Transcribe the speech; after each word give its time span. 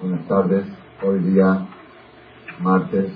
Buenas 0.00 0.28
tardes. 0.28 0.64
Hoy 1.02 1.18
día, 1.24 1.66
martes 2.60 3.12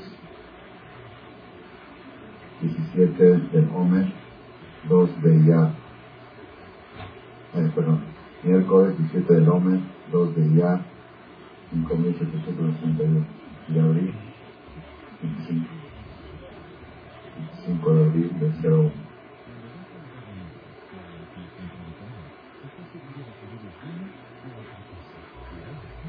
17 2.60 3.22
de 3.22 3.68
Homer, 3.72 4.12
2 4.88 5.22
de 5.22 5.36
Iyar. 5.36 5.70
Eh, 7.54 7.70
perdón, 7.72 8.00
miércoles 8.42 8.98
17 8.98 9.32
de 9.32 9.48
Homer, 9.48 9.78
2 10.10 10.34
de 10.34 10.46
Iyar, 10.48 10.84
5762 11.70 13.24
de 13.68 13.80
abril, 13.80 14.14
25, 15.22 15.66
25 17.64 17.94
de 17.94 18.04
abril 18.04 18.40
de 18.40 18.68
01. 18.68 19.01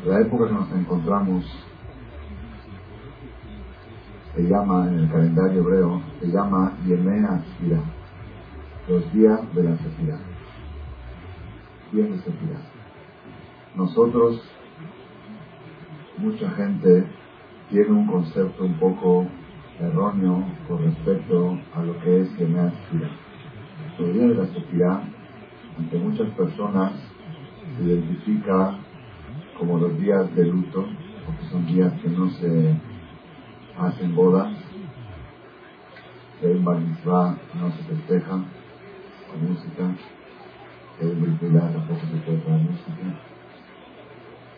La 0.05 0.19
época 0.19 0.47
que 0.47 0.53
nos 0.53 0.69
encontramos 0.73 1.45
se 4.35 4.41
llama, 4.43 4.89
en 4.89 4.99
el 4.99 5.09
calendario 5.09 5.61
hebreo, 5.61 6.01
se 6.19 6.27
llama 6.27 6.73
Yemea 6.85 7.41
Sira, 7.57 7.79
los 8.89 9.13
días 9.13 9.39
de 9.55 9.63
la 9.63 9.77
Sefirah. 9.77 10.19
Días 11.93 12.09
de 12.09 12.17
Sefirah. 12.17 12.61
Nosotros, 13.75 14.41
mucha 16.17 16.49
gente 16.51 17.07
tiene 17.69 17.91
un 17.91 18.05
concepto 18.05 18.65
un 18.65 18.73
poco 18.79 19.25
erróneo 19.79 20.43
con 20.67 20.83
respecto 20.83 21.57
a 21.75 21.81
lo 21.81 21.97
que 22.01 22.23
es 22.23 22.37
Yemea 22.37 22.73
Sira. 22.91 23.09
Los 23.97 24.13
días 24.13 24.27
de 24.27 24.35
la 24.35 24.47
Sefirah, 24.47 25.03
ante 25.79 25.97
muchas 25.97 26.27
personas, 26.31 26.91
se 27.77 27.83
identifica 27.83 28.82
como 29.65 29.77
los 29.77 29.97
días 29.97 30.35
de 30.35 30.45
luto, 30.45 30.85
porque 31.25 31.45
son 31.49 31.65
días 31.65 31.93
que 32.01 32.09
no 32.09 32.29
se 32.31 32.75
hacen 33.79 34.13
bodas, 34.13 34.51
en 36.41 36.65
Bar 36.65 36.79
no 36.81 37.71
se 37.71 37.83
festeja 37.83 38.43
con 39.29 39.49
música, 39.49 39.95
en 40.99 41.21
Brit 41.21 41.39
tampoco 41.39 42.01
se 42.01 42.17
puede 42.25 42.37
poner 42.39 42.59
música. 42.59 43.19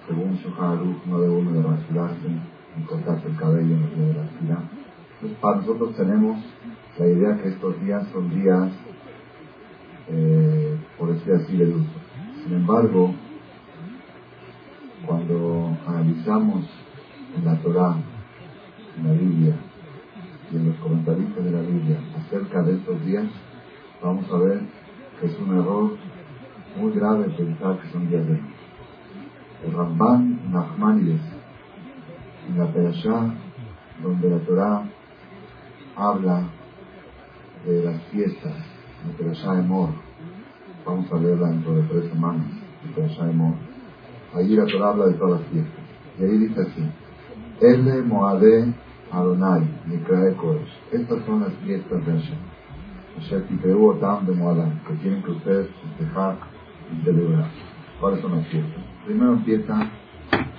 Según 0.08 0.36
Shoharuch 0.38 1.06
no 1.06 1.22
debe 1.22 1.36
uno 1.36 1.52
de 1.52 1.62
vacilarse 1.62 2.28
ni 2.76 2.84
cortarse 2.86 3.28
el 3.28 3.38
cabello 3.38 3.76
en 3.76 3.84
el 3.84 3.96
día 3.96 4.06
de 4.06 4.14
la. 4.14 4.64
Entonces 5.14 5.38
para 5.40 5.58
nosotros 5.58 5.96
tenemos 5.96 6.44
la 6.98 7.08
idea 7.08 7.38
que 7.44 7.50
estos 7.50 7.80
días 7.82 8.08
son 8.12 8.30
días, 8.32 8.72
eh, 10.08 10.78
por 10.98 11.14
decir 11.14 11.34
así, 11.34 11.58
de 11.58 11.68
luto. 11.68 11.92
Sin 12.44 12.56
embargo, 12.56 13.14
cuando 15.06 15.78
analizamos 15.88 16.66
en 17.38 17.46
la 17.46 17.56
Torah, 17.62 17.96
en 18.98 19.08
la 19.08 19.14
Biblia 19.14 19.56
y 20.52 20.56
en 20.56 20.70
los 20.70 20.78
comentaristas 20.78 21.44
de 21.44 21.52
la 21.52 21.62
Biblia 21.62 22.00
acerca 22.18 22.62
de 22.64 22.76
estos 22.76 23.06
días, 23.06 23.26
vamos 24.02 24.26
a 24.32 24.38
ver 24.38 24.62
que 25.20 25.28
es 25.28 25.40
un 25.40 25.58
error 25.58 25.98
muy 26.78 26.92
grave 26.94 27.30
pensar 27.30 27.80
que 27.80 27.90
son 27.90 28.10
días 28.10 28.26
de 28.28 28.40
El 29.66 29.74
Ramban 29.74 30.52
Nachmanides, 30.52 31.22
en 32.50 32.60
la 32.60 32.72
Perashá, 32.72 33.34
donde 34.04 34.30
la 34.30 34.40
Torah 34.40 34.84
habla 35.96 36.44
de 37.66 37.84
las 37.84 38.02
fiestas, 38.04 38.54
la 39.06 39.18
Perashá 39.18 39.54
de 39.54 39.64
Mor, 39.64 39.90
vamos 40.86 41.12
a 41.12 41.16
verla 41.16 41.50
dentro 41.50 41.74
de 41.76 41.84
tres 41.84 42.10
semanas, 42.12 42.48
la 42.86 42.96
Perashá 42.96 43.26
de 43.26 43.34
Mor 43.34 43.75
Allí 44.34 44.56
la 44.56 44.66
Torah 44.66 44.90
habla 44.90 45.06
de 45.08 45.14
todas 45.14 45.42
las 45.42 45.50
fiestas. 45.50 45.84
Y 46.20 46.24
ahí 46.24 46.38
dice 46.38 46.62
así, 46.62 46.84
Ele 47.62 48.02
Moade 48.02 48.74
Adonai, 49.12 49.68
Nikrae 49.88 50.36
Kodesh. 50.36 50.74
Estas 50.92 51.26
son 51.26 51.42
las 51.42 51.54
fiestas 51.64 52.06
de 52.06 52.12
Hashem. 52.12 52.38
Hashem 53.16 53.48
Tikreu 53.48 53.92
Otam 53.92 54.26
de 54.26 54.34
Moadam, 54.34 54.80
que 54.86 54.94
tienen 54.96 55.24
que 55.24 55.32
ustedes 55.32 55.70
festejar 55.70 56.38
y 56.92 57.04
celebrar. 57.06 57.50
¿Cuáles 58.00 58.22
son 58.22 58.36
las 58.36 58.48
fiestas? 58.48 58.84
Primero 59.06 59.34
empieza 59.34 59.90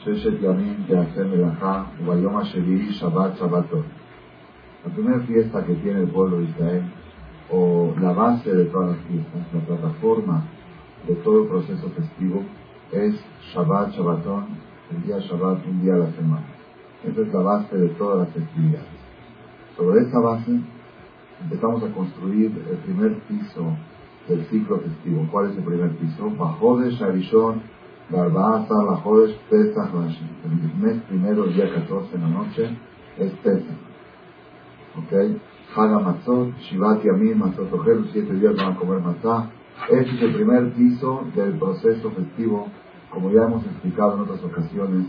Sheshet 0.05 0.41
Yamin 0.41 0.87
de 0.87 0.97
Hashem 0.97 1.33
Elachá, 1.35 1.87
Ubayom 2.01 2.37
Asheviri 2.39 2.93
Shabbat 2.93 3.37
Shabbatot. 3.39 3.85
La 4.85 4.93
primera 4.95 5.21
fiesta 5.21 5.65
que 5.65 5.75
tiene 5.75 6.01
el 6.01 6.09
pueblo 6.09 6.39
de 6.39 6.45
Israel, 6.45 6.83
o 7.51 7.95
la 8.01 8.13
base 8.13 8.55
de 8.55 8.65
todas 8.67 8.97
las 8.97 9.07
fiestas, 9.07 9.43
la 9.53 9.61
plataforma 9.61 10.45
de 11.07 11.15
todo 11.17 11.43
el 11.43 11.49
proceso 11.49 11.91
festivo, 11.91 12.43
es 12.93 13.15
Shabbat, 13.53 13.93
Shabbatón, 13.93 14.47
el 14.91 15.03
día 15.03 15.19
Shabbat, 15.19 15.67
un 15.67 15.83
día 15.83 15.95
a 15.95 15.99
la 15.99 16.11
semana. 16.13 16.47
Esa 17.05 17.21
es 17.21 17.33
la 17.33 17.41
base 17.41 17.77
de 17.77 17.89
todas 17.91 18.27
las 18.27 18.35
festividades. 18.35 18.89
Sobre 19.77 20.01
esa 20.03 20.19
base 20.21 20.61
empezamos 21.43 21.83
a 21.83 21.93
construir 21.93 22.53
el 22.71 22.77
primer 22.79 23.19
piso 23.29 23.77
del 24.29 24.45
ciclo 24.47 24.79
festivo. 24.81 25.29
¿Cuál 25.31 25.51
es 25.51 25.57
el 25.59 25.65
primer 25.65 25.91
piso? 25.97 26.31
Bajodesh, 26.31 27.03
Arishon, 27.03 27.63
Barbaza, 28.11 28.75
Bajodesh, 28.89 29.37
Pesach, 29.51 29.91
El 30.45 30.81
mes 30.81 31.03
primero, 31.03 31.45
el 31.45 31.55
día 31.55 31.73
14 31.73 32.17
en 32.17 32.23
la 32.23 32.29
noche, 32.29 32.77
es 33.19 33.33
Pesach. 33.43 33.77
¿Ok? 34.97 35.41
Haga 35.77 35.99
Matzot, 35.99 36.57
Shivat 36.59 37.03
Yamim, 37.05 37.39
Matzot 37.39 37.69
siete 38.13 38.33
días 38.35 38.57
van 38.57 38.73
a 38.73 38.77
comer 38.77 39.01
matzah. 39.01 39.51
Este 39.91 40.17
es 40.17 40.23
el 40.23 40.35
primer 40.35 40.73
piso 40.73 41.25
del 41.37 41.59
proceso 41.59 42.11
festivo, 42.11 42.67
como 43.11 43.31
ya 43.31 43.45
hemos 43.45 43.65
explicado 43.65 44.15
en 44.15 44.21
otras 44.23 44.43
ocasiones, 44.43 45.07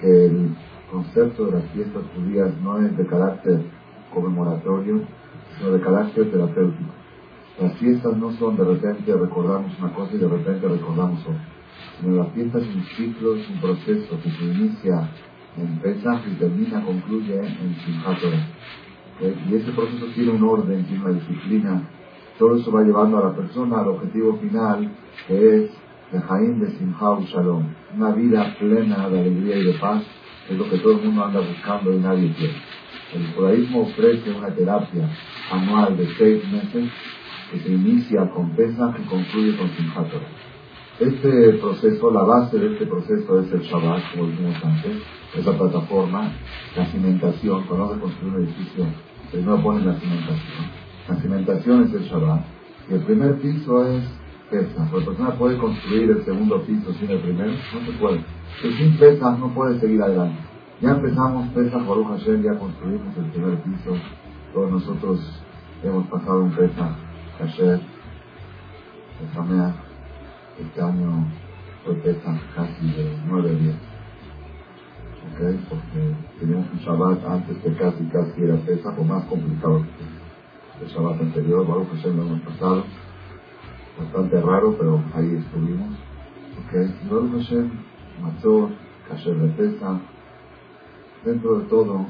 que 0.00 0.26
el 0.26 0.56
concepto 0.90 1.46
de 1.46 1.52
las 1.52 1.64
fiestas 1.72 2.02
judías 2.14 2.50
no 2.62 2.78
es 2.78 2.96
de 2.96 3.06
carácter 3.06 3.60
conmemoratorio, 4.14 5.02
sino 5.58 5.72
de 5.72 5.80
carácter 5.80 6.30
terapéutico. 6.30 6.90
Las 7.60 7.74
fiestas 7.74 8.16
no 8.16 8.32
son 8.32 8.56
de 8.56 8.64
repente 8.64 9.12
recordamos 9.12 9.78
una 9.78 9.92
cosa 9.92 10.14
y 10.14 10.18
de 10.18 10.28
repente 10.28 10.68
recordamos 10.68 11.20
otra, 11.20 11.44
sino 12.00 12.16
las 12.16 12.32
fiestas 12.32 12.62
es 12.62 12.74
un 12.74 12.82
ciclo, 12.96 13.34
es 13.34 13.50
un 13.50 13.60
proceso 13.60 14.18
que 14.22 14.30
se 14.30 14.44
inicia 14.44 15.10
en 15.58 15.78
Pesach 15.80 16.22
y 16.26 16.34
termina, 16.36 16.82
concluye 16.82 17.38
en 17.38 17.76
Simchat 17.84 18.18
Y 19.50 19.54
ese 19.54 19.70
proceso 19.72 20.06
tiene 20.14 20.30
un 20.30 20.44
orden, 20.44 20.84
tiene 20.86 21.04
una 21.04 21.14
disciplina, 21.14 21.82
todo 22.38 22.56
eso 22.56 22.72
va 22.72 22.82
llevando 22.82 23.18
a 23.18 23.28
la 23.28 23.36
persona 23.36 23.80
al 23.80 23.88
objetivo 23.88 24.36
final, 24.38 24.90
que 25.28 25.56
es 25.56 25.70
el 26.12 26.20
Jaim 26.20 26.60
de 26.60 26.70
Simha 26.72 27.18
Shalom, 27.20 27.64
una 27.96 28.10
vida 28.10 28.56
plena 28.58 29.08
de 29.08 29.20
alegría 29.20 29.56
y 29.56 29.64
de 29.64 29.72
paz, 29.74 30.02
es 30.50 30.58
lo 30.58 30.68
que 30.68 30.78
todo 30.78 30.92
el 30.92 31.04
mundo 31.06 31.24
anda 31.24 31.40
buscando 31.40 31.92
y 31.92 31.98
nadie 31.98 32.32
quiere. 32.34 32.54
El 33.14 33.32
judaísmo 33.34 33.82
ofrece 33.82 34.32
una 34.32 34.48
terapia 34.48 35.08
anual 35.50 35.96
de 35.96 36.08
seis 36.18 36.42
meses 36.50 36.90
que 37.50 37.58
se 37.60 37.68
inicia 37.68 38.28
con 38.30 38.50
Pesach 38.56 38.96
y 38.98 39.08
concluye 39.08 39.56
con 39.56 39.70
Simchat 39.70 40.08
Este 40.98 41.52
proceso, 41.60 42.10
la 42.10 42.22
base 42.22 42.58
de 42.58 42.72
este 42.72 42.86
proceso 42.86 43.40
es 43.40 43.52
el 43.52 43.60
Shabbat, 43.60 44.10
como 44.12 44.26
dijimos 44.26 44.56
antes, 44.64 44.96
es 45.36 45.46
la 45.46 45.56
plataforma, 45.56 46.32
la 46.76 46.86
cimentación, 46.86 47.62
cuando 47.64 47.86
vas 47.86 47.96
a 47.96 48.00
construir 48.00 48.34
un 48.34 48.44
edificio, 48.44 48.86
primero 49.30 49.62
ponen 49.62 49.86
la 49.86 49.94
cimentación 49.94 50.83
la 51.08 51.16
cimentación 51.16 51.84
es 51.84 51.94
el 51.94 52.02
Shabbat. 52.04 52.40
Y 52.88 52.94
el 52.94 53.00
primer 53.02 53.34
piso 53.38 53.86
es 53.86 54.04
Pesach. 54.50 54.92
La 54.92 55.04
persona 55.04 55.30
puede 55.32 55.58
construir 55.58 56.10
el 56.10 56.24
segundo 56.24 56.62
piso 56.62 56.92
sin 56.94 57.10
el 57.10 57.18
primero, 57.18 57.50
no 57.50 57.86
se 57.86 57.92
puede. 57.98 58.24
Pero 58.62 58.74
sin 58.74 58.96
Pesach 58.96 59.38
no 59.38 59.52
puede 59.54 59.80
seguir 59.80 60.02
adelante. 60.02 60.38
Ya 60.80 60.90
empezamos 60.90 61.48
Pesach 61.48 61.86
Baruch 61.86 62.08
Hashem, 62.08 62.42
ya 62.42 62.58
construimos 62.58 63.16
el 63.16 63.24
primer 63.26 63.58
piso. 63.62 63.96
Todos 64.54 64.70
nosotros 64.70 65.42
hemos 65.82 66.06
pasado 66.06 66.42
un 66.42 66.50
Pesach 66.52 66.96
ayer, 67.40 67.80
Este 70.58 70.80
año 70.80 71.26
fue 71.84 71.94
Pesach 71.96 72.40
casi 72.54 72.86
de 72.92 73.18
nueve 73.26 73.54
días. 73.56 73.76
¿Ok? 75.32 75.40
Porque 75.68 76.14
teníamos 76.40 76.66
un 76.72 76.78
Shabbat 76.78 77.24
antes 77.26 77.58
que 77.58 77.74
casi 77.74 78.04
casi 78.04 78.42
era 78.42 78.56
Pesach 78.56 78.98
o 78.98 79.04
más 79.04 79.24
complicado 79.24 79.84
el 80.80 80.88
Shabbat 80.88 81.20
anterior, 81.20 81.66
Baruch 81.66 81.88
Hashem 81.88 82.16
lo 82.16 82.22
hemos 82.22 82.40
pasado, 82.40 82.84
bastante 83.98 84.40
raro, 84.40 84.76
pero 84.78 85.02
ahí 85.14 85.34
estuvimos. 85.36 85.90
Ok, 86.58 87.10
Baruch 87.10 87.32
Hashem, 87.32 87.70
Matzor, 88.20 88.70
Kasher 89.08 89.36
de 89.36 89.48
Pesa, 89.48 90.00
dentro 91.24 91.58
de 91.58 91.64
todo, 91.66 92.06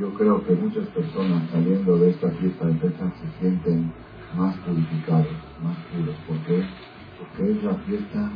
yo 0.00 0.14
creo 0.14 0.44
que 0.44 0.54
muchas 0.54 0.86
personas 0.88 1.48
saliendo 1.50 1.98
de 1.98 2.10
esta 2.10 2.30
fiesta 2.30 2.66
de 2.66 2.74
Pesa 2.74 3.12
se 3.20 3.40
sienten 3.40 3.92
más 4.36 4.56
purificados, 4.58 5.26
más 5.62 5.76
puros. 5.92 6.16
¿Por 6.26 6.38
qué? 6.46 6.64
Porque 7.18 7.52
es 7.52 7.62
la 7.64 7.74
fiesta 7.74 8.30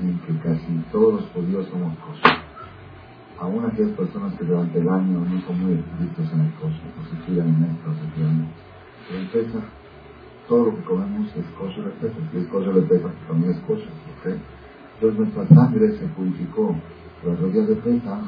en 0.00 0.18
que 0.20 0.38
casi 0.42 0.84
todos 0.90 1.20
los 1.20 1.30
judíos 1.30 1.66
somos 1.70 1.96
kosher. 1.98 2.49
Aún 3.40 3.64
aquellas 3.64 3.96
personas 3.96 4.34
que 4.34 4.44
durante 4.44 4.78
el 4.78 4.88
año 4.88 5.20
no 5.20 5.40
son 5.46 5.60
muy 5.60 5.72
en 5.72 5.80
el 5.80 6.54
kosher, 6.60 6.92
o 6.92 7.08
se 7.08 7.16
cuidan 7.24 7.48
en 7.48 7.64
esto, 7.72 7.88
se 7.96 9.16
en 9.16 9.62
todo 10.46 10.66
lo 10.66 10.76
que 10.76 10.82
comemos 10.82 11.34
es 11.34 11.46
kosher 11.58 11.84
de 11.84 12.12
y 12.34 12.42
es 12.42 12.48
kosher 12.48 12.74
de 12.74 12.98
también 13.26 13.52
es 13.52 13.60
kosher, 13.60 13.88
Entonces 14.94 15.18
nuestra 15.18 15.48
sangre 15.48 15.96
se 15.96 16.06
purificó 16.08 16.76
los 17.24 17.52
días 17.52 17.66
de 17.66 17.76
Pesach, 17.76 18.24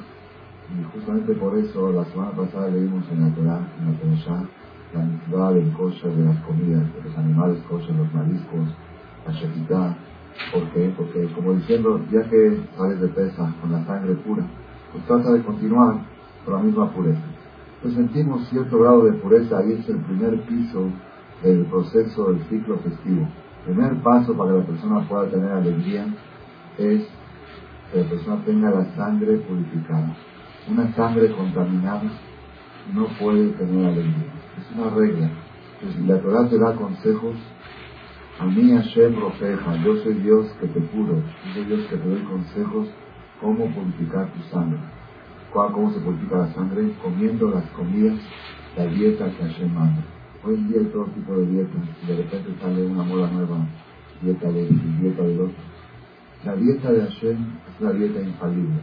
y 0.73 0.82
justamente 0.97 1.35
por 1.35 1.58
eso 1.58 1.93
la 1.93 2.05
semana 2.06 2.31
pasada 2.31 2.70
leímos 2.70 3.05
en 3.11 3.20
la 3.20 3.35
Torah, 3.35 3.69
en 3.81 3.93
la 3.93 3.99
Torah, 3.99 4.49
la 4.94 5.03
mitzvah 5.05 5.53
del 5.53 5.73
kosher 5.73 6.11
de 6.11 6.25
las 6.25 6.38
comidas, 6.44 6.85
de 6.94 7.03
los 7.05 7.19
animales 7.19 7.62
kosher, 7.69 7.94
los 7.94 8.15
mariscos, 8.15 8.69
la 9.26 9.32
shekitá. 9.35 9.97
¿Por 10.53 10.62
qué? 10.70 10.91
Porque 10.97 11.26
como 11.35 11.53
diciendo, 11.53 12.00
ya 12.11 12.23
que 12.31 12.61
sales 12.79 13.00
de 13.00 13.08
pesa 13.08 13.55
con 13.61 13.73
la 13.73 13.85
sangre 13.85 14.15
pura, 14.15 14.47
pues 14.93 15.05
trata 15.06 15.33
de 15.33 15.43
continuar 15.43 15.97
con 16.44 16.55
la 16.55 16.62
misma 16.62 16.91
pureza. 16.91 17.23
Pues 17.81 17.94
sentimos 17.94 18.47
cierto 18.49 18.79
grado 18.79 19.05
de 19.05 19.12
pureza 19.15 19.65
y 19.65 19.73
es 19.73 19.89
el 19.89 19.99
primer 19.99 20.41
piso 20.43 20.89
del 21.43 21.65
proceso 21.67 22.33
del 22.33 22.44
ciclo 22.44 22.79
festivo. 22.79 23.27
El 23.67 23.75
primer 23.75 24.03
paso 24.03 24.37
para 24.37 24.53
que 24.53 24.59
la 24.59 24.65
persona 24.67 25.09
pueda 25.09 25.31
tener 25.31 25.50
alegría 25.50 26.06
es 26.79 27.03
que 27.91 28.03
la 28.03 28.09
persona 28.09 28.44
tenga 28.44 28.71
la 28.71 28.85
sangre 28.94 29.39
purificada. 29.39 30.15
Una 30.71 30.93
sangre 30.94 31.33
contaminada 31.33 32.11
no 32.94 33.06
puede 33.19 33.49
tener 33.50 33.87
alegría. 33.87 34.33
Es 34.59 34.77
una 34.77 34.91
regla. 34.91 35.31
Entonces, 35.81 36.06
la 36.06 36.21
Torah 36.21 36.49
te 36.49 36.59
da 36.59 36.75
consejos. 36.75 37.37
A 38.39 38.47
mí 38.47 38.73
Hashem 38.73 39.21
Rofeja, 39.21 39.77
yo 39.85 39.97
soy 39.97 40.15
Dios 40.15 40.47
que 40.61 40.67
te 40.69 40.81
curo, 40.87 41.17
yo 41.17 41.55
soy 41.55 41.65
Dios 41.65 41.81
que 41.89 41.97
te 41.97 42.09
doy 42.09 42.23
consejos 42.23 42.89
cómo 43.43 43.67
purificar 43.67 44.33
tu 44.33 44.41
sangre. 44.55 44.79
¿Cómo 45.53 45.93
se 45.93 46.00
purifica 46.00 46.39
la 46.39 46.55
sangre? 46.55 46.93
Comiendo 47.03 47.50
las 47.50 47.65
comidas, 47.71 48.19
la 48.77 48.87
dieta 48.87 49.29
que 49.31 49.43
Hashem 49.43 49.75
manda. 49.75 50.03
Hoy 50.44 50.55
en 50.55 50.69
día 50.69 50.79
hay 50.81 50.87
todo 50.87 51.05
tipo 51.06 51.37
de 51.37 51.47
dietas, 51.47 51.83
y 52.03 52.06
de 52.06 52.17
repente 52.17 52.55
sale 52.61 52.87
una 52.87 53.03
moda 53.03 53.31
nueva, 53.31 53.67
dieta 54.23 54.50
de 54.50 54.69
dieta 55.00 55.23
del 55.23 55.41
otro. 55.41 55.55
La 56.44 56.56
dieta 56.56 56.91
de 56.91 57.03
Hashem 57.03 57.37
es 57.37 57.81
una 57.81 57.93
dieta 57.93 58.21
infalible. 58.23 58.81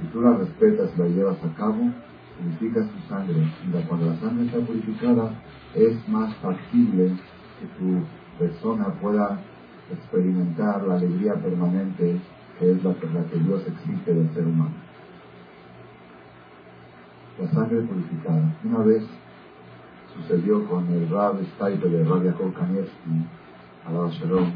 Si 0.00 0.06
tú 0.08 0.20
la 0.20 0.36
respetas 0.36 0.90
y 0.94 1.00
la 1.00 1.08
llevas 1.08 1.38
a 1.42 1.54
cabo, 1.56 1.90
purificas 2.38 2.90
tu 2.90 3.08
sangre. 3.08 3.48
Y 3.66 3.86
cuando 3.88 4.06
la 4.06 4.16
sangre 4.20 4.46
está 4.46 4.58
purificada, 4.58 5.30
es 5.74 6.08
más 6.08 6.34
factible 6.36 7.16
que 7.58 7.66
tu 7.78 8.04
persona 8.38 8.88
pueda 9.00 9.40
experimentar 9.90 10.82
la 10.86 10.94
alegría 10.94 11.34
permanente 11.34 12.20
que 12.62 12.70
es 12.70 12.84
la, 12.84 12.94
que 12.94 13.38
Dios 13.40 13.60
exige 13.66 14.14
del 14.14 14.32
ser 14.34 14.46
humano. 14.46 14.70
La 17.40 17.50
sangre 17.50 17.80
purificada. 17.80 18.54
Una 18.62 18.78
vez 18.84 19.02
sucedió 20.14 20.64
con 20.68 20.86
el 20.92 21.08
Rab 21.10 21.40
Stipe 21.42 21.88
de 21.88 22.04
Rab 22.04 22.22
Yaakov 22.22 22.52
Kanievski, 22.54 23.26
la 23.84 24.08
Shalom, 24.10 24.52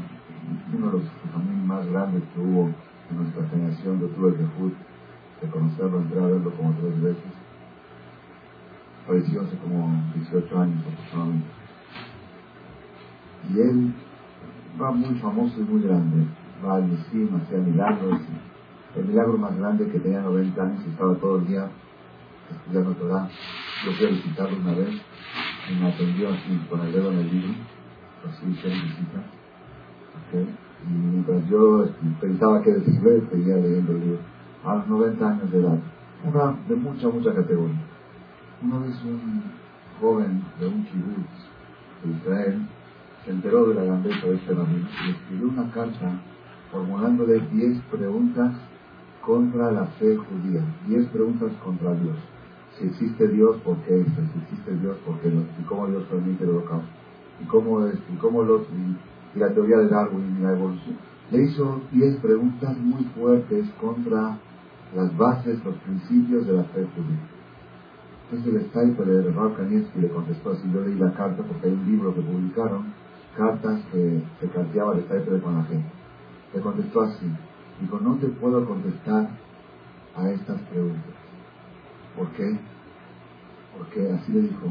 uno 0.73 0.85
de 0.85 0.93
los 0.93 1.03
familias 1.33 1.65
más 1.65 1.85
grandes 1.87 2.23
que 2.33 2.39
hubo 2.39 2.69
en 3.11 3.17
nuestra 3.17 3.45
generación. 3.49 3.99
Yo 3.99 4.07
tuve 4.07 4.29
el 4.29 4.37
de 4.37 5.49
conocerlo, 5.51 5.99
entré 5.99 6.19
a 6.19 6.27
verlo 6.27 6.51
como 6.55 6.73
tres 6.79 7.01
veces 7.01 7.33
falleció 9.05 9.41
hace 9.41 9.57
como 9.57 10.01
18 10.15 10.59
años 10.59 10.83
aproximadamente. 10.85 11.47
Y 13.49 13.59
él 13.59 13.93
va 14.81 14.91
muy 14.91 15.15
famoso 15.19 15.59
y 15.59 15.63
muy 15.63 15.81
grande. 15.81 16.25
Nisim, 16.63 17.35
hacía 17.35 17.59
milagros. 17.59 18.19
El 18.95 19.05
milagro 19.05 19.37
más 19.37 19.55
grande 19.57 19.89
que 19.89 19.99
tenía 19.99 20.21
90 20.21 20.61
años 20.61 20.83
y 20.85 20.89
estaba 20.89 21.13
todo 21.15 21.37
el 21.37 21.47
día 21.47 21.69
estudiando 22.49 22.93
Torah. 22.93 23.29
Yo 23.85 23.91
fui 23.91 24.05
a 24.07 24.09
visitarlo 24.09 24.57
una 24.57 24.73
vez 24.73 24.89
y 25.69 25.75
me 25.75 25.87
atendió 25.87 26.29
así 26.29 26.59
con 26.69 26.81
el 26.81 26.91
dedo 26.91 27.11
en 27.11 27.19
el 27.19 27.31
libro. 27.31 27.53
Así 28.27 28.49
hice 28.49 28.69
visita. 28.69 29.23
Y 30.33 30.89
mientras 30.89 31.47
yo 31.47 31.85
pensaba 32.19 32.61
que 32.63 32.71
decirle, 32.71 33.21
seguía 33.29 33.57
leyendo 33.57 33.91
el 33.91 33.99
libro. 33.99 34.19
A 34.65 34.75
los 34.75 34.87
90 34.87 35.29
años 35.29 35.51
de 35.51 35.59
edad. 35.59 35.79
Una 36.25 36.55
de 36.67 36.75
mucha, 36.75 37.07
mucha 37.09 37.33
categoría. 37.33 37.77
Una 38.63 38.79
vez 38.79 38.95
un 39.03 39.43
joven 40.01 40.43
de 40.59 40.67
un 40.67 40.83
kibutz 40.85 41.47
de 42.03 42.11
Israel 42.11 42.67
se 43.23 43.31
enteró 43.31 43.67
de 43.67 43.75
la 43.75 43.83
grandeza 43.83 44.25
de 44.25 44.35
este 44.35 44.53
rabino 44.53 44.87
y 45.05 45.11
escribió 45.11 45.49
una 45.49 45.71
carta 45.71 46.19
formulándole 46.71 47.39
10 47.39 47.81
preguntas 47.91 48.53
contra 49.21 49.71
la 49.71 49.85
fe 49.99 50.15
judía, 50.15 50.63
10 50.87 51.07
preguntas 51.07 51.51
contra 51.63 51.93
Dios. 51.95 52.15
Si 52.77 52.85
existe 52.85 53.27
Dios, 53.27 53.57
¿por 53.57 53.77
qué 53.79 54.01
es? 54.01 54.07
Si 54.07 54.39
existe 54.43 54.75
Dios, 54.77 54.97
¿por 55.05 55.19
qué 55.19 55.29
no? 55.29 55.41
¿Y 55.59 55.63
cómo 55.63 55.87
Dios 55.87 56.03
permite 56.03 56.43
el 56.43 56.51
holocausto? 56.51 56.87
¿Y 57.41 57.45
cómo? 57.45 57.87
¿Y 57.87 58.15
cómo 58.19 58.43
los, 58.43 58.61
y, 58.61 59.39
la 59.39 59.53
teoría 59.53 59.77
de 59.77 59.89
Darwin 59.89 60.37
y 60.39 60.43
la 60.43 60.51
evolución? 60.51 60.95
Le 61.31 61.43
hizo 61.43 61.81
10 61.91 62.17
preguntas 62.21 62.77
muy 62.77 63.03
fuertes 63.15 63.67
contra 63.81 64.37
las 64.95 65.17
bases, 65.17 65.63
los 65.65 65.75
principios 65.77 66.45
de 66.47 66.53
la 66.53 66.63
fe 66.65 66.87
judía. 66.95 67.19
Entonces 68.29 68.53
el 68.53 68.69
Skype 68.69 69.05
de 69.05 69.31
Rav 69.31 69.55
Kanievski 69.55 69.99
le 70.01 70.09
contestó 70.09 70.51
así, 70.51 70.69
yo 70.73 70.81
leí 70.81 70.95
la 70.95 71.13
carta 71.13 71.43
porque 71.43 71.67
hay 71.67 71.73
un 71.73 71.85
libro 71.85 72.13
que 72.13 72.21
publicaron, 72.21 72.93
cartas 73.37 73.81
que 73.91 74.21
se 74.39 74.47
carteaba 74.49 74.95
el 74.95 75.03
Skype 75.03 75.39
con 75.41 75.55
la 75.55 75.63
gente. 75.63 75.96
Le 76.53 76.61
contestó 76.61 77.01
así, 77.01 77.25
dijo, 77.81 77.99
no 77.99 78.15
te 78.15 78.27
puedo 78.27 78.65
contestar 78.65 79.29
a 80.15 80.29
estas 80.29 80.61
preguntas. 80.63 81.13
¿Por 82.15 82.29
qué? 82.31 82.59
Porque 83.77 84.11
así 84.11 84.31
le 84.31 84.41
dijo, 84.41 84.65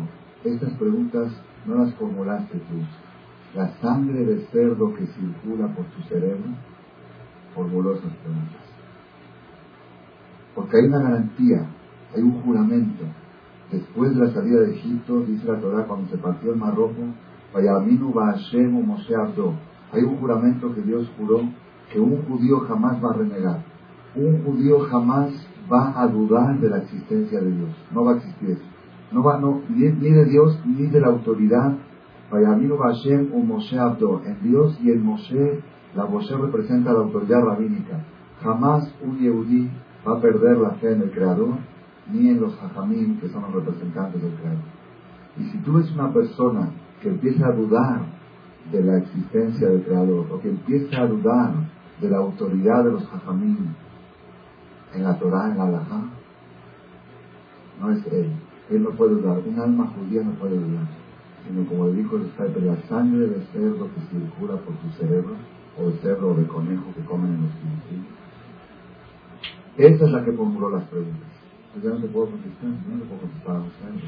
estas 0.45 0.73
preguntas 0.75 1.33
no 1.67 1.77
las 1.77 1.95
formulaste 1.95 2.59
tú. 2.59 2.83
La 3.55 3.69
sangre 3.81 4.25
de 4.25 4.47
cerdo 4.47 4.93
que 4.95 5.07
circula 5.07 5.69
por 5.75 5.85
tu 5.87 6.03
cerebro 6.03 6.51
formuló 7.55 7.95
esas 7.95 8.13
preguntas. 8.17 8.63
Porque 10.55 10.77
hay 10.77 10.87
una 10.89 11.03
garantía, 11.03 11.67
hay 12.15 12.23
un 12.23 12.43
juramento 12.43 13.05
Después 13.71 14.15
de 14.15 14.25
la 14.25 14.33
salida 14.33 14.61
de 14.61 14.77
Egipto, 14.77 15.21
dice 15.23 15.45
la 15.47 15.59
Torah, 15.61 15.87
cuando 15.87 16.09
se 16.09 16.19
partió 16.19 16.53
el 16.53 16.57
Mar 16.57 16.75
Rojo, 16.77 17.03
Hay 19.93 20.03
un 20.03 20.17
juramento 20.19 20.75
que 20.75 20.83
Dios 20.83 21.11
juró 21.17 21.41
que 21.93 22.01
un 22.01 22.23
judío 22.23 22.61
jamás 22.61 23.03
va 23.03 23.11
a 23.11 23.15
renegar. 23.15 23.63
Un 24.15 24.43
judío 24.45 24.81
jamás 24.81 25.31
va 25.71 26.01
a 26.01 26.07
dudar 26.07 26.59
de 26.59 26.69
la 26.69 26.79
existencia 26.79 27.41
de 27.41 27.51
Dios. 27.51 27.71
No 27.93 28.05
va 28.05 28.13
a 28.13 28.17
existir 28.17 28.51
eso. 28.51 28.65
No 29.13 29.23
va, 29.23 29.39
no, 29.39 29.61
ni, 29.69 29.89
de 29.89 30.25
Dios 30.25 30.59
ni 30.65 30.87
de 30.87 31.01
la 31.01 31.09
autoridad. 31.09 31.77
En 32.33 32.69
Dios 34.43 34.81
y 34.83 34.91
en 34.91 35.05
Moshe, 35.05 35.61
la 35.95 36.07
Moshe 36.07 36.37
representa 36.37 36.93
la 36.93 37.01
autoridad 37.01 37.43
rabínica. 37.43 38.05
Jamás 38.43 38.93
un 39.03 39.19
Yehudí 39.19 39.71
va 40.07 40.19
a 40.19 40.21
perder 40.21 40.59
la 40.59 40.71
fe 40.73 40.93
en 40.93 41.03
el 41.03 41.11
Creador 41.13 41.57
ni 42.13 42.29
en 42.29 42.41
los 42.41 42.57
hajamim, 42.63 43.19
que 43.21 43.29
son 43.29 43.43
los 43.43 43.53
representantes 43.53 44.23
del 44.23 44.33
creador. 44.35 44.63
Y 45.39 45.45
si 45.45 45.59
tú 45.59 45.75
ves 45.75 45.91
una 45.93 46.13
persona 46.13 46.71
que 47.03 47.09
empieza 47.09 47.49
a 47.49 47.53
dudar 47.53 48.01
de 48.71 48.83
la 48.83 48.99
existencia 48.99 49.69
del 49.69 49.83
creador, 49.83 50.27
o 50.31 50.41
que 50.41 50.51
empieza 50.51 51.03
a 51.03 51.07
dudar 51.07 51.55
de 52.01 52.11
la 52.11 52.19
autoridad 52.19 52.85
de 52.85 52.93
los 52.93 53.03
hajamim 53.13 53.75
en 54.95 55.03
la 55.03 55.19
Torah, 55.19 55.51
en 55.51 55.59
la 55.59 55.65
Alajá, 55.65 56.03
no 57.81 57.91
es 57.91 58.07
él. 58.07 58.33
Él 58.71 58.83
no 58.83 58.91
puede 58.91 59.15
dudar. 59.15 59.39
Un 59.47 59.61
alma 59.61 59.93
judía 59.95 60.23
no 60.23 60.33
puede 60.33 60.57
dudar. 60.57 60.87
Sino 61.47 61.67
como 61.67 61.89
dijo 61.91 62.17
el 62.17 62.31
Skype, 62.31 62.61
la 62.61 62.77
sangre 62.89 63.29
de 63.29 63.41
cerdo 63.53 63.89
que 63.95 64.01
circula 64.11 64.57
por 64.57 64.75
tu 64.77 64.89
cerebro, 64.99 65.35
o 65.79 65.91
de 65.91 65.99
cerdo 65.99 66.31
o 66.31 66.35
de 66.35 66.47
conejo 66.47 66.85
que 66.95 67.05
comen 67.05 67.35
en 67.35 67.43
los 67.43 67.53
cementerios. 67.53 68.07
Esa 69.77 70.05
es 70.07 70.11
la 70.11 70.25
que 70.25 70.33
formuló 70.33 70.71
las 70.71 70.85
preguntas. 70.85 71.29
Pues 71.73 71.85
yo 71.85 71.91
no 71.91 72.01
te 72.01 72.09
puedo 72.09 72.31
contestar, 72.31 72.71
no 72.71 72.97
le 72.97 73.05
puedo 73.05 73.21
contestar 73.21 73.57
a 73.57 73.61
ustedes, 73.61 74.03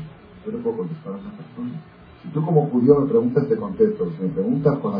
yo 0.44 0.52
le 0.52 0.58
puedo 0.58 0.76
contestar 0.78 1.12
a 1.12 1.16
una 1.16 1.30
persona. 1.30 1.82
Si 2.22 2.28
tú 2.30 2.44
como 2.44 2.66
judío 2.70 3.00
me 3.00 3.08
preguntas, 3.08 3.48
te 3.48 3.56
contesto. 3.56 4.10
Si 4.16 4.22
me 4.22 4.28
preguntas 4.30 4.78
con 4.78 4.94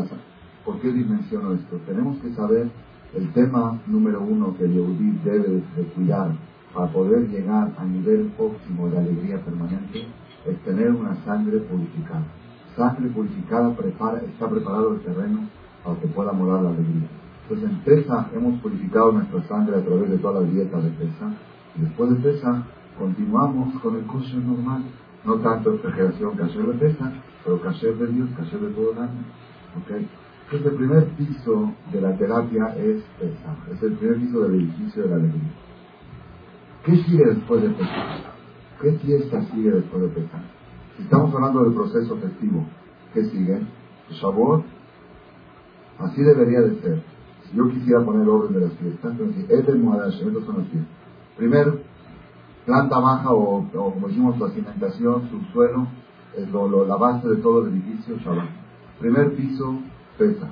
¿por 0.65 0.79
qué 0.79 0.91
dimensiono 0.91 1.53
esto? 1.53 1.77
Tenemos 1.85 2.17
que 2.19 2.33
saber 2.33 2.69
el 3.15 3.33
tema 3.33 3.79
número 3.87 4.21
uno 4.21 4.55
que 4.57 4.67
Yehudí 4.67 5.19
debe 5.23 5.63
de 5.75 5.83
cuidar 5.95 6.31
para 6.73 6.91
poder 6.91 7.27
llegar 7.29 7.73
a 7.77 7.83
nivel 7.85 8.31
óptimo 8.37 8.89
de 8.89 8.99
alegría 8.99 9.43
permanente 9.43 10.05
es 10.45 10.57
tener 10.63 10.91
una 10.91 11.15
sangre 11.25 11.59
purificada. 11.59 12.23
Sangre 12.75 13.09
purificada 13.09 13.75
prepara, 13.75 14.19
está 14.19 14.47
preparado 14.49 14.93
el 14.93 15.01
terreno 15.01 15.49
para 15.83 15.99
que 15.99 16.07
pueda 16.07 16.31
morar 16.31 16.61
la 16.61 16.69
alegría. 16.69 17.09
Entonces 17.43 17.69
en 17.69 17.79
Pesa 17.79 18.29
hemos 18.33 18.61
purificado 18.61 19.11
nuestra 19.11 19.41
sangre 19.47 19.77
a 19.77 19.83
través 19.83 20.09
de 20.11 20.17
todas 20.19 20.43
las 20.43 20.53
dietas 20.53 20.83
de 20.83 20.89
Pesa 20.91 21.33
Después 21.75 22.09
de 22.09 22.15
Pesa, 22.17 22.63
continuamos 22.97 23.79
con 23.81 23.95
el 23.95 24.03
curso 24.03 24.37
normal. 24.37 24.83
No 25.23 25.35
tanto 25.35 25.73
exageración 25.73 26.35
cayer 26.35 26.65
de 26.65 26.73
Pesa, 26.73 27.11
pero 27.43 27.61
cayer 27.61 27.97
de 27.97 28.07
Dios, 28.07 28.29
cayer 28.37 28.59
de 28.59 28.69
todo 28.69 28.91
el 28.91 28.97
año. 28.97 29.23
¿Okay? 29.83 30.07
Entonces 30.51 30.71
el 30.71 30.77
primer 30.77 31.05
piso 31.09 31.73
de 31.91 32.01
la 32.01 32.17
terapia 32.17 32.75
es 32.75 33.03
Pesa. 33.19 33.55
Es 33.71 33.83
el 33.83 33.93
primer 33.93 34.17
piso 34.17 34.39
del 34.41 34.55
edificio 34.55 35.03
de 35.03 35.09
la 35.09 35.15
alegría. 35.17 35.51
¿Qué 36.83 36.95
sigue 37.03 37.23
después 37.23 37.61
de 37.61 37.69
Pesa? 37.69 38.05
¿Qué 38.81 38.93
fiesta 38.93 39.43
sigue 39.51 39.69
después 39.69 40.01
de 40.01 40.07
Pesa? 40.09 40.41
Si 40.97 41.03
estamos 41.03 41.35
hablando 41.35 41.65
del 41.65 41.73
proceso 41.75 42.17
festivo, 42.17 42.65
¿qué 43.13 43.25
sigue? 43.25 43.61
Shavuot. 44.09 44.63
Así 45.99 46.23
debería 46.23 46.61
de 46.61 46.81
ser. 46.81 47.03
Si 47.43 47.55
yo 47.55 47.69
quisiera 47.69 48.03
poner 48.03 48.27
orden 48.27 48.53
de 48.53 48.61
las 48.61 48.73
fiestas, 48.73 49.11
entonces, 49.11 49.47
es 49.51 49.67
el 49.67 49.77
Moadash, 49.77 50.19
estos 50.19 50.45
son 50.45 50.57
las 50.57 50.67
fiestas. 50.69 50.95
Primer, 51.37 51.83
planta 52.65 52.97
baja 52.97 53.31
o, 53.31 53.69
como 53.71 54.07
decimos, 54.07 54.39
la 54.39 54.49
cimentación, 54.49 55.29
subsuelo, 55.29 55.87
es 56.35 56.49
lo, 56.49 56.85
la 56.87 56.95
base 56.95 57.27
de 57.27 57.35
todo 57.35 57.67
el 57.67 57.73
edificio, 57.73 58.17
Shabbat. 58.17 58.49
Primer 58.99 59.35
piso, 59.35 59.79
pesa. 60.19 60.51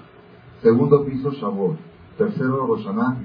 Segundo 0.62 1.06
piso, 1.06 1.30
Shavuot. 1.32 1.78
Tercero, 2.18 2.66
Roshaná. 2.66 3.18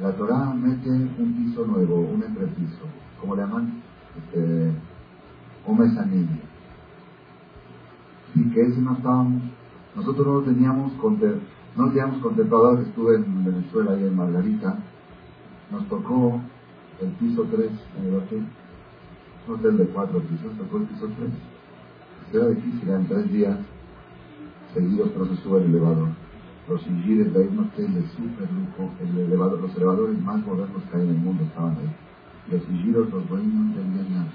La 0.00 0.10
Torah 0.16 0.54
mete 0.54 0.88
un 0.88 1.34
piso 1.36 1.66
nuevo, 1.66 1.96
un 1.96 2.22
entrepiso. 2.22 2.86
¿Cómo 3.20 3.36
le 3.36 3.42
llaman? 3.42 3.82
Este, 4.16 4.72
un 5.66 5.78
mesanillo. 5.78 6.36
Y 8.34 8.50
que 8.50 8.62
ese 8.62 8.80
no 8.80 8.94
estábamos, 8.94 9.42
nosotros 9.94 10.26
no 10.26 10.32
lo 10.40 10.42
teníamos, 10.42 10.92
no 10.96 11.84
lo 11.84 11.90
teníamos 11.90 12.22
contemplado, 12.22 12.78
estuve 12.78 13.16
en 13.16 13.44
Venezuela 13.44 13.94
y 14.00 14.04
en 14.04 14.16
Margarita, 14.16 14.78
nos 15.70 15.86
tocó 15.88 16.40
el 17.02 17.10
piso 17.10 17.44
3 17.50 17.70
en 17.98 18.06
el 18.06 18.14
hotel, 18.14 18.46
un 19.46 19.54
hotel 19.54 19.76
de 19.76 19.86
cuatro 19.88 20.20
pisos, 20.20 20.56
tocó 20.56 20.78
el 20.78 20.84
piso 20.84 21.10
3. 21.18 21.30
Era 22.32 22.48
difícil, 22.48 22.88
en 22.88 23.06
tres 23.06 23.30
días 23.30 23.58
seguidos, 24.74 25.10
pero 25.12 25.26
se 25.26 25.36
sube 25.36 25.58
el 25.58 25.70
elevador. 25.70 26.08
Los 26.68 26.86
ingires 26.86 27.32
de 27.32 27.42
ahí, 27.42 27.58
hotel 27.58 27.94
de 27.94 28.02
súper 28.08 28.48
lujo, 28.52 28.90
el 29.00 29.18
elevador, 29.18 29.60
los 29.60 29.76
elevadores 29.76 30.20
más 30.22 30.44
modernos 30.46 30.82
que 30.90 30.96
hay 30.96 31.02
en 31.02 31.10
el 31.10 31.18
mundo 31.18 31.44
estaban 31.44 31.76
ahí. 31.76 31.96
Los 32.50 32.68
ingiros, 32.68 33.10
los 33.10 33.28
dueños 33.28 33.52
no 33.52 33.60
entendían 33.62 34.12
nada. 34.12 34.32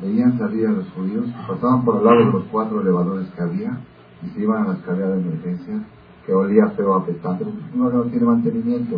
Veían 0.00 0.38
salir 0.38 0.66
a 0.66 0.72
los 0.72 0.88
judíos, 0.90 1.26
pasaban 1.48 1.84
por 1.84 1.96
al 1.96 2.04
lado 2.04 2.18
de 2.18 2.32
los 2.32 2.44
cuatro 2.44 2.80
elevadores 2.80 3.28
que 3.30 3.42
había 3.42 3.80
y 4.22 4.28
se 4.28 4.40
iban 4.42 4.64
a 4.64 4.68
la 4.68 4.74
escalera 4.74 5.10
de 5.10 5.22
emergencia, 5.22 5.84
que 6.24 6.32
olía 6.32 6.68
feo 6.76 6.94
apestante, 6.94 7.44
porque 7.44 7.60
uno 7.74 7.90
no 7.90 8.04
tiene 8.04 8.26
mantenimiento, 8.26 8.96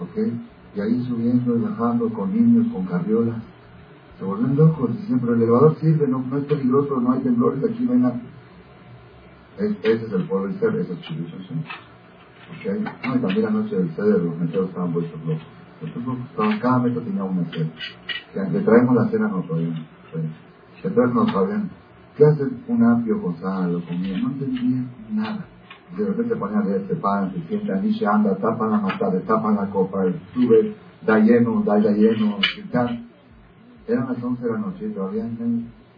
¿ok? 0.00 0.32
Y 0.74 0.80
ahí 0.80 1.04
subiendo 1.04 1.56
y 1.56 1.60
bajando 1.60 2.08
con 2.10 2.32
niños, 2.32 2.72
con 2.72 2.86
carriolas. 2.86 3.42
Se 4.18 4.24
vuelven 4.24 4.56
locos 4.56 4.90
y 4.94 5.06
siempre 5.06 5.32
el 5.32 5.42
elevador 5.42 5.76
sirve, 5.80 6.06
no, 6.06 6.18
no 6.18 6.38
es 6.38 6.44
peligroso, 6.44 7.00
no 7.00 7.12
hay 7.12 7.20
temblores, 7.20 7.64
aquí 7.64 7.84
no 7.84 7.92
hay 7.92 7.98
nada. 7.98 8.20
Ese 9.60 10.06
es 10.06 10.12
el 10.12 10.24
pueblo 10.24 10.52
ser, 10.58 10.74
ese 10.76 10.92
es 10.92 11.00
Chilushon. 11.02 11.64
¿Ok? 12.50 13.06
No, 13.06 13.16
y 13.16 13.18
también 13.18 13.42
la 13.42 13.50
noche 13.50 13.76
del 13.76 13.90
ceder 13.90 14.22
los 14.22 14.36
meteros 14.36 14.68
estaban 14.68 14.92
vueltos 14.92 15.20
locos. 15.24 15.42
Entonces, 15.82 16.60
cada 16.60 16.78
metro 16.78 17.00
tenía 17.02 17.24
una 17.24 17.44
cena. 17.50 17.70
Le 18.50 18.60
traemos 18.60 18.94
la 18.94 19.08
cena, 19.08 19.28
no 19.28 19.42
todavía. 19.42 19.86
Entonces 20.82 21.14
no 21.14 21.26
sabían 21.26 21.70
qué 22.16 22.24
hace 22.24 22.42
un 22.68 22.84
apio 22.84 23.22
con 23.22 23.36
sal 23.38 23.74
o 23.76 23.84
comida. 23.84 24.18
No 24.18 24.28
entendían 24.28 24.90
nada 25.10 25.46
de 25.96 26.06
repente 26.06 26.36
ponían 26.36 26.62
a 26.62 26.64
leer, 26.64 26.86
se 26.86 26.94
paran, 26.96 27.32
se 27.32 27.40
sientan, 27.48 27.86
y 27.86 27.94
se 27.94 28.06
anda, 28.06 28.36
tapan 28.36 28.70
la 28.70 28.78
matada, 28.78 29.20
tapan 29.20 29.56
la 29.56 29.66
copa, 29.66 30.04
sube, 30.32 30.74
da 31.02 31.18
lleno, 31.18 31.62
da, 31.62 31.80
da 31.80 31.90
lleno, 31.90 32.38
Eran 33.88 34.08
las 34.08 34.22
11 34.22 34.42
de 34.42 34.52
la 34.52 34.58
noche 34.58 34.86
y 34.86 34.92
todavía 34.92 35.28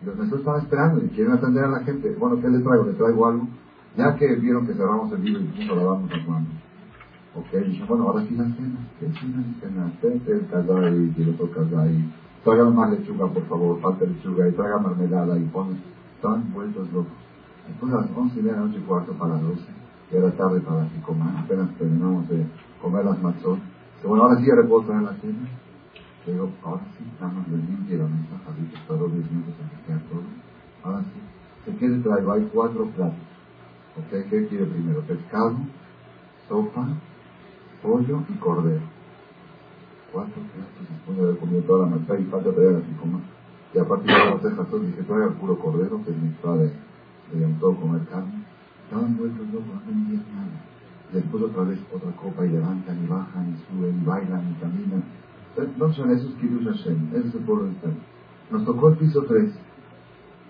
los 0.04 0.16
meseros 0.16 0.40
estaban 0.40 0.62
esperando 0.62 1.04
y 1.04 1.08
quieren 1.08 1.32
atender 1.34 1.64
a 1.64 1.68
la 1.68 1.80
gente. 1.80 2.14
Bueno, 2.18 2.40
¿qué 2.40 2.48
les 2.48 2.62
traigo? 2.62 2.84
¿Les 2.84 2.96
traigo 2.96 3.26
algo? 3.26 3.48
Ya 3.96 4.16
que 4.16 4.34
vieron 4.36 4.66
que 4.66 4.74
cerramos 4.74 5.12
el 5.12 5.24
libro 5.24 5.40
y 5.40 5.46
dijimos, 5.46 5.76
la 5.76 5.84
vamos 5.84 6.10
a. 6.10 7.38
Ok, 7.38 7.66
dije, 7.66 7.84
bueno, 7.88 8.08
ahora 8.08 8.26
sí 8.26 8.34
la 8.34 8.44
cena. 8.44 8.88
¿Qué 9.00 9.06
cena? 9.06 9.44
Cena, 9.60 9.92
tete, 10.00 10.32
el 10.32 10.46
kazai, 10.48 11.14
y 11.16 11.22
el 11.22 11.30
otro 11.30 11.50
kazai. 11.50 12.12
Traigan 12.44 12.74
más 12.74 12.90
lechuga, 12.90 13.26
por 13.28 13.46
favor, 13.48 13.80
falta 13.80 14.04
lechuga, 14.04 14.48
y 14.48 14.52
traigan 14.52 14.82
mermelada, 14.82 15.38
y 15.38 15.44
ponen. 15.44 15.80
Estaban 16.16 16.52
vueltos 16.52 16.92
locos. 16.92 17.12
Después 17.68 17.92
a 17.92 18.02
las 18.02 18.10
11 18.14 18.42
de 18.42 18.52
la 18.52 18.58
noche, 18.58 18.80
cuarto 18.86 19.12
para 19.12 19.34
las 19.34 19.42
12 19.42 19.82
era 20.12 20.30
tarde 20.32 20.60
para 20.60 20.86
que 20.88 21.00
coman, 21.00 21.36
apenas 21.38 21.70
terminamos 21.78 22.28
de 22.28 22.46
comer 22.80 23.04
las 23.04 23.20
matzot. 23.22 23.58
Bueno, 24.04 24.24
ahora 24.24 24.38
sí 24.38 24.46
ya 24.46 24.56
le 24.56 24.68
puedo 24.68 24.84
traer 24.84 25.02
la 25.02 25.14
cena. 25.14 25.48
Le 26.26 26.32
digo, 26.32 26.50
ahora 26.62 26.82
sí, 26.96 27.04
nada 27.20 27.32
más 27.32 27.48
le 27.48 27.56
limpio 27.56 27.98
la 27.98 28.06
mesa, 28.06 28.40
Javito, 28.44 28.76
está 28.76 28.94
dos 28.94 29.12
minutos 29.12 29.54
a 29.58 29.86
que 29.86 29.92
todo. 30.08 30.22
Ahora 30.84 31.02
sí. 31.02 31.20
¿Qué 31.64 31.76
quiere 31.76 31.98
traigo? 31.98 32.32
Hay 32.32 32.48
cuatro 32.52 32.86
platos. 32.86 33.18
¿Ok? 33.98 34.30
¿Qué 34.30 34.46
quiere 34.48 34.66
primero? 34.66 35.00
Pescado, 35.02 35.56
sopa, 36.48 36.88
pollo 37.82 38.22
y 38.28 38.34
cordero. 38.34 38.82
Cuatro 40.12 40.42
platos, 40.54 40.88
después 40.90 41.16
de 41.16 41.22
haber 41.24 41.38
comido 41.38 41.62
toda 41.62 41.86
la 41.86 41.96
masa 41.96 42.18
y 42.18 42.24
falta 42.24 42.52
traer 42.52 42.76
así 42.76 42.92
como. 43.00 43.20
Y 43.74 43.78
a 43.78 43.84
partir 43.88 44.12
de 44.12 44.24
las 44.24 44.42
cejas, 44.42 44.82
dije, 44.82 45.02
traiga 45.02 45.26
el 45.26 45.34
puro 45.34 45.58
cordero, 45.58 46.04
que 46.04 46.10
es 46.10 46.16
mi 46.16 46.28
de, 46.28 47.46
de 47.46 47.54
todo 47.58 47.76
comer 47.76 48.02
carne 48.08 48.42
estaban 48.92 49.16
vueltos 49.16 49.46
locos, 49.48 49.68
no 49.68 49.80
entendían 49.80 50.24
nada. 50.36 50.60
Después 51.12 51.44
otra 51.44 51.62
vez 51.64 51.78
otra 51.92 52.12
copa 52.12 52.44
y 52.44 52.50
levantan 52.50 53.02
y 53.02 53.06
bajan 53.06 53.48
y 53.48 53.56
suben 53.64 54.02
y 54.02 54.04
bailan 54.04 54.50
y 54.50 54.60
caminan. 54.60 55.02
No 55.78 55.92
son 55.92 56.10
esos 56.10 56.34
Kiddush 56.34 56.64
Hashem, 56.64 57.08
ese 57.14 57.28
es 57.28 57.34
el 57.34 57.40
pueblo 57.42 57.64
de 57.64 57.72
Israel. 57.72 57.96
Nos 58.50 58.64
tocó 58.64 58.88
el 58.88 58.96
piso 58.96 59.22
3. 59.24 59.52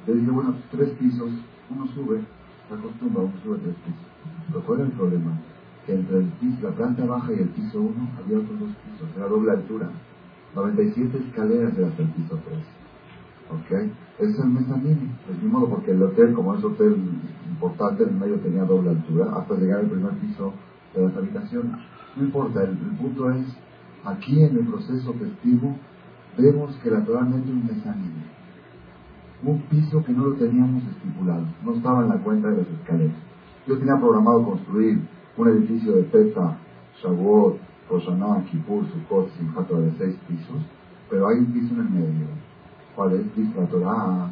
Le 0.07 0.15
dije, 0.15 0.31
bueno, 0.31 0.55
tres 0.71 0.91
pisos, 0.91 1.31
uno 1.71 1.87
sube, 1.89 2.21
se 2.69 2.75
acostumbra, 2.75 3.23
uno 3.23 3.33
sube 3.43 3.59
tres 3.59 3.77
pisos. 3.85 4.07
Pero 4.49 4.65
¿cuál 4.65 4.81
es 4.81 4.87
el 4.87 4.93
problema? 4.93 5.39
Que 5.87 5.95
entre 5.95 6.19
el 6.19 6.27
piso, 6.41 6.69
la 6.69 6.75
planta 6.75 7.05
baja 7.05 7.33
y 7.33 7.41
el 7.41 7.49
piso 7.51 7.81
1 7.81 8.11
había 8.19 8.39
otros 8.39 8.61
dos 8.61 8.69
pisos, 8.69 9.09
era 9.17 9.27
doble 9.27 9.53
altura. 9.53 9.91
97 10.55 11.19
escaleras 11.19 11.77
era 11.79 11.89
hasta 11.89 12.03
el 12.03 12.09
piso 12.11 12.39
3. 12.45 12.59
¿Ok? 13.51 13.93
Ese 14.19 14.31
es 14.31 14.39
el 14.39 14.51
mezzanine, 14.51 15.11
del 15.27 15.37
mismo 15.43 15.61
modo, 15.61 15.71
porque 15.71 15.93
el 15.93 16.03
hotel, 16.03 16.35
como 16.35 16.55
es 16.55 16.65
hotel 16.65 16.97
importante, 17.49 18.05
en 18.05 18.11
el 18.11 18.17
medio 18.17 18.41
tenía 18.41 18.65
doble 18.65 18.91
altura, 18.91 19.33
hasta 19.37 19.55
llegar 19.55 19.81
al 19.81 19.91
primer 19.91 20.13
piso 20.19 20.53
de 20.95 21.03
las 21.03 21.17
habitaciones. 21.17 21.73
No 22.17 22.25
importa, 22.25 22.63
el, 22.63 22.77
punto 22.77 23.31
es, 23.31 23.47
aquí 24.05 24.43
en 24.43 24.57
el 24.57 24.67
proceso 24.67 25.13
festivo, 25.15 25.77
vemos 26.37 26.77
que 26.83 26.91
naturalmente 26.91 27.51
un 27.51 27.67
mezzanine, 27.67 28.25
un 29.45 29.61
piso 29.63 30.03
que 30.05 30.13
no 30.13 30.27
lo 30.27 30.37
teníamos 30.37 30.83
estipulado, 30.85 31.45
no 31.65 31.75
estaba 31.75 32.03
en 32.03 32.09
la 32.09 32.19
cuenta 32.19 32.49
de 32.49 32.59
las 32.59 32.69
escaleras. 32.69 33.17
Yo 33.67 33.79
tenía 33.79 33.97
programado 33.97 34.45
construir 34.45 35.01
un 35.37 35.49
edificio 35.49 35.93
de 35.93 36.03
Peta, 36.05 36.59
Shavuot, 37.03 37.59
Roshaná, 37.89 38.45
Kippur, 38.51 38.85
Sukkot, 38.87 39.31
Simchat 39.37 39.69
de 39.69 39.93
seis 39.99 40.17
pisos, 40.29 40.63
pero 41.11 41.29
hay 41.29 41.39
un 41.39 41.53
piso 41.53 41.75
en 41.75 41.81
el 41.81 41.91
medio 41.91 42.27
¿Cuál 42.95 43.13
es? 43.15 43.37
Dice 43.37 43.59
la 43.59 43.67
Torah. 43.67 44.31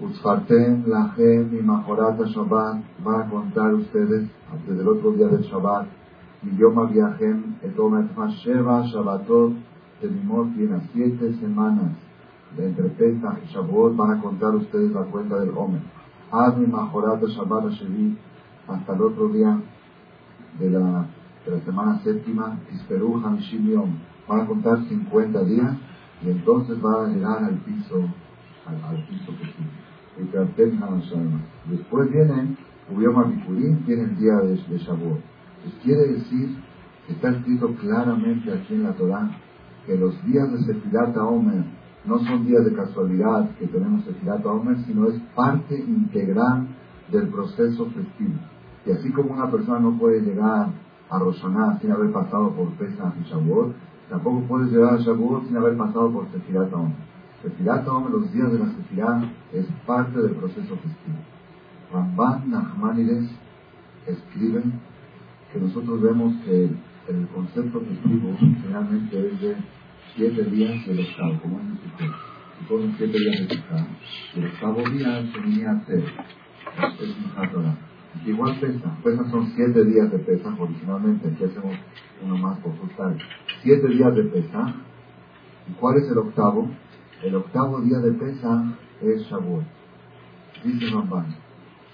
Utsfartem 0.00 0.84
lahem 0.88 1.56
y 1.56 1.62
majorata 1.62 2.24
Shabbat. 2.24 2.82
Va 3.06 3.20
a 3.20 3.30
contar 3.30 3.74
ustedes 3.74 4.28
desde 4.66 4.80
el 4.80 4.88
otro 4.88 5.12
día 5.12 5.28
del 5.28 5.42
Shabbat. 5.42 5.99
Y 6.42 6.56
yo 6.56 6.70
me 6.70 6.86
viajem 6.92 7.56
etomet 7.62 8.10
Sheva 8.42 8.82
Shabbatot 8.86 9.52
de 10.00 10.08
Mimot 10.08 10.54
tiene 10.54 10.80
siete 10.92 11.34
semanas 11.34 11.92
de 12.56 12.66
entre 12.66 12.88
Pesach 12.88 13.38
y 13.44 13.52
Shavuot 13.52 13.94
van 13.94 14.18
a 14.18 14.22
contar 14.22 14.54
ustedes 14.54 14.90
la 14.92 15.02
cuenta 15.02 15.38
del 15.38 15.50
Omer. 15.50 15.82
Haz 16.32 16.56
mi 16.56 16.66
majorata 16.66 17.26
Shabbat 17.26 17.72
Shevi 17.72 18.16
hasta 18.68 18.94
el 18.94 19.02
otro 19.02 19.28
día 19.28 19.60
de 20.58 20.70
la, 20.70 21.06
de 21.44 21.50
la 21.50 21.60
semana 21.64 21.98
séptima, 22.02 22.58
Isperu 22.72 23.20
Hamishim 23.22 23.68
Yom. 23.68 23.90
Van 24.26 24.40
a 24.40 24.46
contar 24.46 24.78
50 24.88 25.44
días 25.44 25.76
y 26.22 26.30
entonces 26.30 26.78
va 26.82 27.04
a 27.04 27.08
llegar 27.08 27.44
al 27.44 27.56
piso, 27.58 28.02
al, 28.66 29.06
piso 29.06 29.32
que 29.38 29.44
sigue. 29.44 29.90
Después 31.66 32.10
viene, 32.10 32.56
Ubioma 32.90 33.24
Bikurim, 33.24 33.84
tiene 33.84 34.04
el 34.04 34.16
día 34.16 34.36
de, 34.36 34.56
de 34.56 34.78
Shavuot. 34.78 35.29
Pues 35.62 35.74
quiere 35.82 36.06
decir 36.12 36.56
está 37.08 37.30
escrito 37.30 37.74
claramente 37.76 38.52
aquí 38.52 38.74
en 38.74 38.84
la 38.84 38.92
Torah 38.92 39.30
que 39.86 39.96
los 39.96 40.22
días 40.24 40.50
de 40.52 40.64
Sefirat 40.64 41.16
Omer 41.16 41.64
no 42.04 42.18
son 42.20 42.46
días 42.46 42.64
de 42.64 42.74
casualidad 42.74 43.50
que 43.58 43.66
tenemos 43.66 44.04
Sefirat 44.04 44.44
Omer, 44.46 44.78
sino 44.86 45.08
es 45.08 45.20
parte 45.34 45.76
integral 45.78 46.68
del 47.10 47.28
proceso 47.28 47.86
festivo. 47.86 48.38
Y 48.86 48.92
así 48.92 49.10
como 49.12 49.34
una 49.34 49.50
persona 49.50 49.80
no 49.80 49.98
puede 49.98 50.20
llegar 50.20 50.68
a 51.10 51.18
Roshaná 51.18 51.78
sin 51.80 51.90
haber 51.92 52.12
pasado 52.12 52.50
por 52.54 52.70
Pesach 52.74 53.14
y 53.20 53.28
Shavuot, 53.28 53.74
Tampoco 54.10 54.40
puedes 54.48 54.72
llegar 54.72 54.94
a 54.94 54.98
Shavuot 54.98 55.46
sin 55.46 55.56
haber 55.56 55.76
pasado 55.76 56.10
por 56.12 56.28
Sefirat 56.32 56.72
Omer. 56.72 56.96
Sefirat 57.42 57.86
Omer, 57.86 58.10
los 58.10 58.32
días 58.32 58.50
de 58.50 58.58
la 58.58 58.66
Sefirat, 58.66 59.22
es 59.52 59.66
parte 59.86 60.20
del 60.20 60.32
proceso 60.32 60.76
festivo. 60.76 61.18
Ramban 61.92 62.50
Nachmanides 62.50 63.30
escribe 64.06 64.64
que 65.52 65.60
nosotros 65.60 66.00
vemos 66.00 66.34
que 66.44 66.70
el 67.08 67.26
concepto 67.34 67.80
festivo 67.80 68.36
generalmente 68.38 69.18
es 69.18 69.40
de 69.40 69.56
siete 70.14 70.44
días 70.44 70.86
del 70.86 71.00
octavo, 71.00 71.40
como 71.42 71.60
en 71.60 71.70
el 71.70 71.78
Y 72.60 72.64
fueron 72.66 72.94
siete 72.96 73.18
días 73.18 73.48
de. 73.48 73.56
Y 74.34 74.40
el 74.40 74.46
octavo 74.46 74.82
día 74.90 75.32
se 75.32 75.40
venía 75.40 75.70
a 75.70 75.82
es 75.82 77.16
un. 77.56 77.90
Igual 78.26 78.58
pesa, 78.60 78.96
pesa 79.02 79.30
son 79.30 79.52
siete 79.54 79.84
días 79.84 80.10
de 80.10 80.18
pesa 80.18 80.54
originalmente, 80.58 81.28
aquí 81.28 81.44
hacemos 81.44 81.76
uno 82.22 82.36
más 82.38 82.58
por 82.58 82.76
frutal. 82.76 83.16
Siete 83.62 83.88
días 83.88 84.14
de 84.14 84.24
pesa. 84.24 84.74
¿Y 85.68 85.72
cuál 85.74 85.96
es 85.96 86.10
el 86.10 86.18
octavo? 86.18 86.68
El 87.22 87.36
octavo 87.36 87.80
día 87.80 87.98
de 87.98 88.12
pesa 88.12 88.76
es 89.00 89.22
Shavuot. 89.22 89.64
Dice 90.64 90.90
Ramban. 90.92 91.36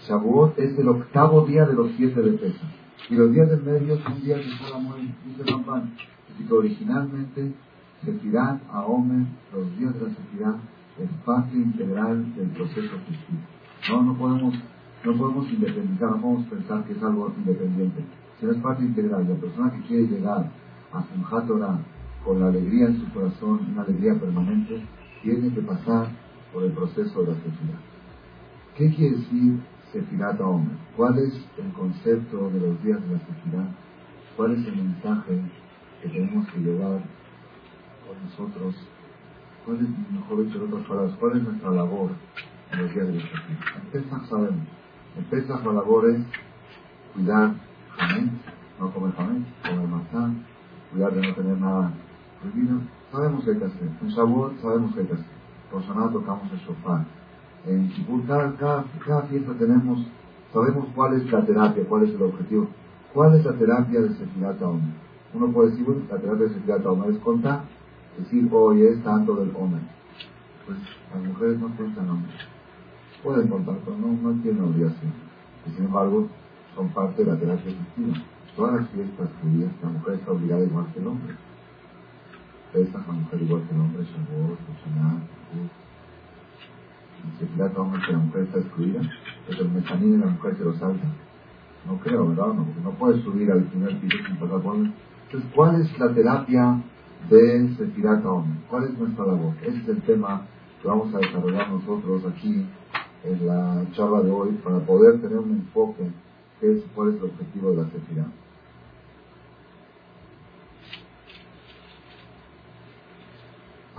Shavuot 0.09 0.59
es 0.59 0.79
el 0.79 0.89
octavo 0.89 1.47
día 1.47 1.67
de 1.67 1.75
los 1.75 1.91
siete 1.97 2.21
de 2.23 2.33
pesa. 2.33 2.67
Y 3.09 3.15
los 3.15 3.33
días 3.33 3.49
del 3.49 3.63
medio 3.63 3.99
son 4.01 4.21
días 4.21 4.39
de 4.39 4.51
sola 4.59 4.79
muerte. 4.79 5.15
Dice 5.25 5.45
Ramban. 5.51 5.95
Así 6.35 6.45
que 6.45 6.53
originalmente 6.53 7.53
Sefirá 8.05 8.61
a 8.71 8.85
Omer, 8.85 9.27
los 9.53 9.79
días 9.79 9.95
de 9.95 10.01
la 10.01 10.15
Sefirá, 10.15 10.57
es 10.99 11.11
parte 11.25 11.57
integral 11.57 12.35
del 12.35 12.49
proceso 12.49 12.97
festivo. 12.99 13.41
No, 13.91 14.03
no 14.03 14.19
podemos, 14.19 14.55
no 15.05 15.17
podemos 15.17 15.51
independizar, 15.53 16.11
no 16.11 16.21
podemos 16.21 16.47
pensar 16.47 16.85
que 16.85 16.93
es 16.93 17.03
algo 17.03 17.33
independiente. 17.37 18.05
Si 18.39 18.47
no 18.47 18.53
es 18.53 18.59
parte 18.59 18.83
integral, 18.83 19.29
la 19.29 19.35
persona 19.37 19.71
que 19.71 19.81
quiere 19.83 20.09
llegar 20.09 20.51
a 20.93 21.03
Simchat 21.05 21.47
Torah 21.47 21.79
con 22.25 22.41
la 22.41 22.49
alegría 22.49 22.87
en 22.87 23.01
su 23.01 23.13
corazón, 23.13 23.61
una 23.73 23.83
alegría 23.83 24.15
permanente, 24.19 24.83
tiene 25.23 25.55
que 25.55 25.63
pasar 25.63 26.09
por 26.53 26.65
el 26.65 26.73
proceso 26.73 27.23
de 27.23 27.29
la 27.29 27.35
Sefirá. 27.35 27.79
¿Qué 28.77 28.95
quiere 28.95 29.17
decir 29.17 29.61
Sefirat 29.93 30.41
Omer? 30.41 30.86
¿Cuál 30.97 31.19
es 31.19 31.35
el 31.59 31.73
concepto 31.75 32.49
de 32.49 32.61
los 32.61 32.83
días 32.83 33.01
de 33.03 33.13
la 33.13 33.19
Sefirá? 33.19 33.69
¿Cuál 34.35 34.53
es 34.53 34.67
el 34.67 34.77
mensaje 34.77 35.43
que 36.03 36.09
tenemos 36.09 36.49
que 36.49 36.61
llevar 36.61 37.03
con 38.07 38.25
nosotros? 38.25 38.75
¿Cuál 39.67 39.77
es, 39.77 40.11
mejor 40.11 40.45
dicho, 40.45 40.57
en 40.57 40.73
otras 40.73 40.87
palabras, 40.87 41.17
cuál 41.21 41.37
es 41.37 41.43
nuestra 41.43 41.71
labor 41.71 42.11
en 42.73 42.83
los 42.83 42.95
días 42.95 43.07
de 43.09 43.15
la 43.15 43.21
Sefirá? 43.21 43.77
En 43.77 43.91
Pesach 43.93 44.25
sabemos. 44.25 44.67
En 45.19 45.25
Pesach 45.25 45.65
la 45.67 45.73
labor 45.75 46.11
es 46.11 46.21
cuidar 47.15 47.55
jamés, 47.97 48.31
no 48.81 48.91
comer 48.91 49.15
jamés, 49.17 49.43
comer 49.63 49.89
matzah, 49.89 50.31
cuidar 50.93 51.13
de 51.13 51.29
no 51.29 51.35
tener 51.35 51.59
nada 51.59 51.93
prohibido. 52.41 52.81
Sabemos 53.13 53.45
qué 53.45 53.51
hay 53.51 53.59
que 53.59 53.65
hacer. 53.67 53.91
En 54.01 54.09
Shavuot 54.09 54.63
sabemos 54.63 54.95
qué 54.95 55.01
hay 55.01 55.07
que 55.07 55.15
hacer. 55.15 55.37
Por 55.71 55.83
Shana 55.83 56.11
tocamos 56.11 56.51
el 56.53 56.61
sofá 56.61 57.05
en 57.67 57.89
Kipur, 57.91 58.25
cada, 58.27 58.55
cada, 58.55 59.23
fiesta 59.23 59.53
tenemos, 59.59 60.07
sabemos 60.57 60.89
cuál 60.95 61.13
es 61.13 61.31
la 61.31 61.45
terapia, 61.45 61.85
cuál 61.87 62.05
es 62.05 62.15
el 62.15 62.23
objetivo. 62.23 62.67
¿Cuál 63.13 63.35
es 63.35 63.45
la 63.45 63.53
terapia 63.53 64.01
de 64.01 64.09
Sefirat 64.15 64.61
Omer? 64.63 64.89
Uno 65.35 65.53
puede 65.53 65.71
decir, 65.71 65.85
bueno, 65.85 66.03
la 66.11 66.17
terapia 66.19 66.47
de 66.47 66.55
Sefirat 66.55 66.87
Omer 66.87 67.11
es 67.11 67.19
contar, 67.19 67.65
decir, 68.17 68.49
hoy 68.51 68.83
es 68.83 69.03
tanto 69.05 69.35
del 69.37 69.53
Omer. 69.55 69.83
Pues 70.65 70.79
las 71.13 71.25
mujeres 71.25 71.59
no 71.59 71.69
cuentan 71.77 72.09
Omer. 72.09 72.31
Pueden 73.23 73.49
contar, 73.49 73.77
pero 73.85 73.99
no, 73.99 74.09
no 74.09 74.43
tienen 74.43 74.65
obligación. 74.65 75.13
Y 75.67 75.71
sin 75.73 75.85
embargo, 75.85 76.27
son 76.75 76.89
parte 76.89 77.23
de 77.23 77.33
la 77.33 77.39
terapia 77.39 77.73
efectiva. 77.73 78.17
Todas 78.57 78.81
las 78.81 78.89
fiestas 78.91 79.29
judías, 79.43 79.71
la 79.83 79.89
mujer 79.91 80.15
está 80.15 80.33
obligada 80.33 80.65
igual 80.65 80.87
que 80.95 81.01
el 81.01 81.07
hombre. 81.07 81.35
Pesas 82.73 83.07
la 83.07 83.13
mujer 83.13 83.43
igual 83.43 83.63
que 83.69 83.75
el 83.75 83.81
hombre, 83.81 84.05
Shavuot, 84.05 84.59
Shana, 84.85 85.21
se 87.39 87.47
trata 87.47 87.81
hombre 87.81 88.01
que 88.07 88.13
la 88.13 88.19
mujer 88.19 88.43
está 88.43 88.59
excluida, 88.59 89.01
el 89.49 89.57
de 90.13 90.19
la 90.19 90.27
mujer 90.27 90.57
que 90.57 90.65
lo 90.65 90.75
salta. 90.75 91.07
No 91.87 91.99
creo, 92.01 92.29
¿verdad? 92.29 92.49
No, 92.49 92.67
no 92.83 92.91
puedes 92.99 93.23
subir 93.23 93.51
al 93.51 93.63
primer 93.65 94.01
piso 94.01 94.19
sin 94.27 94.37
pasar 94.39 94.61
por 94.61 94.77
Entonces, 94.77 95.51
¿cuál 95.55 95.81
es 95.81 95.99
la 95.99 96.13
terapia 96.13 96.83
de 97.31 97.75
Sefirat 97.77 98.25
Hombre? 98.25 98.59
¿Cuál 98.69 98.85
es 98.85 98.99
nuestra 98.99 99.27
labor? 99.27 99.55
Ese 99.63 99.79
es 99.79 99.89
el 99.89 100.03
tema 100.03 100.43
que 100.83 100.89
vamos 100.89 101.15
a 101.15 101.19
desarrollar 101.19 101.71
nosotros 101.71 102.25
aquí 102.27 102.67
en 103.25 103.47
la 103.47 103.85
charla 103.93 104.23
de 104.23 104.31
hoy 104.31 104.53
para 104.65 104.81
poder 104.81 105.21
tener 105.21 105.39
un 105.39 105.53
enfoque 105.53 106.11
que 106.61 106.73
es 106.73 106.85
cuál 106.95 107.11
es 107.11 107.17
el 107.17 107.25
objetivo 107.25 107.71
de 107.71 107.77
la 107.77 107.91
Sefirat. 107.91 108.27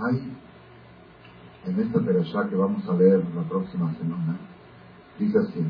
Hay 0.00 0.32
en 1.66 1.80
esta 1.80 2.00
perashá 2.00 2.48
que 2.48 2.56
vamos 2.56 2.88
a 2.88 2.94
leer 2.94 3.22
la 3.34 3.42
próxima 3.42 3.92
semana, 3.94 4.38
dice 5.18 5.38
así, 5.38 5.64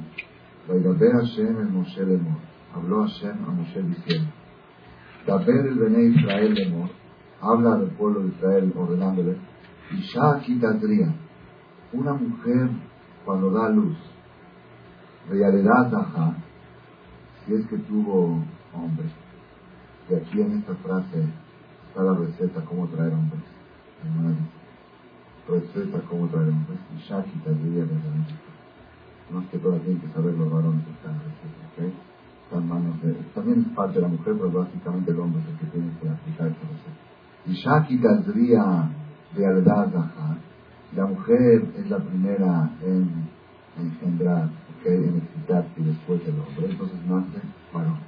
Vaidaber 0.69 1.13
Hashem 1.13 1.61
el 1.61 1.69
Moshe 1.69 2.05
Lemor, 2.05 2.39
habló 2.75 3.07
Hashem 3.07 3.45
a 3.45 3.51
Moshe 3.51 3.83
diciendo, 3.83 4.31
Daber 5.27 5.67
el 5.67 5.79
Bene 5.79 6.03
Israel 6.05 6.55
Lemor, 6.55 6.91
habla 7.41 7.77
del 7.77 7.91
pueblo 7.91 8.21
de 8.21 8.29
Israel 8.29 8.73
ordenándole, 8.77 9.37
Isha 9.93 10.41
Kitatria, 10.45 11.15
una 11.93 12.13
mujer 12.13 12.71
cuando 13.25 13.51
da 13.51 13.71
luz, 13.71 13.97
realidad 15.31 16.35
si 17.47 17.55
es 17.55 17.67
que 17.67 17.79
tuvo 17.79 18.43
hombre, 18.75 19.09
y 20.11 20.15
aquí 20.15 20.41
en 20.41 20.59
esta 20.59 20.75
frase 20.77 21.25
está 21.89 22.03
la 22.03 22.15
receta 22.15 22.65
cómo 22.65 22.87
traer 22.89 23.13
hombres. 23.13 23.43
Receta 25.49 26.01
cómo 26.09 26.29
traer 26.29 26.49
hombres. 26.49 26.79
Shaki 27.09 27.41
diría 27.63 27.85
de 27.85 28.48
Más 29.31 29.47
que 29.49 29.59
todo 29.59 29.77
tienen 29.81 30.01
que 30.01 30.09
saber 30.09 30.35
los 30.35 30.51
varones 30.51 30.83
esta 30.89 31.13
receta, 31.13 31.63
¿ok? 31.73 31.93
Están 32.45 32.69
manos 32.69 33.03
de... 33.03 33.13
También 33.35 33.61
es 33.61 33.77
parte 33.77 33.97
de 33.97 34.03
la 34.03 34.09
mujer, 34.09 34.35
pero 34.37 34.51
básicamente 34.51 35.11
el 35.11 35.21
hombre 35.21 35.43
es 35.43 35.49
el 35.49 35.59
que 35.59 35.67
tiene 35.67 35.91
que 36.01 36.09
aplicar 36.09 36.49
esta 36.49 36.67
receta. 36.67 37.09
Y 37.47 37.53
Shaki 37.53 37.99
tendría 37.99 38.91
de 39.37 39.47
aldad 39.47 39.89
La 40.95 41.07
mujer 41.07 41.73
es 41.77 41.91
la 41.91 41.99
primera 41.99 42.71
en 42.83 43.29
engendrar, 43.79 44.47
¿ok? 44.47 44.87
En 44.87 45.17
excitarse 45.17 45.71
y 45.77 45.85
después 45.85 46.23
el 46.27 46.41
hombre. 46.41 46.71
Entonces 46.71 46.99
nace 47.07 47.41
varón. 47.73 47.99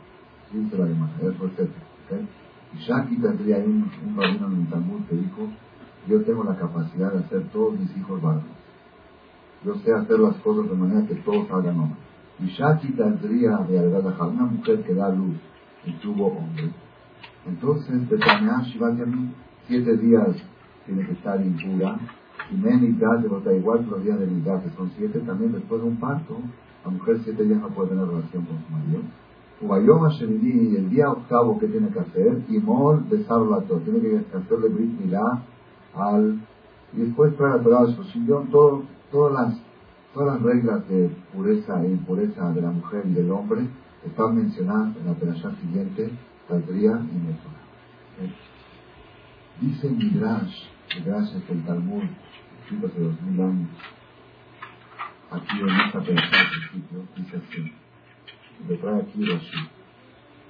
Dice 0.53 0.79
la 0.79 0.91
imagen, 0.91 1.29
es 1.29 1.41
¿ok? 1.41 2.21
Y 2.73 2.79
Shaki 2.79 3.17
tendría 3.17 3.59
un, 3.59 3.91
un 4.07 4.17
rabino 4.17 4.47
en 4.47 4.61
el 4.63 4.69
Talmud 4.69 5.03
que 5.09 5.17
dijo 5.17 5.49
yo 6.09 6.23
tengo 6.23 6.45
la 6.45 6.57
capacidad 6.57 7.13
de 7.13 7.19
hacer 7.21 7.49
todos 7.53 7.79
mis 7.79 7.95
hijos 7.97 8.21
varones. 8.23 8.60
Yo 9.65 9.75
sé 9.77 9.93
hacer 9.93 10.19
las 10.19 10.37
cosas 10.37 10.71
de 10.71 10.77
manera 10.77 11.07
que 11.07 11.17
todos 11.17 11.47
salgan 11.49 11.79
hombres. 11.79 11.99
Y 12.39 12.47
Shaki 12.47 12.93
tendría 12.93 13.59
realidad 13.59 14.05
una 14.29 14.47
mujer 14.47 14.83
que 14.83 14.95
da 14.95 15.11
luz 15.11 15.37
y 15.85 15.93
tuvo 15.95 16.29
hombre. 16.29 16.71
Entonces, 17.47 18.09
de 18.09 18.19
siete 19.67 19.97
días 19.99 20.37
tiene 20.87 21.07
que 21.07 21.13
estar 21.13 21.41
impura. 21.41 21.99
Y 22.51 22.57
Menidad 22.57 23.19
de 23.19 23.57
igual 23.59 23.85
que 23.85 23.91
los 23.91 24.03
días 24.03 24.19
de 24.19 24.27
Nidad, 24.27 24.63
que 24.63 24.71
son 24.71 24.91
siete, 24.97 25.21
también 25.21 25.53
después 25.53 25.81
de 25.83 25.89
un 25.89 25.97
parto, 25.97 26.39
la 26.85 26.91
mujer 26.91 27.21
siete 27.23 27.45
días 27.45 27.61
no 27.61 27.69
puede 27.69 27.91
tener 27.91 28.07
relación 28.07 28.45
con 28.45 28.57
su 28.65 28.73
marido. 28.73 29.03
Ubayoma 29.61 30.11
y 30.21 30.77
el 30.77 30.89
día 30.89 31.11
octavo, 31.11 31.59
¿qué 31.59 31.69
tiene 31.69 31.89
que 31.89 32.01
hacer? 32.01 32.43
Y 32.49 32.59
Mol 32.59 33.09
de 33.11 33.23
Sarlato, 33.25 33.77
tiene 33.81 34.01
que 34.01 34.25
hacerle 34.35 34.69
Brit 34.71 34.99
Milá 35.01 35.43
al 35.95 36.41
y 36.93 37.01
después 37.03 37.37
trae 37.37 37.59
la 37.59 37.63
Torah 37.63 37.87
de 37.87 38.51
todo, 38.51 38.83
todas 39.12 39.34
las 39.34 39.56
todas 40.16 40.36
las 40.36 40.44
reglas 40.44 40.88
de 40.88 41.10
pureza 41.34 41.84
e 41.84 41.92
impureza 41.92 42.50
de 42.54 42.62
la 42.62 42.72
mujer 42.72 43.04
y 43.06 43.14
del 43.14 43.30
hombre 43.32 43.68
están 44.06 44.36
mencionadas 44.36 44.96
en 44.96 45.08
la 45.08 45.14
perashá 45.14 45.52
siguiente, 45.62 46.10
Taldría 46.48 46.92
y 46.92 47.18
Mesora. 47.18 47.60
Dice 49.60 49.90
Midrash, 49.90 50.56
Midrash 50.96 51.36
es 51.36 51.50
el 51.50 51.66
Talmud, 51.66 52.04
escrito 52.62 52.88
hace 52.88 53.00
dos 53.02 53.22
mil 53.24 53.42
años, 53.42 53.70
aquí 55.32 55.60
en 55.60 55.70
esta 55.70 56.00
perashá 56.00 56.40
al 56.40 56.48
principio, 56.48 57.04
dice 57.18 57.38
así, 57.38 57.74
le 58.70 58.78
trae 58.78 59.02
aquí 59.02 59.26
Rashi. 59.26 59.70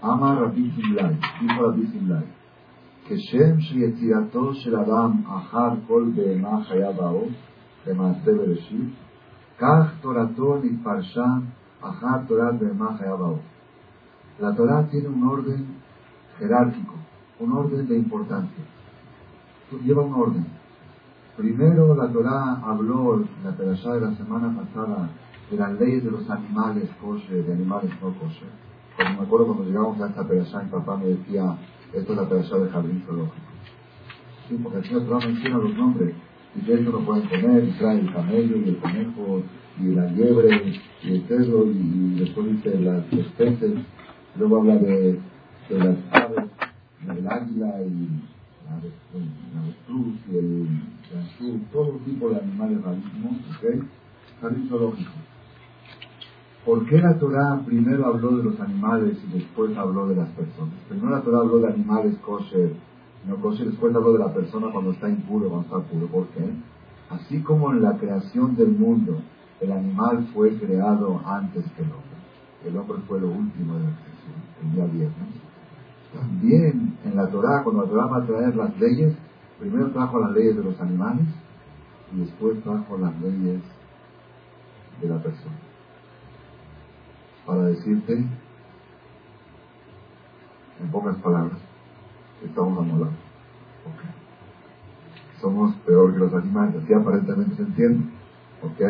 Ama 0.01 0.36
Rabbi 0.36 0.71
Simlai, 0.71 1.17
dijo 1.41 1.62
Rabbi 1.62 1.88
Simlai, 1.88 2.25
כשם 3.08 3.60
שיצירתו 3.60 4.54
של 4.54 4.75
אדם 4.75 5.12
אחר 5.28 5.69
כל 5.88 6.10
בהמה 6.15 6.63
חיה 6.63 6.91
באור, 6.91 7.30
במעשה 7.89 8.34
בראשית, 8.34 8.93
כך 9.58 9.91
תורתו 10.01 10.58
נתפרשה 10.63 11.25
אחר 11.82 12.17
תורת 12.28 12.60
בהמה 12.60 12.97
חיה 12.97 13.15
באור. 13.15 13.39
La 14.38 14.54
Torah 14.54 14.84
tiene 14.91 15.08
un 15.08 15.23
orden 15.23 15.65
jerárquico, 16.38 16.95
un 17.39 17.54
orden 17.54 17.88
de 17.88 17.97
importancia. 17.97 18.65
Lleva 19.86 20.01
un 20.01 20.13
orden. 20.13 20.45
Primero 21.38 21.95
la 21.95 22.12
Torah 22.12 22.62
habló 22.65 23.15
en 23.15 23.30
la 23.45 23.51
perashá 23.51 23.93
de 23.93 24.01
la 24.01 24.13
semana 24.15 24.54
pasada 24.54 25.10
de 25.49 25.58
las 25.58 25.80
leyes 25.80 26.04
de 26.04 26.12
los 26.12 26.30
animales 26.30 26.89
kosher, 27.01 27.45
de 27.45 27.54
animales 27.54 27.91
no 28.01 28.13
kosher. 28.19 28.49
Como 28.97 29.21
me 29.21 29.25
acuerdo 29.25 29.45
cuando 29.47 29.63
llegamos 29.63 30.01
a 30.01 30.08
esta 30.08 30.28
perashá, 30.28 30.63
mi 30.63 30.69
papá 30.69 30.97
me 30.97 31.06
decía, 31.06 31.58
esto 31.93 32.12
es 32.12 32.17
la 32.17 32.28
persona 32.28 32.63
del 32.63 32.73
jardín 32.73 33.04
zoológico. 33.06 33.51
Sí, 34.49 34.60
porque 34.62 34.80
aquí 34.80 34.93
no 34.93 35.19
menciona 35.19 35.58
los 35.58 35.75
nombres. 35.75 36.13
esto 36.56 36.90
no 36.90 36.98
pueden 37.00 37.28
comer, 37.28 37.64
y 37.64 37.70
trae 37.78 38.00
el 38.00 38.12
camello, 38.12 38.56
y 38.56 38.68
el 38.70 38.78
conejo, 38.78 39.42
y 39.80 39.94
la 39.94 40.06
liebre, 40.06 40.80
y 41.02 41.12
el 41.12 41.22
cerdo, 41.28 41.66
y, 41.66 42.14
después 42.18 42.46
dice 42.48 42.80
las 42.80 43.12
especies. 43.12 43.74
Luego 44.36 44.58
habla 44.58 44.76
de, 44.76 45.18
de 45.68 45.78
las 45.78 45.96
aves, 46.10 46.44
del 47.06 47.28
águila, 47.28 47.82
y 47.82 48.08
la, 48.66 48.76
avestruz, 48.76 50.14
y 50.30 50.36
el 50.36 50.68
ganzú, 51.12 51.60
todo 51.72 52.00
tipo 52.04 52.30
de 52.30 52.40
animales 52.40 52.82
rarísimos, 52.82 53.32
¿ok? 53.56 53.84
Jardín 54.40 54.68
zoológico. 54.68 55.10
¿Por 56.64 56.86
qué 56.86 56.98
la 56.98 57.18
Torah 57.18 57.62
primero 57.64 58.06
habló 58.06 58.36
de 58.36 58.44
los 58.44 58.60
animales 58.60 59.16
y 59.28 59.38
después 59.38 59.76
habló 59.76 60.08
de 60.08 60.16
las 60.16 60.28
personas? 60.30 60.74
Primero 60.88 61.10
la 61.10 61.22
Torah 61.22 61.38
habló 61.38 61.58
de 61.58 61.72
animales 61.72 62.16
kosher, 62.18 62.72
no 63.26 63.50
después 63.50 63.94
habló 63.94 64.12
de 64.14 64.18
la 64.18 64.33
persona 64.33 64.72
cuando 64.72 64.92
está 64.92 65.09
impuro, 65.09 65.48
cuando 65.48 65.66
está 65.66 65.90
puro. 65.90 66.06
¿Por 66.06 66.26
qué? 66.28 66.44
Así 67.11 67.40
como 67.42 67.70
en 67.72 67.83
la 67.83 67.96
creación 67.98 68.56
del 68.56 68.70
mundo, 68.70 69.20
el 69.61 69.72
animal 69.72 70.28
fue 70.33 70.56
creado 70.59 71.20
antes 71.26 71.64
que 71.76 71.83
el 71.83 71.88
hombre. 71.90 72.09
El 72.64 72.76
hombre 72.76 72.98
fue 73.06 73.20
lo 73.20 73.28
último 73.28 73.74
de 73.74 73.85
la 73.85 73.90
creación, 73.90 74.37
el 74.62 74.72
día 74.72 74.85
viernes. 74.87 75.35
También 76.14 76.98
en 77.04 77.16
la 77.16 77.28
Torah, 77.28 77.62
cuando 77.62 77.83
la 77.83 77.88
Torah 77.88 78.06
va 78.06 78.16
a 78.18 78.26
traer 78.26 78.56
las 78.56 78.78
leyes, 78.78 79.14
Primero 79.61 79.90
trajo 79.90 80.18
las 80.18 80.33
leyes 80.33 80.56
de 80.56 80.64
los 80.64 80.80
animales 80.80 81.26
y 82.14 82.20
después 82.20 82.62
trajo 82.62 82.96
las 82.96 83.14
leyes 83.20 83.61
de 85.02 85.09
la 85.09 85.22
persona. 85.22 85.56
Para 87.44 87.64
decirte, 87.64 88.24
en 90.80 90.90
pocas 90.90 91.14
palabras, 91.16 91.59
estamos 92.44 92.79
amolados. 92.79 93.14
Somos 95.40 95.74
peor 95.87 96.12
que 96.12 96.18
los 96.18 96.35
animales, 96.35 96.83
así 96.83 96.92
aparentemente 96.92 97.57
se 97.57 97.62
entiende. 97.62 98.05
¿Ok? 98.62 98.81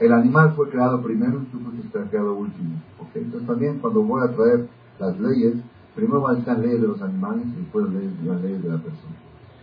el 0.00 0.12
animal 0.12 0.52
fue 0.56 0.68
creado 0.68 1.00
primero 1.00 1.40
y 1.40 1.44
tú 1.44 1.60
fuiste 1.60 2.00
creado 2.10 2.34
último. 2.34 2.82
¿Ok? 2.98 3.10
Entonces 3.14 3.46
también 3.46 3.78
cuando 3.78 4.02
voy 4.02 4.20
a 4.26 4.34
traer 4.34 4.68
las 4.98 5.18
leyes, 5.20 5.54
primero 5.94 6.22
van 6.22 6.36
a 6.36 6.38
estar 6.40 6.58
leyes 6.58 6.80
de 6.80 6.88
los 6.88 7.00
animales 7.00 7.46
y 7.46 7.60
después 7.60 7.84
las 7.84 8.42
leyes 8.42 8.62
de 8.62 8.68
la 8.68 8.78
persona. 8.78 9.14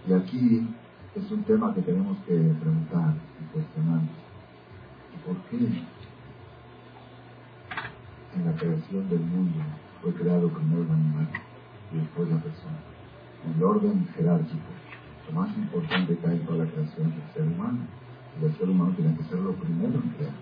Y 0.08 0.14
aquí 0.14 0.68
es 1.16 1.32
un 1.32 1.44
tema 1.44 1.74
que 1.74 1.82
tenemos 1.82 2.18
que 2.20 2.36
preguntar 2.36 3.16
y 3.42 3.54
cuestionar. 3.54 4.02
¿Por 5.26 5.36
qué 5.50 5.58
en 8.36 8.46
la 8.46 8.54
creación 8.54 9.10
del 9.10 9.20
mundo 9.20 9.60
fue 10.02 10.14
creado 10.14 10.48
primero 10.48 10.84
el 10.84 10.92
animal 10.92 11.28
y 11.92 11.98
después 11.98 12.30
la 12.30 12.38
persona? 12.38 12.78
En 13.46 13.54
el 13.54 13.64
orden 13.64 14.08
jerárquico, 14.16 14.70
lo 15.30 15.40
más 15.40 15.58
importante 15.58 16.18
que 16.18 16.28
hay 16.28 16.40
toda 16.40 16.66
la 16.66 16.72
creación 16.72 17.10
es 17.10 17.16
el 17.16 17.34
ser 17.34 17.54
humano. 17.54 17.80
Y 18.42 18.46
el 18.46 18.58
ser 18.58 18.70
humano 18.70 18.94
tiene 18.96 19.18
que 19.18 19.24
ser 19.24 19.40
lo 19.40 19.54
primero 19.54 19.94
en 19.94 20.10
crear. 20.18 20.34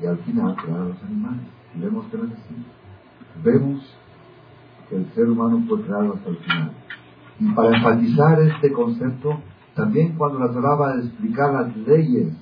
Y 0.00 0.06
al 0.06 0.18
final 0.18 0.56
crear 0.56 0.80
a 0.80 0.84
los 0.84 1.02
animales. 1.02 1.46
Y 1.74 1.80
vemos 1.80 2.06
que 2.06 2.18
no 2.18 2.24
es 2.24 2.32
así. 2.32 2.54
Vemos 3.42 3.96
que 4.88 4.96
el 4.96 5.06
ser 5.14 5.28
humano 5.28 5.64
fue 5.68 5.82
creado 5.82 6.14
hasta 6.14 6.30
el 6.30 6.36
final. 6.38 6.72
Y 7.38 7.52
para 7.52 7.76
enfatizar 7.76 8.40
este 8.40 8.72
concepto, 8.72 9.40
también 9.74 10.16
cuando 10.16 10.38
la 10.38 10.50
Torah 10.52 10.74
va 10.74 10.92
a 10.92 10.98
explicar 10.98 11.52
las 11.52 11.76
leyes 11.76 12.32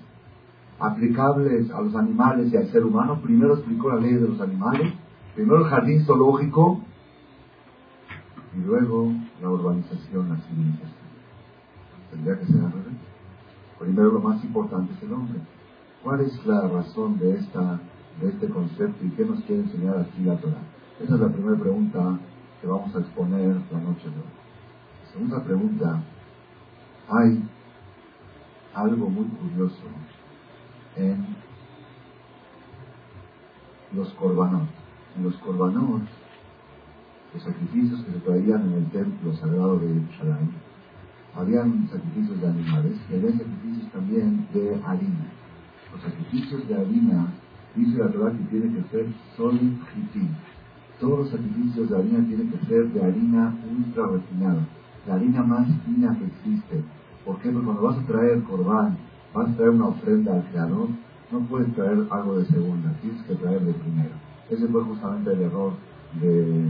aplicables 0.79 1.71
a 1.71 1.81
los 1.81 1.95
animales 1.95 2.53
y 2.53 2.57
al 2.57 2.69
ser 2.69 2.85
humano, 2.85 3.21
primero 3.23 3.55
explicó 3.55 3.91
las 3.91 4.03
leyes 4.03 4.21
de 4.21 4.29
los 4.29 4.41
animales, 4.41 4.93
primero 5.35 5.65
el 5.65 5.71
jardín 5.71 6.05
zoológico 6.05 6.81
y 8.57 8.61
luego 8.61 9.13
la 9.41 9.51
urbanización, 9.51 10.29
la 10.29 10.37
civilización. 10.37 11.05
Tendría 12.11 12.39
que 12.39 12.47
ser 12.47 12.65
al 12.65 12.73
revés. 12.73 12.95
Primero 13.79 14.13
lo 14.13 14.21
más 14.21 14.43
importante 14.45 14.93
es 14.95 15.03
el 15.03 15.13
hombre. 15.13 15.41
¿Cuál 16.03 16.21
es 16.21 16.47
la 16.47 16.69
razón 16.69 17.19
de, 17.19 17.35
esta, 17.37 17.81
de 18.21 18.29
este 18.29 18.49
concepto 18.49 19.05
y 19.05 19.11
qué 19.11 19.25
nos 19.25 19.41
quiere 19.45 19.63
enseñar 19.63 19.99
aquí 19.99 20.23
la 20.23 20.37
Torah? 20.37 20.63
Esa 21.01 21.15
es 21.15 21.21
la 21.21 21.29
primera 21.29 21.59
pregunta 21.59 22.19
que 22.61 22.67
vamos 22.67 22.95
a 22.95 23.01
exponer 23.01 23.57
la 23.73 23.81
noche 23.81 24.09
de 24.09 24.17
hoy. 24.17 24.45
Segunda 25.13 25.43
pregunta, 25.43 26.03
hay 27.09 27.43
algo 28.75 29.09
muy 29.09 29.27
curioso 29.27 29.83
en 30.97 31.27
los 33.93 34.13
corbanos. 34.15 34.69
En 35.17 35.25
los 35.25 35.35
corbanos, 35.37 36.03
los 37.35 37.43
sacrificios 37.43 38.01
que 38.05 38.13
se 38.13 38.19
traían 38.21 38.63
en 38.67 38.73
el 38.75 38.87
templo 38.91 39.35
sagrado 39.35 39.79
de 39.79 40.01
Shaddai, 40.17 40.49
habían 41.37 41.89
sacrificios 41.89 42.41
de 42.41 42.47
animales 42.47 42.97
y 43.11 43.15
había 43.17 43.33
sacrificios 43.33 43.93
también 43.93 44.47
de 44.55 44.81
harina. 44.87 45.27
Los 45.93 46.03
sacrificios 46.03 46.69
de 46.69 46.75
harina, 46.77 47.27
dice 47.75 47.99
la 47.99 48.09
Torah 48.09 48.33
que 48.33 48.45
tiene 48.45 48.75
que 48.75 48.89
ser 48.89 49.07
solid 49.37 49.73
Todos 51.01 51.19
los 51.19 51.31
sacrificios 51.31 51.91
de 51.91 51.97
harina 51.97 52.27
tienen 52.27 52.51
que 52.51 52.67
ser 52.67 52.93
de 52.93 53.05
harina 53.05 53.55
ultra 53.69 54.07
refinada 54.07 54.67
la 55.07 55.15
harina 55.15 55.43
más 55.43 55.67
fina 55.85 56.17
que 56.19 56.25
existe. 56.27 56.83
¿Por 57.25 57.39
qué? 57.39 57.51
Porque 57.51 57.67
cuando 57.67 57.83
vas 57.83 57.99
a 57.99 58.07
traer 58.07 58.43
corbán, 58.45 58.97
vas 59.35 59.49
a 59.49 59.57
traer 59.57 59.71
una 59.71 59.89
ofrenda 59.89 60.35
al 60.35 60.45
Creador, 60.51 60.89
no 61.31 61.41
puedes 61.41 61.75
traer 61.75 62.07
algo 62.11 62.39
de 62.39 62.47
segunda, 62.47 62.93
tienes 63.01 63.23
que 63.23 63.35
traer 63.35 63.61
de 63.61 63.73
primero. 63.75 64.15
Ese 64.51 64.67
fue 64.69 64.83
justamente 64.85 65.33
el 65.33 65.43
error 65.43 65.73
de 66.21 66.69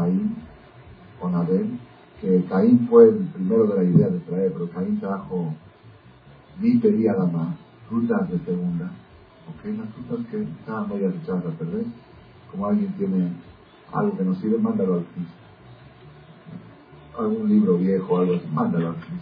Caín 0.00 0.36
con 1.20 1.34
Abel, 1.34 1.78
que 2.20 2.44
Caín 2.48 2.88
fue 2.88 3.08
el 3.08 3.26
primero 3.34 3.66
de 3.66 3.76
la 3.76 3.84
idea 3.84 4.08
de 4.08 4.18
traer, 4.20 4.52
pero 4.52 4.70
Caín 4.70 5.00
trajo, 5.00 5.54
ni 6.60 6.78
pedía 6.78 7.12
más, 7.32 7.56
frutas 7.88 8.30
de 8.30 8.38
segunda, 8.40 8.90
¿ok? 9.48 9.64
Las 9.78 9.88
frutas 9.90 10.26
que 10.30 10.42
estaban 10.42 10.88
medias 10.88 11.14
echadas 11.22 11.46
a 11.46 11.58
perder, 11.58 11.84
como 12.50 12.66
alguien 12.66 12.92
tiene 12.94 13.32
algo 13.92 14.16
que 14.16 14.24
no 14.24 14.34
sirve, 14.34 14.58
mándalo 14.58 14.94
al 14.94 15.04
Cristo 15.04 15.40
algún 17.18 17.48
libro 17.48 17.76
viejo, 17.76 18.18
algo 18.18 18.34
así, 18.36 18.46
mándalo 18.48 18.90
aquí. 18.90 19.12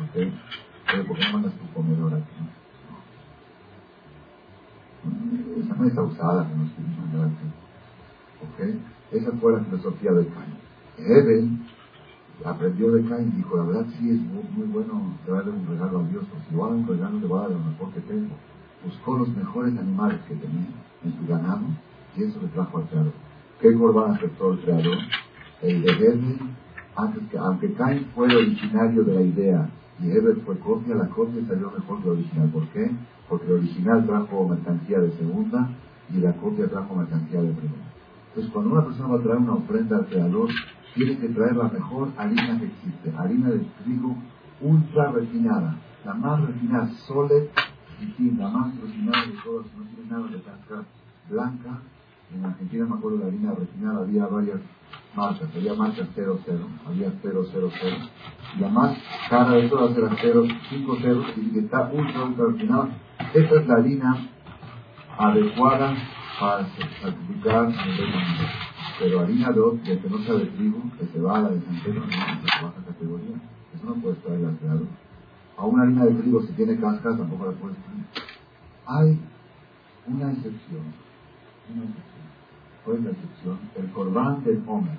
¿Ok? 0.00 0.32
Pero 0.90 1.06
¿por 1.06 1.18
qué 1.18 1.24
no 1.26 1.32
mandas 1.32 1.52
tu 1.54 1.72
comedor 1.72 2.14
aquí? 2.14 2.30
Esa 5.86 6.02
usada 6.02 6.48
que 6.48 6.54
nos 6.54 6.70
quieres 6.72 6.98
mandar 6.98 7.26
aquí. 7.26 7.46
¿Ok? 8.42 8.99
Esa 9.12 9.32
fue 9.32 9.52
la 9.52 9.60
filosofía 9.64 10.12
de 10.12 10.26
Cain. 10.26 10.54
Eben 10.98 11.66
aprendió 12.44 12.92
de 12.92 13.04
Cain 13.08 13.28
y 13.28 13.36
dijo, 13.38 13.56
la 13.56 13.64
verdad 13.64 13.86
sí 13.98 14.10
es 14.10 14.20
muy, 14.20 14.44
muy 14.54 14.66
bueno 14.68 15.16
darle 15.26 15.52
un 15.52 15.66
regalo 15.66 16.00
a 16.00 16.04
Dios, 16.04 16.24
pues 16.30 16.42
si 16.48 16.54
yo 16.54 16.64
hago 16.64 16.74
un 16.74 16.86
regalo 16.86 17.18
le 17.18 17.26
voy 17.26 17.38
a 17.38 17.42
dar 17.42 17.50
lo 17.50 17.58
mejor 17.58 17.92
que 17.92 18.00
tengo. 18.00 18.34
Buscó 18.84 19.18
los 19.18 19.28
mejores 19.36 19.76
animales 19.78 20.20
que 20.26 20.34
tenía 20.34 20.68
en 21.04 21.18
su 21.18 21.26
ganado 21.26 21.62
y 22.16 22.22
eso 22.22 22.40
le 22.40 22.48
trajo 22.48 22.78
al 22.78 22.84
creador. 22.84 23.12
¿Qué 23.60 23.74
corbán 23.74 24.12
aceptó 24.12 24.52
el 24.52 24.60
creador? 24.60 24.98
El 25.62 25.82
de 25.82 25.90
Eben 25.90 26.60
aunque 26.96 27.72
Cain 27.74 28.06
fue 28.14 28.26
el 28.28 28.36
originario 28.36 29.04
de 29.04 29.14
la 29.14 29.22
idea 29.22 29.70
y 30.00 30.10
Eber 30.10 30.36
fue 30.44 30.58
copia, 30.58 30.94
la 30.94 31.08
copia 31.08 31.46
salió 31.46 31.70
mejor 31.70 32.00
que 32.00 32.06
la 32.06 32.12
original. 32.12 32.50
¿Por 32.50 32.66
qué? 32.68 32.90
Porque 33.28 33.46
el 33.46 33.52
original 33.52 34.06
trajo 34.06 34.48
mercancía 34.48 34.98
de 34.98 35.12
segunda 35.12 35.70
y 36.10 36.18
la 36.18 36.32
copia 36.36 36.68
trajo 36.68 36.94
mercancía 36.94 37.42
de 37.42 37.52
primera. 37.52 37.89
Entonces, 38.30 38.52
cuando 38.52 38.72
una 38.72 38.84
persona 38.84 39.08
va 39.08 39.18
a 39.18 39.22
traer 39.22 39.38
una 39.38 39.54
ofrenda 39.54 39.96
al 39.96 40.06
Creador, 40.06 40.48
tiene 40.94 41.18
que 41.18 41.28
traer 41.28 41.56
la 41.56 41.68
mejor 41.68 42.12
harina 42.16 42.58
que 42.58 42.66
existe, 42.66 43.12
harina 43.18 43.50
de 43.50 43.58
trigo 43.82 44.16
ultra 44.60 45.10
refinada, 45.10 45.76
la 46.04 46.14
más 46.14 46.40
refinada, 46.40 46.88
solid 47.06 47.48
y 48.18 48.30
la 48.30 48.48
más 48.48 48.80
refinada 48.80 49.26
de 49.26 49.32
todas, 49.44 49.66
no 49.76 49.84
tiene 49.84 50.10
nada 50.10 50.26
de 50.28 50.42
cáscara 50.42 50.84
blanca. 51.28 51.80
En 52.32 52.44
Argentina 52.44 52.86
me 52.86 52.94
acuerdo 52.94 53.18
de 53.18 53.24
la 53.24 53.28
harina 53.30 53.52
refinada, 53.52 54.00
había 54.00 54.26
varias 54.26 54.60
marcas, 55.16 55.48
había 55.56 55.74
marcas 55.74 56.08
00, 56.14 56.38
había 56.86 57.12
000, 57.22 57.70
y 58.56 58.60
la 58.60 58.68
más 58.68 58.96
cara 59.28 59.50
de 59.52 59.68
todas 59.68 59.96
era 59.96 60.10
0, 60.20 60.44
5 60.68 60.96
ceros, 61.00 61.26
y 61.36 61.50
que 61.50 61.58
está 61.60 61.90
ultra, 61.92 62.24
ultra 62.24 62.46
refinada. 62.46 62.88
Esta 63.34 63.60
es 63.60 63.66
la 63.66 63.74
harina 63.74 64.28
adecuada 65.18 65.96
sacrificar. 66.40 67.72
Pero 68.98 69.20
harina 69.20 69.50
de 69.50 69.80
que 69.82 70.08
no 70.10 70.18
sea 70.18 70.34
de 70.34 70.46
trigo, 70.46 70.82
de 70.98 71.06
cebada, 71.06 71.50
de 71.50 71.60
centeno, 71.60 72.00
no 72.00 72.06
es 72.06 72.62
baja 72.62 72.84
categoría. 72.86 73.36
Eso 73.74 73.84
no 73.84 74.46
al 74.48 74.58
creador. 74.58 74.88
A 75.56 75.64
una 75.64 75.82
harina 75.84 76.04
de 76.04 76.14
trigo, 76.14 76.42
si 76.42 76.52
tiene 76.52 76.78
cascas, 76.78 77.16
tampoco 77.16 77.46
la 77.46 77.52
puedes 77.52 77.76
traer. 77.78 78.04
Hay 78.86 79.20
una 80.06 80.32
excepción. 80.32 80.82
Una 81.72 81.84
excepción 81.84 82.10
¿Cuál 82.84 82.96
es 82.98 83.04
la 83.04 83.10
excepción? 83.10 83.58
El 83.76 83.90
corbán 83.92 84.44
del 84.44 84.62
Homer. 84.66 84.98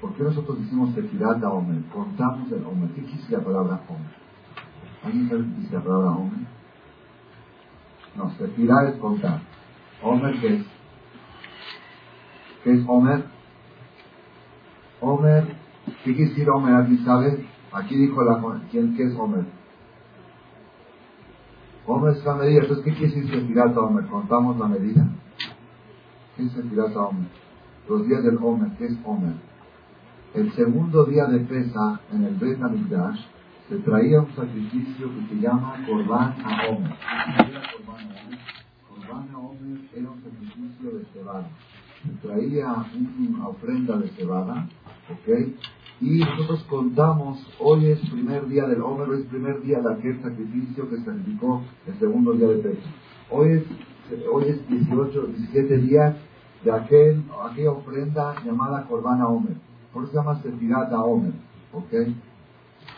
¿Por 0.00 0.14
qué 0.14 0.22
nosotros 0.22 0.60
decimos 0.60 0.94
Sefirat 0.94 1.42
a 1.42 1.50
Homer? 1.50 1.82
Contamos 1.92 2.50
el 2.52 2.64
Homer. 2.64 2.90
¿Qué 2.90 3.00
dice 3.00 3.32
la 3.32 3.40
palabra 3.40 3.80
Homer? 3.88 4.14
¿Alguien 5.04 5.28
sabe 5.28 5.42
qué 5.42 5.60
dice 5.60 5.74
la 5.74 5.82
palabra 5.82 6.10
Homer? 6.10 6.46
No, 8.16 8.30
Sefirat 8.38 8.94
es 8.94 8.96
contar. 9.00 9.40
Homer, 10.02 10.40
¿qué 10.40 10.54
es? 10.54 10.66
¿Qué 12.62 12.72
es 12.72 12.84
Homer? 12.86 13.24
Homer, 15.00 15.44
¿qué 16.04 16.14
quiere 16.14 16.30
decir 16.30 16.48
Homer? 16.50 16.74
¿Alguien 16.74 17.04
sabe? 17.04 17.46
Aquí 17.72 17.96
dijo 17.96 18.22
la 18.22 18.40
¿quién, 18.70 18.96
¿qué 18.96 19.04
es 19.04 19.14
Homer? 19.16 19.44
Homer 21.86 22.16
es 22.16 22.24
la 22.24 22.34
medida. 22.34 22.60
Entonces, 22.60 22.84
¿qué 22.84 22.92
quiere 22.92 23.14
decir 23.14 23.30
Sefirat 23.30 23.76
a 23.76 23.80
Homer? 23.80 24.06
¿Contamos 24.06 24.58
la 24.58 24.68
medida? 24.68 25.08
¿Qué 26.36 26.44
es 26.44 26.56
el 26.56 26.78
Omer? 26.78 27.28
Los 27.88 28.06
días 28.06 28.22
del 28.22 28.38
Omer, 28.40 28.70
¿qué 28.78 28.86
es 28.86 28.98
Omer? 29.04 29.34
El 30.34 30.52
segundo 30.52 31.04
día 31.06 31.24
de 31.24 31.40
Pesa, 31.40 32.00
en 32.12 32.24
el 32.24 32.34
Bet 32.36 32.62
Hamikdash, 32.62 33.18
se 33.68 33.76
traía 33.78 34.20
un 34.20 34.34
sacrificio 34.34 35.08
que 35.14 35.34
se 35.34 35.40
llama 35.40 35.74
Corban 35.86 36.34
a 36.44 36.68
Omer. 36.68 36.94
¿Qué 37.36 37.50
era 37.50 37.60
a 37.60 37.90
Omer? 37.90 38.57
Era 39.08 40.10
un 40.10 40.22
sacrificio 40.22 40.98
de 40.98 41.04
cebada. 41.12 41.48
Traía 42.22 42.86
una 43.18 43.48
ofrenda 43.48 43.96
de 43.96 44.08
cebada, 44.10 44.68
¿ok? 45.10 45.48
Y 46.00 46.18
nosotros 46.20 46.64
contamos, 46.68 47.44
hoy 47.58 47.86
es 47.86 47.98
primer 48.10 48.46
día 48.48 48.66
del 48.66 48.82
Omer, 48.82 49.08
hoy 49.08 49.22
es 49.22 49.26
primer 49.26 49.62
día 49.62 49.80
de 49.80 49.94
aquel 49.94 50.22
sacrificio 50.22 50.88
que 50.88 50.98
sacrificó 50.98 51.62
el 51.86 51.98
segundo 51.98 52.32
día 52.34 52.48
de 52.48 52.58
Pesa. 52.58 52.88
Hoy 53.30 53.52
es, 53.52 53.64
hoy 54.30 54.44
es 54.44 54.68
18, 54.68 55.26
17 55.26 55.78
días 55.78 56.16
de 56.64 56.72
aquel, 56.72 57.24
aquella 57.50 57.72
ofrenda 57.72 58.34
llamada 58.44 58.86
Corbana 58.86 59.26
Omer. 59.26 59.56
Por 59.92 60.04
eso 60.04 60.12
se 60.12 60.18
llama 60.18 60.40
Sefirat 60.42 60.92
Omer. 60.92 61.32
¿Ok? 61.72 61.92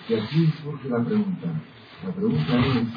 Y 0.09 0.15
aquí 0.15 0.47
surge 0.63 0.89
la 0.89 1.03
pregunta. 1.03 1.49
La 2.03 2.13
pregunta 2.13 2.67
es, 2.67 2.89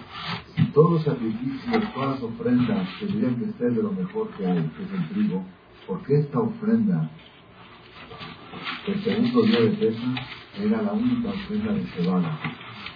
si 0.56 0.63
todos 0.72 0.92
los 0.92 1.04
sacrificios, 1.04 1.94
todas 1.94 2.12
las 2.12 2.24
ofrendas 2.24 2.88
tendrían 3.02 3.36
que 3.36 3.52
ser 3.58 3.74
de 3.74 3.84
lo 3.84 3.92
mejor 3.92 4.30
que 4.30 4.46
hay, 4.46 4.62
que 4.62 4.84
es 4.84 4.94
el 4.94 5.10
trigo, 5.10 5.44
¿por 5.86 6.02
qué 6.04 6.20
esta 6.20 6.39
ofrenda 6.39 7.10
el 8.88 9.04
segundo 9.04 9.42
día 9.42 9.60
de 9.60 9.70
Pesa 9.72 10.16
era 10.58 10.82
la 10.84 10.94
única 10.94 11.30
ofrenda 11.30 11.74
de 11.74 11.84
cebada? 11.88 12.39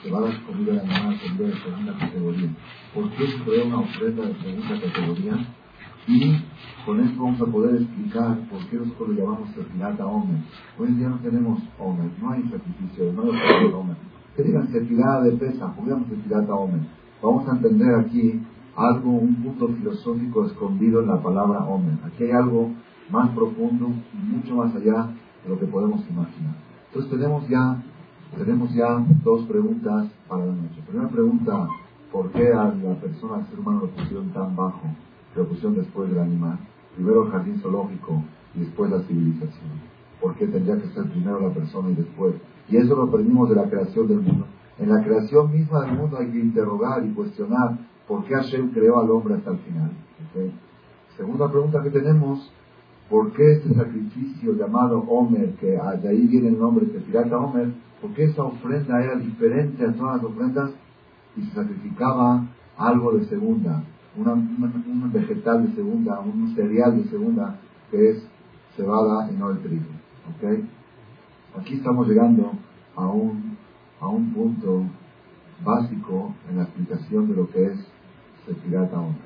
Cebada 0.02 0.30
es 0.30 0.40
comida 0.40 0.74
de 0.74 0.80
animal, 0.80 1.20
comida 1.20 1.48
de 1.48 1.62
segunda 1.62 1.98
categoría. 1.98 2.50
¿Por 2.94 3.10
qué 3.12 3.28
se 3.28 3.38
crea 3.44 3.66
una 3.66 3.80
ofrenda 3.80 4.26
de 4.28 4.36
segunda 4.36 4.82
categoría? 4.82 5.56
Y 6.08 6.38
con 6.86 7.02
esto 7.02 7.22
vamos 7.22 7.42
a 7.42 7.46
poder 7.46 7.82
explicar 7.82 8.38
por 8.50 8.66
qué 8.68 8.78
nosotros 8.78 9.10
lo 9.10 9.16
llamamos 9.16 9.50
Sefirata 9.50 10.06
Omer. 10.06 10.40
Hoy 10.78 10.88
en 10.88 11.00
día 11.00 11.10
no 11.10 11.20
tenemos 11.20 11.60
Omer, 11.78 12.10
no 12.22 12.32
hay 12.32 12.44
sacrificio, 12.44 13.12
no 13.12 13.24
hay 13.24 13.66
Omer. 13.74 14.17
¿Qué 14.38 14.44
digan 14.44 14.72
Sefirata 14.72 15.24
de 15.24 15.32
Pesa? 15.32 15.74
Juguemos 15.76 16.08
Sefirata 16.10 16.54
Omer. 16.54 16.82
Vamos 17.24 17.50
a 17.50 17.54
entender 17.54 17.96
aquí 17.96 18.40
algo, 18.76 19.10
un 19.10 19.34
punto 19.42 19.68
filosófico 19.70 20.46
escondido 20.46 21.02
en 21.02 21.08
la 21.08 21.20
palabra 21.24 21.66
Omer. 21.66 21.98
Aquí 22.06 22.26
hay 22.26 22.32
algo 22.34 22.70
más 23.10 23.32
profundo 23.32 23.90
mucho 24.14 24.56
más 24.56 24.76
allá 24.76 25.10
de 25.44 25.50
lo 25.50 25.60
que 25.60 25.66
podemos 25.66 26.08
imaginar. 26.08 26.54
Entonces 26.86 27.10
tenemos 27.10 27.50
ya, 27.50 27.84
tenemos 28.38 28.72
ya 28.76 29.04
dos 29.24 29.42
preguntas 29.48 30.08
para 30.28 30.46
la 30.46 30.54
noche. 30.54 30.84
Primera 30.88 31.10
pregunta, 31.10 31.68
¿por 32.12 32.32
qué 32.32 32.54
a 32.54 32.66
la 32.66 32.94
persona, 33.02 33.38
al 33.38 33.48
ser 33.48 33.60
humano, 33.60 33.80
lo 33.86 33.88
pusieron 33.88 34.30
tan 34.34 34.56
bajo? 34.56 34.84
lo 35.36 35.48
pusieron 35.48 35.76
después 35.76 36.12
del 36.12 36.20
animal. 36.20 36.60
Primero 36.94 37.26
el 37.26 37.32
jardín 37.32 37.60
zoológico 37.60 38.24
y 38.54 38.60
después 38.60 38.92
la 38.92 39.02
civilización. 39.02 39.98
¿Por 40.22 40.36
qué 40.36 40.46
tendría 40.46 40.80
que 40.80 40.90
ser 40.90 41.10
primero 41.10 41.40
la 41.40 41.54
persona 41.56 41.90
y 41.90 41.96
después? 41.96 42.36
Y 42.70 42.78
eso 42.78 42.96
lo 42.96 43.04
aprendimos 43.04 43.50
de 43.50 43.56
la 43.56 43.70
creación 43.70 44.08
del 44.08 44.22
mundo. 44.22 44.46
En 44.80 44.90
la 44.90 45.04
creación 45.04 45.52
misma 45.52 45.82
del 45.82 45.94
mundo 45.94 46.18
hay 46.18 46.32
que 46.32 46.40
interrogar 46.40 47.06
y 47.06 47.14
cuestionar 47.14 47.78
por 48.08 48.24
qué 48.26 48.36
Hashem 48.36 48.72
creó 48.72 49.00
al 49.00 49.10
hombre 49.10 49.36
hasta 49.36 49.52
el 49.52 49.58
final. 49.60 49.92
Segunda 51.16 51.50
pregunta 51.50 51.82
que 51.82 51.90
tenemos, 51.90 52.52
¿por 53.10 53.32
qué 53.34 53.54
este 53.54 53.74
sacrificio 53.74 54.54
llamado 54.54 55.00
Homer, 55.00 55.56
que 55.56 55.72
de 56.02 56.10
ahí 56.10 56.28
viene 56.28 56.50
el 56.50 56.60
nombre 56.60 56.86
de 56.86 57.00
pirata 57.00 57.38
Homer, 57.38 57.74
por 58.02 58.12
qué 58.12 58.26
esa 58.26 58.44
ofrenda 58.44 59.04
era 59.04 59.16
diferente 59.16 59.84
a 59.84 59.94
todas 59.94 60.18
las 60.18 60.26
ofrendas 60.26 60.72
y 61.36 61.42
se 61.42 61.56
sacrificaba 61.56 62.46
algo 62.78 63.14
de 63.14 63.26
segunda? 63.26 63.84
un 64.18 65.12
vegetal 65.14 65.68
de 65.68 65.76
segunda, 65.76 66.20
un 66.20 66.56
cereal 66.56 66.98
de 66.98 67.10
segunda 67.10 67.60
que 67.92 68.10
es 68.10 68.28
cebada 68.76 69.32
y 69.32 69.36
no 69.36 69.52
el 69.52 69.60
trigo. 69.60 69.86
Aquí 71.60 71.74
estamos 71.76 72.08
llegando 72.08 72.52
a 72.96 73.08
un, 73.08 73.58
a 74.00 74.08
un 74.08 74.32
punto 74.32 74.84
básico 75.64 76.36
en 76.50 76.58
la 76.58 76.64
explicación 76.64 77.28
de 77.28 77.36
lo 77.36 77.50
que 77.50 77.66
es 77.66 77.88
Sefirata 78.46 79.00
Onda. 79.00 79.20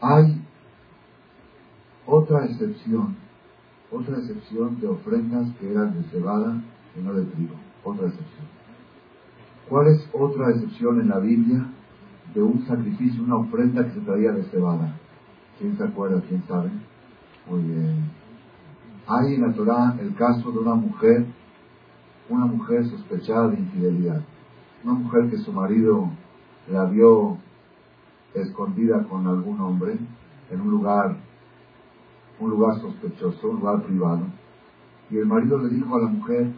Hay 0.00 0.40
otra 2.06 2.46
excepción, 2.46 3.16
otra 3.90 4.18
excepción 4.18 4.80
de 4.80 4.88
ofrendas 4.88 5.48
que 5.58 5.70
eran 5.70 5.94
de 5.94 6.08
cebada 6.08 6.62
y 6.96 7.02
no 7.02 7.12
de 7.12 7.24
trigo, 7.26 7.56
otra 7.84 8.08
excepción. 8.08 8.46
¿Cuál 9.68 9.88
es 9.88 10.08
otra 10.12 10.50
excepción 10.50 11.00
en 11.00 11.08
la 11.08 11.18
Biblia 11.18 11.66
de 12.34 12.42
un 12.42 12.66
sacrificio, 12.66 13.22
una 13.22 13.36
ofrenda 13.36 13.84
que 13.84 13.92
se 13.92 14.00
traía 14.00 14.32
de 14.32 14.44
cebada? 14.44 14.96
¿Quién 15.58 15.76
se 15.76 15.84
acuerda? 15.84 16.22
¿Quién 16.26 16.42
sabe? 16.48 16.70
Muy 17.48 17.62
bien. 17.62 18.23
Hay 19.06 19.34
en 19.34 19.42
la 19.42 19.52
Torah 19.52 19.96
el 20.00 20.14
caso 20.14 20.50
de 20.50 20.58
una 20.58 20.74
mujer, 20.74 21.26
una 22.28 22.46
mujer 22.46 22.86
sospechada 22.86 23.48
de 23.48 23.58
infidelidad. 23.58 24.22
Una 24.82 24.94
mujer 24.94 25.30
que 25.30 25.38
su 25.38 25.52
marido 25.52 26.08
la 26.70 26.84
vio 26.86 27.38
escondida 28.34 29.04
con 29.04 29.26
algún 29.26 29.60
hombre 29.60 29.98
en 30.50 30.60
un 30.60 30.70
lugar, 30.70 31.16
un 32.40 32.50
lugar 32.50 32.80
sospechoso, 32.80 33.48
un 33.48 33.60
lugar 33.60 33.82
privado. 33.82 34.22
Y 35.10 35.18
el 35.18 35.26
marido 35.26 35.58
le 35.58 35.68
dijo 35.68 35.94
a 35.96 36.00
la 36.00 36.08
mujer, 36.08 36.50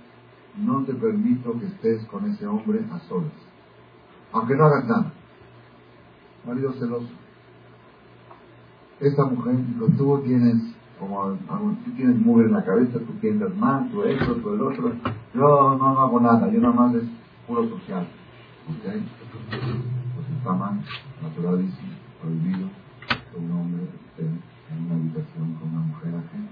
no 0.57 0.85
te 0.85 0.95
permito 0.95 1.59
que 1.59 1.67
estés 1.67 2.05
con 2.07 2.31
ese 2.31 2.47
hombre 2.47 2.81
a 2.93 3.01
solas, 3.01 3.33
aunque 4.33 4.55
no 4.55 4.67
hagas 4.67 4.87
nada. 4.87 5.13
Marido 6.47 6.73
celoso. 6.75 7.09
Esta 9.01 9.25
mujer 9.25 9.57
dijo, 9.67 9.87
tú 9.99 10.23
tienes 10.25 10.76
como 10.99 11.37
tú 11.85 11.91
tienes 11.97 12.19
mugre 12.19 12.47
en 12.47 12.53
la 12.53 12.65
cabeza, 12.65 12.99
tú 12.99 13.13
piensas 13.21 13.55
más, 13.57 13.91
tú 13.91 14.05
esto, 14.05 14.35
tú 14.37 14.55
el 14.55 14.63
otro. 14.63 14.93
Yo 15.35 15.77
no, 15.79 16.01
hago 16.01 16.21
nada, 16.21 16.51
yo 16.51 16.61
nada 16.61 16.75
más 16.75 16.95
es 16.95 17.05
puro 17.47 17.69
social. 17.69 18.07
¿Ok? 18.69 18.85
Pues 18.85 20.27
está 20.39 20.53
mal, 20.53 20.81
natural 21.23 21.63
dice, 21.63 21.83
prohibido 22.21 22.69
que 23.09 23.39
un 23.39 23.53
hombre 23.53 23.85
esté 23.85 24.23
en 24.23 24.85
una 24.87 24.95
habitación 24.95 25.55
con 25.55 25.69
una 25.69 25.81
mujer 25.81 26.15
ajena 26.15 26.49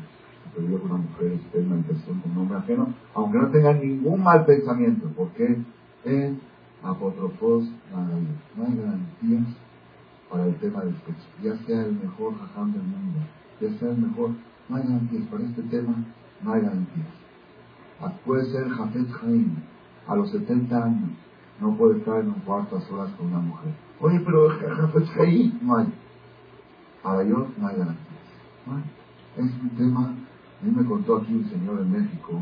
digo 0.60 0.78
que 0.78 0.86
una 0.86 0.96
mujer 0.96 1.32
esté 1.32 1.58
en 1.58 1.66
una 1.66 1.74
habitación 1.76 2.20
con 2.20 2.30
un 2.30 2.38
hombre 2.38 2.58
ajeno, 2.58 2.94
aunque 3.14 3.38
no 3.38 3.48
tenga 3.48 3.72
ningún 3.72 4.22
mal 4.22 4.44
pensamiento, 4.44 5.10
porque 5.16 5.58
en 6.04 6.40
apótrofos 6.82 7.64
no 7.92 8.64
hay 8.64 8.76
garantías 8.76 9.46
para 10.30 10.46
el 10.46 10.54
tema 10.56 10.82
del 10.82 10.94
sexo, 11.06 11.28
ya 11.42 11.56
sea 11.66 11.84
el 11.84 11.94
mejor 11.94 12.34
jajam 12.38 12.72
del 12.72 12.82
mundo, 12.82 13.20
sea 13.58 13.90
el 13.90 13.98
mejor, 13.98 14.30
no 14.68 14.76
hay 14.76 14.82
garantías 14.82 15.26
para 15.28 15.44
este 15.44 15.62
tema, 15.62 15.94
no 16.42 16.52
hay 16.52 16.62
garantías. 16.62 17.06
Puede 18.24 18.50
ser 18.50 18.68
Jafet 18.68 19.10
Jaim, 19.10 19.56
a 20.06 20.16
los 20.16 20.30
70 20.30 20.84
años, 20.84 21.10
no 21.60 21.76
puede 21.76 21.98
estar 21.98 22.20
en 22.20 22.28
un 22.28 22.40
cuarto 22.40 22.76
a 22.76 22.80
solas 22.82 23.10
con 23.12 23.28
una 23.28 23.38
mujer. 23.38 23.72
Oye, 24.00 24.20
pero 24.20 24.50
Jafet 24.50 25.06
Jaim, 25.14 25.58
no 25.62 25.76
hay. 25.76 25.92
Para 27.02 27.22
ellos 27.22 27.48
no 27.58 27.68
hay 27.68 27.76
garantías. 27.76 28.04
Es 29.36 29.50
un 29.62 29.70
tema 29.70 30.14
a 30.64 30.66
mí 30.66 30.72
me 30.74 30.86
contó 30.86 31.16
aquí 31.16 31.34
un 31.34 31.46
señor 31.50 31.78
en 31.78 31.92
México, 31.92 32.40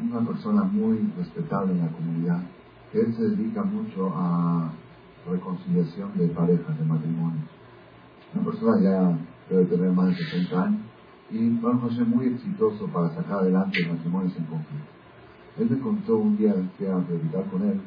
una 0.00 0.26
persona 0.26 0.62
muy 0.62 1.12
respetable 1.18 1.72
en 1.72 1.80
la 1.80 1.88
comunidad, 1.88 2.40
que 2.90 3.00
él 3.00 3.14
se 3.14 3.28
dedica 3.28 3.62
mucho 3.62 4.10
a 4.16 4.72
reconciliación 5.30 6.16
de 6.16 6.28
parejas, 6.28 6.78
de 6.78 6.84
matrimonios. 6.86 7.44
Una 8.34 8.44
persona 8.44 8.80
ya 8.80 9.18
debe 9.48 9.64
tener 9.66 9.90
más 9.92 10.08
de 10.08 10.16
60 10.16 10.62
años 10.62 10.80
y 11.30 11.48
vamos 11.60 11.92
a 11.92 11.96
ser 11.96 12.06
muy 12.06 12.26
exitoso 12.26 12.86
para 12.88 13.14
sacar 13.14 13.40
adelante 13.40 13.86
matrimonios 13.86 14.36
en 14.36 14.44
conflicto. 14.44 14.86
Él 15.58 15.68
me 15.70 15.78
contó 15.80 16.16
un 16.16 16.36
día, 16.36 16.54
fui 16.76 16.86
a 16.86 16.98
predicar 16.98 17.44
con 17.50 17.62
él, 17.62 17.80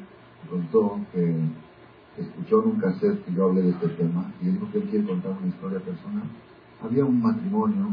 me 0.44 0.50
contó 0.50 1.00
que 1.12 1.36
escuchó 2.18 2.62
en 2.62 2.68
un 2.70 2.80
cassette 2.80 3.24
que 3.24 3.32
yo 3.32 3.46
hablé 3.46 3.62
de 3.62 3.70
este 3.70 3.88
tema 3.88 4.32
y 4.40 4.48
él 4.48 4.54
dijo 4.54 4.70
que 4.70 4.78
él 4.78 4.88
quiere 4.90 5.06
contar 5.06 5.32
una 5.38 5.48
historia 5.48 5.80
personal. 5.80 6.24
Había 6.82 7.04
un 7.04 7.22
matrimonio 7.22 7.86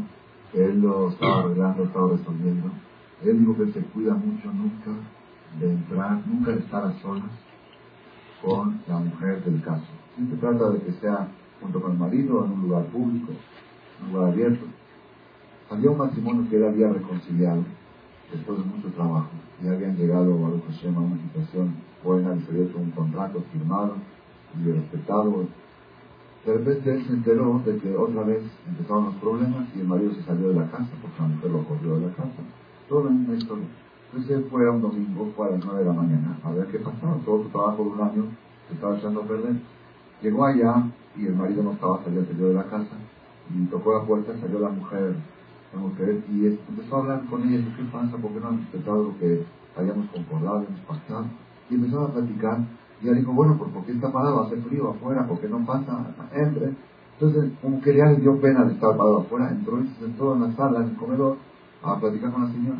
que 0.52 0.64
él 0.64 0.80
lo 0.80 1.10
estaba 1.10 1.40
arreglando, 1.40 1.84
estaba 1.84 2.10
resolviendo. 2.10 2.70
Él 3.24 3.40
dijo 3.40 3.56
que 3.56 3.72
se 3.72 3.80
cuida 3.86 4.14
mucho 4.14 4.52
nunca 4.52 4.90
de 5.58 5.72
entrar, 5.72 6.26
nunca 6.26 6.52
de 6.52 6.58
estar 6.58 6.84
a 6.84 6.92
solas 7.00 7.30
con 8.42 8.80
la 8.86 8.98
mujer 8.98 9.44
del 9.44 9.62
caso. 9.62 9.86
Siempre 10.16 10.38
trata 10.38 10.70
de 10.70 10.80
que 10.82 10.92
sea 10.92 11.28
junto 11.60 11.80
con 11.80 11.92
el 11.92 11.98
marido 11.98 12.44
en 12.44 12.52
un 12.52 12.62
lugar 12.62 12.84
público, 12.86 13.32
en 13.98 14.06
un 14.06 14.12
lugar 14.12 14.32
abierto. 14.32 14.66
Había 15.70 15.90
un 15.90 15.98
matrimonio 15.98 16.50
que 16.50 16.56
él 16.56 16.64
había 16.64 16.88
reconciliado 16.88 17.62
después 18.32 18.58
de 18.58 18.64
mucho 18.64 18.88
trabajo 18.88 19.30
y 19.62 19.68
habían 19.68 19.96
llegado 19.96 20.32
a 20.32 20.36
una 20.36 21.18
situación 21.22 21.74
buena, 22.02 22.34
les 22.34 22.48
había 22.48 22.64
hecho 22.64 22.78
un 22.78 22.90
contrato 22.90 23.42
firmado 23.52 23.94
y 24.58 24.70
respetado 24.70 25.46
de 26.44 26.54
repente 26.54 26.90
él 26.90 27.04
se 27.06 27.12
enteró 27.12 27.60
de 27.66 27.76
que 27.76 27.94
otra 27.94 28.22
vez 28.22 28.42
empezaron 28.66 29.06
los 29.06 29.14
problemas 29.16 29.68
y 29.76 29.80
el 29.80 29.86
marido 29.86 30.14
se 30.14 30.22
salió 30.22 30.48
de 30.48 30.54
la 30.54 30.70
casa 30.70 30.88
porque 31.02 31.20
la 31.20 31.28
mujer 31.28 31.50
lo 31.50 31.64
corrió 31.64 31.96
de 31.96 32.06
la 32.06 32.12
casa. 32.14 32.40
Todo 32.88 33.04
la 33.04 33.10
misma 33.10 33.34
historia. 33.34 33.66
Entonces 34.06 34.38
él 34.38 34.46
fue 34.50 34.66
a 34.66 34.70
un 34.70 34.80
domingo, 34.80 35.30
fue 35.36 35.48
a 35.48 35.50
las 35.50 35.64
nueve 35.64 35.80
de 35.80 35.86
la 35.86 35.92
mañana 35.92 36.38
a 36.42 36.50
ver 36.52 36.66
qué 36.68 36.78
pasaba. 36.78 37.18
Todo 37.26 37.42
su 37.42 37.48
trabajo 37.50 37.84
de 37.84 37.90
un 37.90 38.00
año 38.00 38.24
se 38.68 38.74
estaba 38.74 38.96
echando 38.96 39.20
a 39.20 39.24
perder. 39.24 39.56
Llegó 40.22 40.46
allá 40.46 40.90
y 41.16 41.26
el 41.26 41.34
marido 41.34 41.62
no 41.62 41.72
estaba, 41.72 42.02
salió, 42.04 42.24
salió 42.24 42.48
de 42.48 42.54
la 42.54 42.64
casa 42.64 42.96
y 43.54 43.66
tocó 43.66 43.98
la 43.98 44.04
puerta, 44.04 44.32
salió 44.40 44.60
la 44.60 44.70
mujer, 44.70 45.16
la 45.74 45.80
mujer 45.80 46.22
y 46.30 46.46
empezó 46.46 46.96
a 46.96 46.98
hablar 47.00 47.22
con 47.28 47.42
ella, 47.48 47.64
¿qué 47.76 47.84
pasa? 47.84 48.16
¿Por 48.16 48.32
qué 48.32 48.40
no 48.40 48.48
han 48.48 48.58
respetado 48.58 49.04
lo 49.04 49.18
que 49.18 49.44
habíamos 49.76 50.08
concordado, 50.10 50.58
habíamos 50.58 50.80
pactado? 50.80 51.26
Y 51.68 51.74
empezó 51.74 52.02
a 52.02 52.12
platicar 52.12 52.58
y 53.02 53.08
ella 53.08 53.16
dijo, 53.16 53.32
bueno, 53.32 53.56
¿por 53.56 53.84
qué 53.84 53.92
está 53.92 54.12
parado? 54.12 54.42
Hace 54.42 54.56
frío 54.56 54.90
afuera, 54.90 55.26
¿por 55.26 55.40
qué 55.40 55.48
no 55.48 55.64
pasa? 55.64 56.14
Entre. 56.34 56.74
Entonces, 57.18 57.52
como 57.60 57.80
que 57.80 57.92
le 57.92 58.16
dio 58.16 58.40
pena 58.40 58.64
de 58.64 58.74
estar 58.74 58.96
parado 58.96 59.20
afuera, 59.20 59.50
entró 59.50 59.80
y 59.80 59.88
se 59.88 60.00
sentó 60.00 60.34
en 60.34 60.42
la 60.42 60.52
sala, 60.52 60.80
en 60.80 60.90
el 60.90 60.96
comedor, 60.96 61.36
a 61.82 61.98
platicar 61.98 62.32
con 62.32 62.44
la 62.44 62.52
señora. 62.52 62.78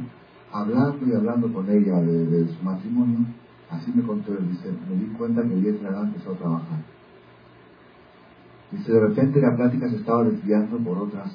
Hablando 0.53 1.07
y 1.07 1.15
hablando 1.15 1.53
con 1.53 1.69
ella 1.71 2.01
de, 2.01 2.49
su 2.49 2.63
matrimonio, 2.65 3.19
así 3.71 3.93
me 3.95 4.03
contó 4.03 4.33
él, 4.33 4.49
dice, 4.51 4.73
me 4.89 4.97
di 4.97 5.07
cuenta 5.17 5.43
que 5.43 5.53
el 5.53 5.63
día 5.63 5.73
de 5.73 5.91
la 5.91 6.01
empezó 6.01 6.33
a 6.33 6.37
trabajar. 6.37 6.79
Dice, 8.73 8.93
de 8.93 9.01
repente 9.01 9.41
la 9.41 9.57
plática 9.57 9.89
se 9.89 9.97
estaba 9.97 10.25
desviando 10.25 10.79
por 10.79 10.99
otras, 10.99 11.31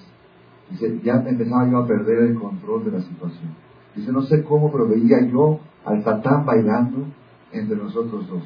Dice, 0.69 0.99
ya 1.03 1.13
empezaba 1.13 1.69
yo 1.69 1.77
a 1.77 1.87
perder 1.87 2.23
el 2.23 2.39
control 2.39 2.85
de 2.85 2.91
la 2.91 3.01
situación. 3.01 3.53
Dice, 3.95 4.11
no 4.11 4.23
sé 4.23 4.43
cómo, 4.43 4.71
pero 4.71 4.87
veía 4.87 5.21
yo 5.31 5.59
al 5.85 6.03
Satán 6.03 6.45
bailando 6.45 7.05
entre 7.51 7.77
nosotros 7.77 8.27
dos. 8.27 8.43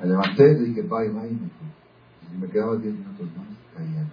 Me 0.00 0.08
levanté, 0.08 0.54
le 0.54 0.68
dije, 0.68 0.82
bye, 0.82 1.08
bye, 1.08 1.30
me. 1.30 1.48
Y 2.34 2.38
me 2.38 2.48
quedaba 2.48 2.76
10 2.76 2.92
minutos 2.92 3.28
más, 3.36 3.46
caía. 3.74 4.04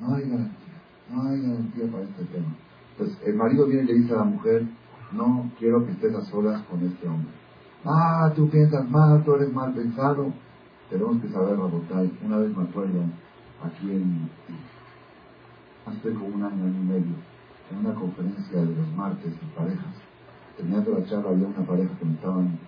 No 0.00 0.14
hay 0.14 0.28
garantía, 0.28 0.82
no 1.10 1.22
hay 1.22 1.40
garantía 1.40 1.92
para 1.92 2.04
este 2.04 2.24
tema. 2.24 2.54
Entonces, 2.92 3.18
el 3.26 3.34
marido 3.36 3.66
viene 3.66 3.82
y 3.84 3.86
le 3.86 3.94
dice 3.94 4.14
a 4.14 4.18
la 4.18 4.24
mujer, 4.24 4.66
no 5.12 5.50
quiero 5.58 5.86
que 5.86 5.92
estés 5.92 6.14
a 6.14 6.22
solas 6.22 6.62
con 6.64 6.84
este 6.84 7.06
hombre. 7.06 7.30
Ah, 7.84 8.32
tú 8.34 8.50
piensas 8.50 8.88
mal, 8.90 9.22
tú 9.24 9.34
eres 9.36 9.52
mal 9.52 9.72
pensado. 9.72 10.32
Tenemos 10.90 11.20
que 11.20 11.28
saber, 11.28 11.58
Rabotai. 11.58 12.12
Una 12.22 12.38
vez 12.38 12.56
me 12.56 12.62
acuerdo, 12.62 13.02
aquí 13.62 13.90
en, 13.90 14.30
hace 15.84 16.12
como 16.12 16.28
un 16.28 16.44
año, 16.44 16.68
y 16.68 16.84
medio, 16.84 17.14
en 17.70 17.78
una 17.78 17.94
conferencia 17.94 18.60
de 18.60 18.66
los 18.66 18.88
martes 18.94 19.32
de 19.32 19.46
parejas, 19.56 19.94
terminando 20.56 20.92
la 20.92 21.04
charla 21.06 21.30
había 21.30 21.48
una 21.48 21.66
pareja 21.66 21.90
que 21.98 22.04
me 22.04 22.14
estaban, 22.14 22.58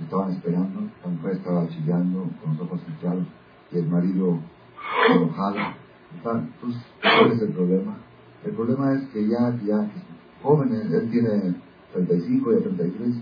estaban 0.00 0.32
esperando, 0.32 0.80
la 1.04 1.10
mujer 1.10 1.32
estaba 1.36 1.68
chillando 1.68 2.28
con 2.42 2.52
los 2.52 2.60
ojos 2.62 2.80
hinchados 2.88 3.26
y 3.70 3.78
el 3.78 3.88
marido 3.88 4.38
enojado. 5.10 5.56
¿cuál 6.22 7.32
es 7.32 7.42
el 7.42 7.52
problema? 7.52 7.96
El 8.44 8.52
problema 8.52 8.94
es 8.94 9.08
que 9.10 9.28
ya, 9.28 9.56
ya, 9.64 9.88
jóvenes, 10.42 10.90
él 10.92 11.10
tiene 11.10 11.54
35 11.92 12.52
y 12.52 12.62
33, 12.62 13.16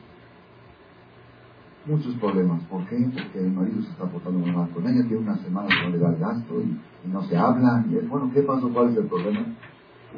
muchos 1.87 2.14
problemas. 2.16 2.62
¿Por 2.64 2.85
qué? 2.87 2.96
Porque 2.96 3.38
el 3.38 3.53
marido 3.53 3.83
se 3.83 3.90
está 3.90 4.05
portando 4.07 4.46
mal 4.46 4.68
con 4.70 4.87
ella, 4.87 5.03
tiene 5.03 5.18
una 5.18 5.38
semana 5.38 5.68
que 5.68 5.83
no 5.85 5.90
le 5.90 5.99
da 5.99 6.09
el 6.11 6.18
gasto 6.18 6.61
y, 6.61 6.81
no 7.09 7.22
se 7.22 7.37
habla. 7.37 7.85
Y 7.88 8.07
bueno, 8.07 8.31
¿qué 8.35 8.42
pasó? 8.42 8.68
¿Cuál 8.72 8.90
es 8.90 8.96
el 8.96 9.07
problema? 9.07 9.46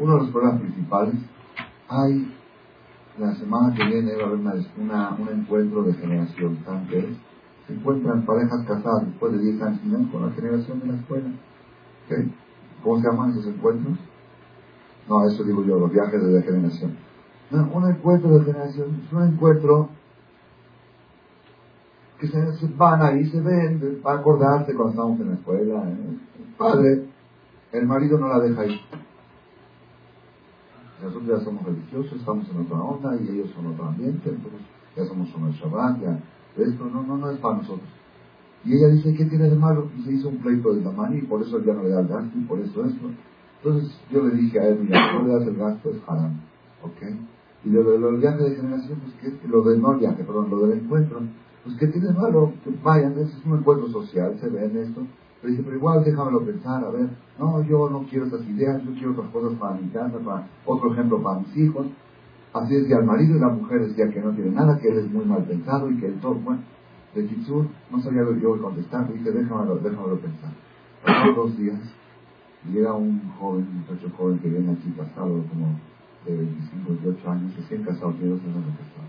Uno 0.01 0.15
de 0.15 0.19
los 0.21 0.31
problemas 0.31 0.61
principales, 0.61 1.15
hay 1.89 2.35
la 3.19 3.35
semana 3.35 3.75
que 3.75 3.85
viene 3.85 4.15
va 4.17 4.23
a 4.23 4.27
haber 4.27 4.41
una, 4.79 5.17
un 5.19 5.29
encuentro 5.29 5.83
de 5.83 5.93
generación, 5.95 6.59
¿saben 6.65 6.87
qué 6.89 6.99
es? 6.99 7.17
Se 7.67 7.75
encuentran 7.75 8.25
parejas 8.25 8.65
casadas 8.67 9.07
después 9.07 9.33
de 9.33 9.39
10 9.41 9.63
años 9.63 10.11
con 10.11 10.23
la 10.23 10.33
generación 10.33 10.81
de 10.81 10.87
la 10.87 10.95
escuela. 10.95 11.31
¿Cómo 12.83 13.01
se 13.01 13.09
llaman 13.09 13.31
esos 13.33 13.47
encuentros? 13.49 13.99
No, 15.09 15.27
eso 15.27 15.45
digo 15.45 15.65
yo, 15.65 15.79
los 15.79 15.93
viajes 15.93 16.23
de 16.23 16.33
la 16.33 16.43
generación. 16.43 16.97
No, 17.51 17.69
un 17.75 17.91
encuentro 17.91 18.39
de 18.39 18.45
generación 18.45 19.03
es 19.05 19.13
un 19.13 19.23
encuentro 19.25 19.91
que 22.19 22.27
se, 22.27 22.39
van 22.77 23.03
ahí, 23.03 23.25
se 23.27 23.41
ven, 23.41 24.01
para 24.03 24.21
acordarse 24.21 24.75
cuando 24.75 24.91
estamos 24.91 25.21
en 25.21 25.29
la 25.29 25.35
escuela. 25.35 25.89
¿eh? 25.89 26.19
El 26.39 26.55
padre, 26.57 27.05
el 27.73 27.87
marido 27.87 28.19
no 28.19 28.29
la 28.29 28.41
deja 28.41 28.67
ir. 28.67 28.81
Nosotros 31.03 31.29
ya 31.29 31.45
somos 31.45 31.65
religiosos, 31.65 32.19
estamos 32.19 32.49
en 32.51 32.61
otra 32.61 32.79
onda 32.79 33.17
y 33.17 33.29
ellos 33.29 33.51
son 33.55 33.69
otro 33.69 33.85
ambiente, 33.85 34.31
entonces 34.31 34.61
ya 34.97 35.05
somos 35.05 35.33
un 35.33 35.53
Shabbat, 35.53 36.01
ya 36.01 36.19
esto 36.57 36.85
no, 36.87 37.05
no, 37.05 37.17
no 37.17 37.31
es 37.31 37.39
para 37.39 37.59
nosotros. 37.59 37.89
Y 38.65 38.75
ella 38.75 38.89
dice, 38.89 39.15
¿qué 39.15 39.25
tiene 39.27 39.49
de 39.49 39.57
malo? 39.57 39.89
Y 39.97 40.03
se 40.03 40.13
hizo 40.15 40.29
un 40.29 40.39
pleito 40.39 40.75
de 40.75 40.83
tamaño 40.83 41.19
y 41.19 41.27
por 41.27 41.41
eso 41.41 41.63
ya 41.65 41.73
no 41.73 41.85
le 41.85 41.91
da 41.91 42.01
el 42.01 42.09
gasto 42.09 42.37
y 42.37 42.43
por 42.43 42.59
eso 42.59 42.85
esto. 42.85 43.11
Entonces 43.63 43.97
yo 44.11 44.23
le 44.27 44.35
dije 44.35 44.59
a 44.59 44.69
él, 44.69 44.81
mira, 44.83 45.13
no 45.13 45.27
le 45.27 45.35
das 45.35 45.47
el 45.47 45.57
gasto, 45.57 45.91
es 45.91 46.03
haram. 46.09 46.41
¿Ok? 46.83 47.03
Y 47.65 47.71
lo 47.71 47.85
del 47.85 48.17
viaje 48.17 48.43
de 48.43 48.57
generación, 48.57 49.01
pues 49.01 49.15
que 49.15 49.49
lo 49.49 49.63
del 49.63 49.81
no 49.81 49.97
viaje, 49.97 50.25
perdón, 50.25 50.51
lo 50.51 50.67
del 50.67 50.81
encuentro, 50.81 51.21
pues 51.69 51.81
¿qué 51.81 51.87
tiene 51.89 52.13
malo? 52.13 52.53
Que 52.65 52.71
vayan, 52.83 53.19
es 53.19 53.31
un 53.45 53.59
encuentro 53.59 53.89
social, 53.91 54.39
se 54.41 54.49
ve 54.49 54.65
en 54.65 54.77
esto. 54.79 55.03
Pero 55.41 55.51
dice, 55.51 55.63
pero 55.63 55.77
igual 55.77 56.03
déjamelo 56.03 56.45
pensar, 56.45 56.83
a 56.83 56.91
ver, 56.91 57.11
no, 57.39 57.63
yo 57.63 57.91
no 57.91 58.05
quiero 58.09 58.27
esas 58.27 58.45
ideas, 58.49 58.83
yo 58.85 58.93
quiero 58.93 59.13
otras 59.13 59.29
cosas 59.29 59.59
para 59.59 59.75
mi 59.75 59.89
casa, 59.91 60.19
para 60.19 60.49
otro 60.65 60.93
ejemplo 60.93 61.23
para 61.23 61.41
mis 61.41 61.57
hijos. 61.57 61.87
Así 62.55 62.75
decía 62.75 62.97
el 62.97 63.05
marido 63.05 63.37
y 63.37 63.41
la 63.41 63.51
mujer 63.51 63.87
decía 63.87 64.09
que 64.11 64.21
no 64.21 64.33
tiene 64.33 64.51
nada, 64.51 64.79
que 64.79 64.89
él 64.89 64.99
es 64.99 65.13
muy 65.13 65.27
mal 65.27 65.45
pensado 65.45 65.91
y 65.91 65.99
que 65.99 66.07
él 66.07 66.19
todo, 66.21 66.35
bueno, 66.37 66.63
de 67.15 67.27
Kitsur 67.27 67.67
no 67.91 68.01
sabía 68.01 68.23
yo 68.41 68.61
contestar, 68.61 69.13
dije, 69.13 69.31
déjamelo, 69.31 69.77
déjamelo 69.77 70.19
pensar. 70.19 70.51
Pasaron 71.05 71.35
dos 71.37 71.59
días, 71.59 71.81
llega 72.73 72.95
un 72.95 73.21
joven, 73.39 73.69
un 73.71 73.81
muchacho 73.81 74.11
joven 74.17 74.39
que 74.39 74.49
viene 74.49 74.73
aquí 74.73 74.91
pasado 74.97 75.29
como 75.29 75.79
de 76.25 76.35
25, 76.35 76.89
28 76.89 77.31
años, 77.31 77.57
recién 77.57 77.85
casado, 77.85 78.13
tiene 78.13 78.31
dos 78.31 78.41
años 78.41 78.65
de 78.65 78.73
casado. 78.73 79.08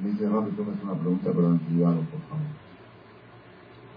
Me 0.00 0.10
dice, 0.10 0.28
Rafa, 0.28 0.48
tú 0.48 0.64
me 0.64 0.72
haces 0.72 0.84
una 0.84 0.94
pregunta, 0.94 1.30
pero 1.34 1.48
en 1.48 1.58
privado, 1.58 1.96
por 1.96 2.20
favor. 2.28 2.46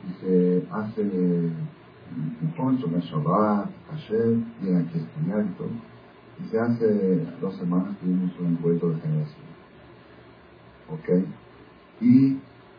Dice, 0.07 0.65
hace 0.71 1.01
un 1.01 2.51
poncho, 2.55 2.87
me 2.87 2.97
ayer, 2.97 4.37
viene 4.61 4.79
aquí 4.79 4.97
estudiar 4.97 5.45
y 5.45 5.57
todo. 5.57 5.69
Dice, 6.39 6.59
hace 6.59 7.27
dos 7.41 7.55
semanas 7.57 7.97
tuvimos 7.99 8.31
un 8.39 8.47
encuentro 8.47 8.89
de 8.89 9.01
generación. 9.01 9.45
¿Ok? 10.89 11.25
Y 12.01 12.37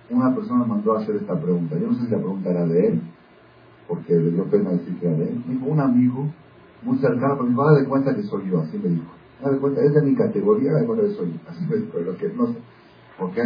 una 0.09 0.35
persona 0.35 0.65
mandó 0.65 0.95
a 0.97 1.03
hacer 1.03 1.17
esta 1.17 1.39
pregunta. 1.39 1.79
Yo 1.79 1.89
no 1.89 1.95
sé 1.95 2.07
si 2.07 2.11
la 2.11 2.19
pregunta 2.19 2.51
era 2.51 2.67
de 2.67 2.87
él, 2.89 3.03
porque 3.87 4.15
le 4.15 4.31
dio 4.31 4.45
pena 4.51 4.71
decir 4.71 4.99
que 4.99 5.07
era 5.07 5.17
de 5.17 5.29
él. 5.29 5.45
dijo, 5.47 5.67
un 5.67 5.81
amigo 5.81 6.27
muy 6.83 6.99
cercano, 6.99 7.35
pero 7.35 7.45
me 7.45 7.51
dijo, 7.51 7.75
de 7.75 7.87
cuenta 7.87 8.17
que 8.17 8.23
soy 8.23 8.51
yo, 8.51 8.61
así 8.61 8.79
me 8.79 8.89
dijo. 8.89 9.13
de 9.45 9.59
cuenta, 9.59 9.83
es 9.83 9.95
de 9.95 10.03
mi 10.03 10.15
categoría, 10.15 10.73
de 10.73 10.87
cuenta 10.87 11.05
que 11.05 11.15
soy 11.15 11.33
yo. 11.33 11.39
Así 11.51 11.67
me 11.67 11.77
dijo, 11.77 11.99
lo 11.99 12.17
que 12.17 12.29
no 12.31 12.47
sé. 12.47 12.59
¿Ok? 13.21 13.37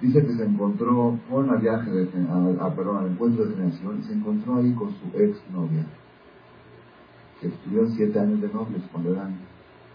Dice 0.00 0.22
que 0.26 0.32
se 0.32 0.44
encontró, 0.44 1.18
fue 1.28 1.44
en 1.44 1.60
viaje, 1.60 1.90
de, 1.90 2.06
perdón, 2.06 2.96
al 2.96 3.12
encuentro 3.12 3.44
de 3.44 3.54
generación, 3.54 4.02
se 4.02 4.12
encontró 4.12 4.56
ahí 4.56 4.72
con 4.74 4.90
su 4.90 5.06
ex 5.18 5.38
novia, 5.52 5.86
que 7.40 7.48
estuvieron 7.48 7.92
siete 7.92 8.18
años 8.18 8.40
de 8.40 8.48
novios 8.48 8.82
cuando 8.90 9.12
eran, 9.12 9.38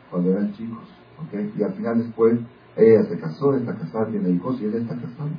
cuando 0.10 0.32
eran 0.32 0.54
chicos. 0.54 0.88
¿Ok? 1.20 1.58
Y 1.58 1.64
al 1.64 1.74
final 1.74 1.98
después, 1.98 2.40
ella 2.78 3.04
se 3.04 3.20
casó, 3.20 3.56
está 3.56 3.76
casada, 3.76 4.08
tiene 4.08 4.30
hijos 4.30 4.62
y 4.62 4.66
él 4.66 4.76
está 4.76 4.96
casado. 4.96 5.30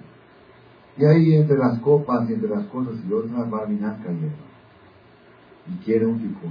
Y 0.96 1.04
ahí 1.04 1.34
entre 1.34 1.56
las 1.56 1.78
copas 1.80 2.28
y 2.28 2.34
entre 2.34 2.50
las 2.50 2.66
cosas 2.66 2.94
y 3.08 3.12
otras 3.12 3.52
va 3.52 3.60
a 3.60 3.96
cayendo. 4.02 4.36
Y 5.66 5.84
quiere 5.84 6.06
un 6.06 6.18
tipo. 6.18 6.46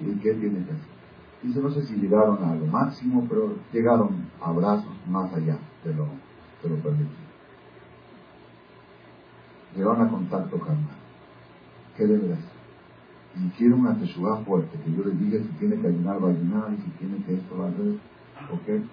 ¿Y 0.00 0.18
qué 0.20 0.34
tiene 0.34 0.64
que 0.64 0.72
hacer? 0.72 0.94
Dice, 1.42 1.60
no 1.60 1.70
sé 1.70 1.82
si 1.82 1.96
llegaron 1.96 2.42
a 2.42 2.54
lo 2.54 2.66
máximo, 2.66 3.26
pero 3.28 3.54
llegaron 3.72 4.23
abrazos 4.44 4.92
más 5.08 5.32
allá 5.32 5.58
de 5.84 5.94
lo, 5.94 6.06
de 6.62 6.70
lo 6.70 6.76
permitido. 6.76 7.24
Llegaron 9.74 10.02
a 10.02 10.10
contacto 10.10 10.58
carnal. 10.58 10.96
¿Qué 11.96 12.06
debe 12.06 12.32
hacer? 12.32 12.54
Y 13.36 13.48
quiere 13.50 13.74
una 13.74 13.98
teshuva 13.98 14.38
fuerte, 14.44 14.78
que 14.78 14.92
yo 14.92 15.04
le 15.04 15.14
diga 15.16 15.38
si 15.40 15.48
tiene 15.58 15.80
que 15.80 15.88
ayunar, 15.88 16.22
va 16.22 16.28
a 16.28 16.32
ayunar, 16.32 16.72
y 16.72 16.82
si 16.82 16.90
tiene 16.98 17.24
que 17.24 17.34
esto, 17.34 17.58
va 17.58 17.66
a 17.66 17.68
hacer. 17.68 17.98
¿Ok? 18.52 18.84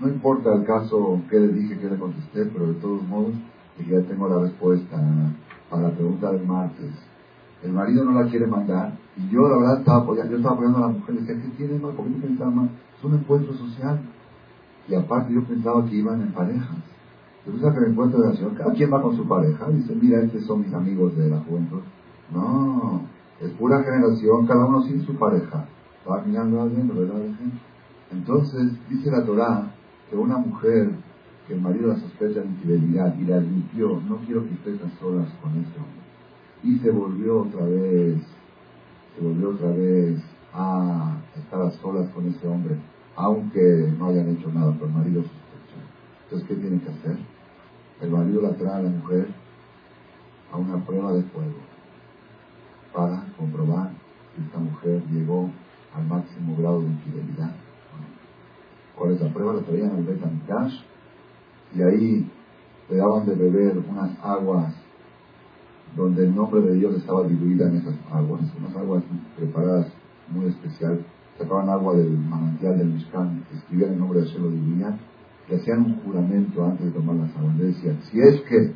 No, 0.00 0.08
importa 0.08 0.54
el 0.54 0.64
caso 0.64 1.20
que 1.28 1.40
le 1.40 1.48
dije, 1.48 1.78
que 1.78 1.90
le 1.90 1.98
contesté, 1.98 2.44
pero 2.46 2.68
de 2.68 2.74
todos 2.74 3.02
modos, 3.08 3.34
ya 3.78 4.00
tengo 4.02 4.28
la 4.28 4.42
respuesta 4.42 4.96
a 5.70 5.76
la 5.76 5.90
pregunta 5.90 6.30
del 6.30 6.46
martes 6.46 6.92
el 7.62 7.72
marido 7.72 8.04
no 8.04 8.22
la 8.22 8.28
quiere 8.30 8.46
mandar, 8.46 8.96
y 9.16 9.28
yo 9.28 9.48
la 9.48 9.58
verdad 9.58 9.78
estaba 9.78 10.02
apoyando, 10.02 10.30
yo 10.30 10.36
estaba 10.36 10.54
apoyando 10.54 10.78
a 10.78 10.80
la 10.82 10.88
mujer, 10.88 11.14
decía, 11.16 11.42
¿qué 11.42 11.48
tiene 11.56 11.78
mal? 11.78 11.94
¿Por 11.94 12.04
qué 12.06 12.10
no 12.12 12.22
pensaba? 12.22 12.68
Es 12.96 13.04
un 13.04 13.14
encuentro 13.14 13.54
social. 13.54 14.00
Y 14.88 14.94
aparte 14.94 15.34
yo 15.34 15.42
pensaba 15.44 15.84
que 15.84 15.96
iban 15.96 16.22
en 16.22 16.32
parejas. 16.32 16.76
Entonces 17.44 17.72
que 17.72 17.84
el 17.84 17.92
encuentro 17.92 18.20
de 18.20 18.28
la 18.28 18.34
ciudad, 18.34 18.52
cada 18.56 18.72
quien 18.72 18.92
va 18.92 19.02
con 19.02 19.16
su 19.16 19.26
pareja, 19.26 19.68
dice, 19.70 19.94
mira, 20.00 20.20
estos 20.22 20.44
son 20.44 20.62
mis 20.62 20.74
amigos 20.74 21.16
de 21.16 21.30
la 21.30 21.38
juventud. 21.40 21.80
No, 22.32 23.02
es 23.40 23.50
pura 23.52 23.82
generación, 23.82 24.46
cada 24.46 24.64
uno 24.64 24.82
sin 24.82 25.04
su 25.04 25.14
pareja. 25.14 25.64
Va 26.08 26.22
mirando 26.22 26.60
a 26.60 26.66
viendo, 26.66 26.94
¿verdad? 26.94 27.22
Entonces, 28.12 28.72
dice 28.88 29.10
la 29.10 29.24
Torah 29.24 29.70
que 30.10 30.16
una 30.16 30.38
mujer 30.38 30.90
que 31.46 31.54
el 31.54 31.60
marido 31.60 31.88
la 31.88 31.96
sospecha 31.96 32.40
de 32.40 32.46
infidelidad 32.46 33.16
y 33.16 33.24
la 33.24 33.38
limpió, 33.38 34.00
no 34.08 34.16
quiero 34.26 34.44
que 34.44 34.54
estés 34.54 34.80
a 34.82 34.98
solas 34.98 35.28
con 35.40 35.52
ese 35.52 35.78
hombre 35.78 36.06
y 36.66 36.78
se 36.78 36.90
volvió 36.90 37.42
otra 37.42 37.64
vez, 37.64 38.18
se 39.14 39.24
volvió 39.24 39.50
otra 39.50 39.68
vez 39.70 40.20
a 40.52 41.16
estar 41.36 41.62
a 41.62 41.70
solas 41.70 42.08
con 42.10 42.26
ese 42.26 42.46
hombre, 42.48 42.76
aunque 43.16 43.92
no 43.98 44.08
hayan 44.08 44.36
hecho 44.36 44.50
nada, 44.52 44.72
pero 44.74 44.86
el 44.86 44.92
marido. 44.92 45.24
Entonces, 46.24 46.48
¿qué 46.48 46.54
tiene 46.54 46.80
que 46.80 46.90
hacer? 46.90 47.18
El 48.00 48.10
marido 48.10 48.42
la 48.42 48.52
trae 48.52 48.74
a 48.74 48.82
la 48.82 48.90
mujer 48.90 49.28
a 50.52 50.56
una 50.56 50.84
prueba 50.84 51.12
de 51.14 51.22
fuego 51.22 51.54
para 52.92 53.24
comprobar 53.38 53.90
si 54.34 54.42
esta 54.42 54.58
mujer 54.58 55.02
llegó 55.10 55.50
al 55.94 56.06
máximo 56.06 56.56
grado 56.56 56.82
de 56.82 56.88
infidelidad. 56.88 57.52
¿Cuál 58.96 59.12
es 59.12 59.20
la 59.20 59.32
prueba? 59.32 59.54
La 59.54 59.60
traían 59.62 59.90
al 59.90 60.04
Betamitash 60.04 60.80
y 61.74 61.82
ahí 61.82 62.30
le 62.88 62.96
daban 62.96 63.26
de 63.26 63.34
beber 63.34 63.78
unas 63.78 64.18
aguas 64.22 64.74
donde 65.96 66.24
el 66.24 66.34
nombre 66.34 66.60
de 66.60 66.74
Dios 66.74 66.94
estaba 66.96 67.26
diluida 67.26 67.68
en 67.68 67.76
esas 67.76 67.94
aguas, 68.10 68.42
unas 68.58 68.76
aguas 68.76 69.02
preparadas 69.36 69.86
muy 70.28 70.46
especial, 70.46 71.04
sacaban 71.38 71.68
agua 71.68 71.94
del 71.96 72.18
manantial 72.18 72.78
del 72.78 72.88
Mishkan, 72.88 73.44
escribían 73.54 73.92
el 73.92 73.98
nombre 73.98 74.20
de 74.20 74.26
Dios, 74.26 74.40
lo 74.40 74.50
diluían, 74.50 74.98
y 75.48 75.54
hacían 75.54 75.82
un 75.82 76.00
juramento 76.00 76.64
antes 76.64 76.86
de 76.86 76.92
tomar 76.92 77.16
las 77.16 77.36
aguas. 77.36 77.56
Le 77.56 77.64
decían, 77.66 77.98
si 78.10 78.20
es 78.20 78.40
que 78.42 78.72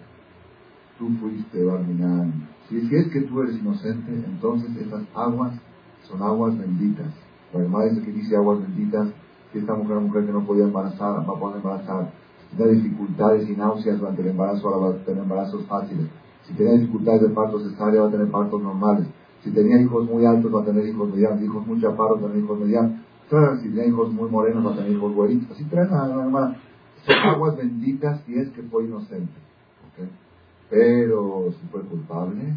tú 0.99 1.09
fuiste 1.21 1.65
Barminan, 1.65 2.49
si, 2.69 2.81
si 2.89 2.95
es 2.95 3.09
que 3.09 3.23
tú 3.23 3.43
eres 3.43 3.57
inocente, 3.59 4.13
entonces 4.13 4.71
esas 4.77 5.03
aguas 5.15 5.55
son 6.03 6.23
aguas 6.23 6.57
benditas. 6.59 7.13
La 7.53 7.67
madre 7.69 7.91
dice 7.91 8.03
que 8.03 8.13
dice 8.13 8.37
aguas 8.37 8.61
benditas, 8.61 9.09
si 9.53 9.59
esta 9.59 9.75
mujer 9.75 9.97
una 9.97 10.07
mujer 10.07 10.27
que 10.27 10.33
no 10.33 10.45
podía 10.47 10.65
embarazar, 10.65 11.29
va 11.29 11.35
a 11.35 11.39
poder 11.39 11.57
embarazar, 11.57 12.13
si 12.51 12.57
tenía 12.57 12.73
dificultades 12.73 13.49
y 13.49 13.57
náuseas 13.57 13.99
durante 13.99 14.23
el 14.23 14.29
embarazo, 14.29 14.69
ahora 14.69 14.87
va 14.89 14.95
a 14.95 15.05
tener 15.05 15.23
embarazos 15.23 15.65
fáciles. 15.67 16.07
Si 16.47 16.55
tenía 16.55 16.75
dificultades 16.75 17.23
de 17.23 17.29
parto 17.29 17.61
cesárea, 17.61 18.03
va 18.03 18.09
a 18.09 18.11
tener 18.11 18.31
partos 18.31 18.63
normales. 18.63 19.07
Si 19.43 19.51
tenía 19.51 19.81
hijos 19.81 20.05
muy 20.09 20.25
altos, 20.27 20.55
va 20.55 20.63
a 20.63 20.65
tener 20.65 20.87
hijos 20.87 21.09
medianos. 21.09 21.43
Hijos 21.43 21.67
muy 21.67 21.81
chaparros, 21.81 22.23
va 22.23 22.27
a 22.27 22.31
tener 22.31 22.45
hijos 22.45 22.59
medianos. 22.59 22.93
Si 23.63 23.69
tenía 23.69 23.87
hijos 23.87 24.13
muy 24.13 24.29
morenos, 24.29 24.67
va 24.67 24.73
a 24.73 24.77
tener 24.77 24.93
hijos 24.93 25.15
güeritos. 25.15 25.51
Así 25.53 25.65
traen 25.65 25.93
a 25.93 26.07
la 26.07 26.25
hermana. 26.25 26.57
Son 27.07 27.17
aguas 27.17 27.57
benditas 27.57 28.21
si 28.27 28.35
es 28.35 28.51
que 28.51 28.63
fue 28.63 28.85
inocente. 28.85 29.33
Pero 30.69 31.47
si 31.51 31.67
fue 31.69 31.83
culpable, 31.83 32.55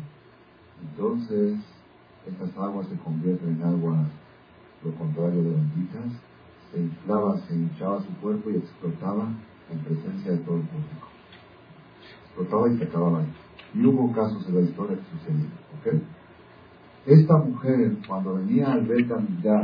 entonces 0.82 1.60
estas 2.28 2.56
aguas 2.58 2.88
se 2.88 2.98
convierten 2.98 3.56
en 3.56 3.64
aguas 3.64 4.08
lo 4.84 4.94
contrario 4.96 5.44
de 5.44 5.50
benditas, 5.50 6.12
se 6.72 6.82
inflaba, 6.82 7.38
se 7.48 7.56
hinchaba 7.56 8.04
su 8.04 8.14
cuerpo 8.22 8.50
y 8.50 8.58
explotaba 8.58 9.30
en 9.72 9.80
presencia 9.80 10.32
de 10.32 10.38
todo 10.40 10.58
el 10.58 10.64
público. 10.64 11.08
Explotaba 12.26 12.70
y 12.70 12.78
se 12.78 12.84
acababa 12.84 13.20
ahí. 13.20 13.34
Y 13.76 13.86
hubo 13.86 14.12
casos 14.12 14.46
en 14.48 14.56
la 14.56 14.62
historia 14.62 14.98
que 14.98 15.18
sucedieron. 15.18 16.04
Esta 17.06 17.38
mujer, 17.38 17.98
cuando 18.08 18.36
venía 18.36 18.72
al 18.72 18.88
ya 19.44 19.62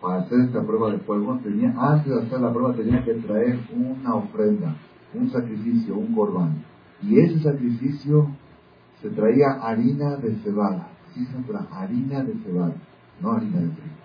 para 0.00 0.20
hacer 0.20 0.40
esta 0.40 0.62
prueba 0.62 0.92
de 0.92 0.98
fuego, 0.98 1.38
tenía, 1.42 1.74
antes 1.76 2.12
de 2.12 2.22
hacer 2.22 2.40
la 2.40 2.52
prueba 2.52 2.74
tenía 2.74 3.04
que 3.04 3.14
traer 3.14 3.58
una 3.74 4.14
ofrenda, 4.14 4.76
un 5.12 5.30
sacrificio, 5.30 5.96
un 5.96 6.14
corbán. 6.14 6.64
Y 7.02 7.18
ese 7.18 7.40
sacrificio 7.40 8.28
se 9.00 9.10
traía 9.10 9.60
harina 9.60 10.16
de 10.16 10.36
cebada. 10.36 10.88
Sí, 11.14 11.26
se 11.26 11.76
harina 11.76 12.22
de 12.22 12.34
cebada, 12.44 12.74
no 13.20 13.32
harina 13.32 13.60
de 13.60 13.68
trigo. 13.68 14.02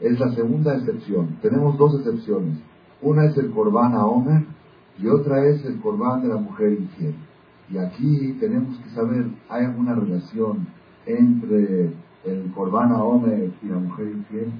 Es 0.00 0.20
la 0.20 0.30
segunda 0.32 0.74
excepción. 0.76 1.38
Tenemos 1.40 1.78
dos 1.78 1.94
excepciones. 1.94 2.58
Una 3.00 3.26
es 3.26 3.36
el 3.38 3.50
corbán 3.50 3.94
a 3.94 4.04
Homer 4.04 4.44
y 4.98 5.08
otra 5.08 5.44
es 5.46 5.64
el 5.64 5.80
corbán 5.80 6.22
de 6.22 6.28
la 6.28 6.36
mujer 6.36 6.72
infiel. 6.72 7.14
Y 7.70 7.78
aquí 7.78 8.36
tenemos 8.38 8.76
que 8.78 8.90
saber, 8.90 9.26
¿hay 9.48 9.64
alguna 9.64 9.94
relación 9.94 10.66
entre 11.06 11.92
el 12.24 12.52
corbán 12.54 12.92
a 12.92 13.02
Homer 13.02 13.50
y 13.62 13.66
la 13.66 13.78
mujer 13.78 14.08
infiel? 14.08 14.52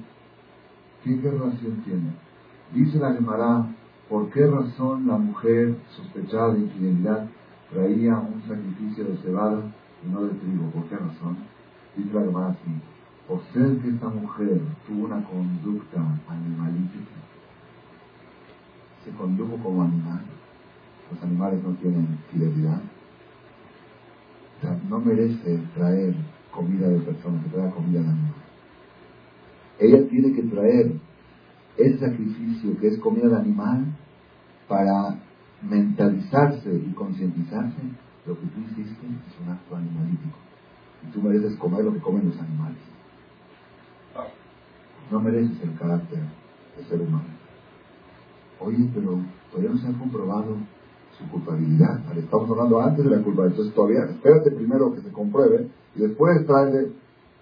¿Qué, 1.03 1.19
relación 1.21 1.81
tiene? 1.83 2.11
Dice 2.73 2.97
la 2.97 3.13
Gemara, 3.13 3.67
¿por 4.09 4.29
qué 4.29 4.47
razón 4.47 5.07
la 5.07 5.17
mujer 5.17 5.75
sospechada 5.89 6.53
de 6.53 6.61
infidelidad 6.61 7.27
traía 7.71 8.17
un 8.17 8.41
sacrificio 8.47 9.05
de 9.05 9.17
cebada 9.17 9.63
y 10.05 10.09
no 10.09 10.23
de 10.23 10.33
trigo? 10.35 10.69
¿Por 10.71 10.85
qué 10.85 10.95
razón? 10.95 11.37
Dice 11.97 12.13
la 12.13 12.21
Gemara 12.21 12.49
así, 12.49 12.71
por 13.27 13.41
ser 13.53 13.77
que 13.79 13.89
esta 13.89 14.07
mujer 14.09 14.61
tuvo 14.87 15.05
una 15.05 15.23
conducta 15.25 16.01
animalítica, 16.29 17.15
se 19.03 19.11
condujo 19.11 19.57
como 19.57 19.83
animal, 19.83 20.21
los 21.11 21.21
animales 21.21 21.61
no 21.63 21.71
tienen 21.73 22.17
fidelidad, 22.31 22.81
no 24.89 24.99
merece 24.99 25.59
traer 25.75 26.15
comida 26.53 26.87
de 26.87 26.99
persona, 26.99 27.41
que 27.43 27.49
traiga 27.49 27.71
comida 27.71 28.01
de 28.01 28.07
animal. 28.07 28.33
Ella 29.79 30.07
tiene 30.07 30.33
que 30.33 30.43
traer 30.43 30.93
el 31.77 31.99
sacrificio 31.99 32.79
que 32.79 32.87
es 32.87 32.99
comida 32.99 33.27
de 33.29 33.37
animal 33.37 33.85
para 34.67 35.19
mentalizarse 35.61 36.73
y 36.73 36.93
concientizarse 36.93 37.81
lo 38.25 38.39
que 38.39 38.47
tú 38.47 38.61
hiciste 38.61 39.05
es 39.05 39.41
un 39.41 39.49
acto 39.51 39.75
animalítico. 39.75 40.37
Y 41.05 41.11
tú 41.11 41.21
mereces 41.21 41.57
comer 41.57 41.83
lo 41.83 41.93
que 41.93 41.99
comen 41.99 42.29
los 42.29 42.39
animales. 42.39 42.77
No 45.11 45.19
mereces 45.19 45.61
el 45.61 45.77
carácter 45.77 46.19
de 46.77 46.83
ser 46.85 47.01
humano. 47.01 47.25
Oye, 48.59 48.89
pero 48.93 49.19
todavía 49.51 49.71
no 49.71 49.77
se 49.77 49.87
ha 49.87 49.99
comprobado 49.99 50.57
su 51.17 51.29
culpabilidad. 51.29 52.01
Estamos 52.17 52.49
hablando 52.49 52.81
antes 52.81 53.05
de 53.05 53.11
la 53.15 53.23
culpa. 53.23 53.45
Entonces 53.45 53.73
todavía, 53.73 54.05
espérate 54.05 54.51
primero 54.51 54.93
que 54.93 55.01
se 55.01 55.11
compruebe 55.11 55.69
y 55.95 56.01
después 56.01 56.45
traerle. 56.45 56.91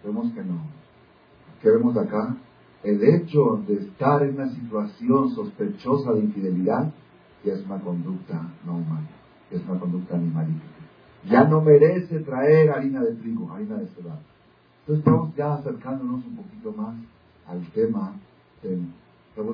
Vemos 0.03 0.33
que 0.33 0.43
no. 0.43 0.61
¿Qué 1.61 1.69
vemos 1.69 1.95
acá? 1.95 2.35
El 2.83 3.03
hecho 3.03 3.61
de 3.67 3.75
estar 3.75 4.23
en 4.23 4.35
una 4.35 4.49
situación 4.49 5.29
sospechosa 5.29 6.13
de 6.13 6.21
infidelidad 6.21 6.91
ya 7.43 7.53
es 7.53 7.65
una 7.65 7.79
conducta 7.79 8.41
no 8.65 8.77
humana, 8.77 9.07
es 9.51 9.61
una 9.67 9.79
conducta 9.79 10.15
animalística. 10.15 10.67
Ya 11.29 11.43
no 11.43 11.61
merece 11.61 12.19
traer 12.21 12.71
harina 12.71 13.01
de 13.01 13.13
trigo, 13.13 13.51
harina 13.51 13.77
de 13.77 13.87
cebada. 13.87 14.21
Entonces 14.81 15.05
estamos 15.05 15.35
ya 15.35 15.53
acercándonos 15.53 16.25
un 16.25 16.35
poquito 16.37 16.71
más 16.73 16.95
al 17.47 17.61
tema 17.71 18.13
del... 18.63 18.87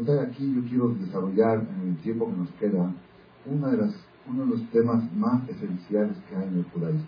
de 0.06 0.22
aquí 0.22 0.56
yo 0.56 0.62
quiero 0.70 0.90
desarrollar 0.90 1.60
en 1.60 1.90
el 1.90 1.98
tiempo 1.98 2.28
que 2.28 2.38
nos 2.38 2.50
queda 2.52 2.94
una 3.46 3.70
de 3.70 3.78
las, 3.78 3.96
uno 4.30 4.46
de 4.46 4.50
los 4.52 4.70
temas 4.70 5.12
más 5.14 5.48
esenciales 5.50 6.18
que 6.30 6.36
hay 6.36 6.48
en 6.48 6.58
el 6.58 6.66
judaísmo. 6.66 7.06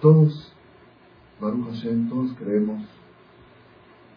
Todos, 0.00 0.52
Baruch 1.40 1.66
Hashem, 1.66 2.08
todos 2.08 2.32
creemos 2.34 2.82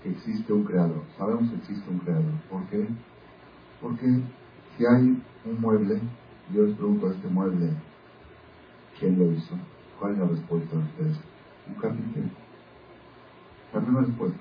que 0.01 0.09
existe 0.09 0.51
un 0.51 0.63
creador. 0.63 1.03
Sabemos 1.17 1.49
que 1.49 1.57
existe 1.57 1.89
un 1.89 1.99
creador. 1.99 2.34
¿Por 2.49 2.65
qué? 2.67 2.88
Porque 3.82 4.21
si 4.78 4.86
hay 4.86 5.21
un 5.45 5.61
mueble, 5.61 6.01
yo 6.53 6.63
les 6.63 6.76
pregunto 6.76 7.07
a 7.07 7.11
este 7.11 7.28
mueble, 7.28 7.69
¿quién 8.99 9.19
lo 9.19 9.32
hizo? 9.32 9.55
¿Cuál 9.99 10.13
es 10.13 10.19
la 10.19 10.26
respuesta 10.26 10.76
de 10.76 10.84
ustedes? 10.84 11.17
Un 11.67 11.76
carpintero. 11.76 12.30
La 13.73 13.82
primera 13.82 14.05
respuesta. 14.05 14.39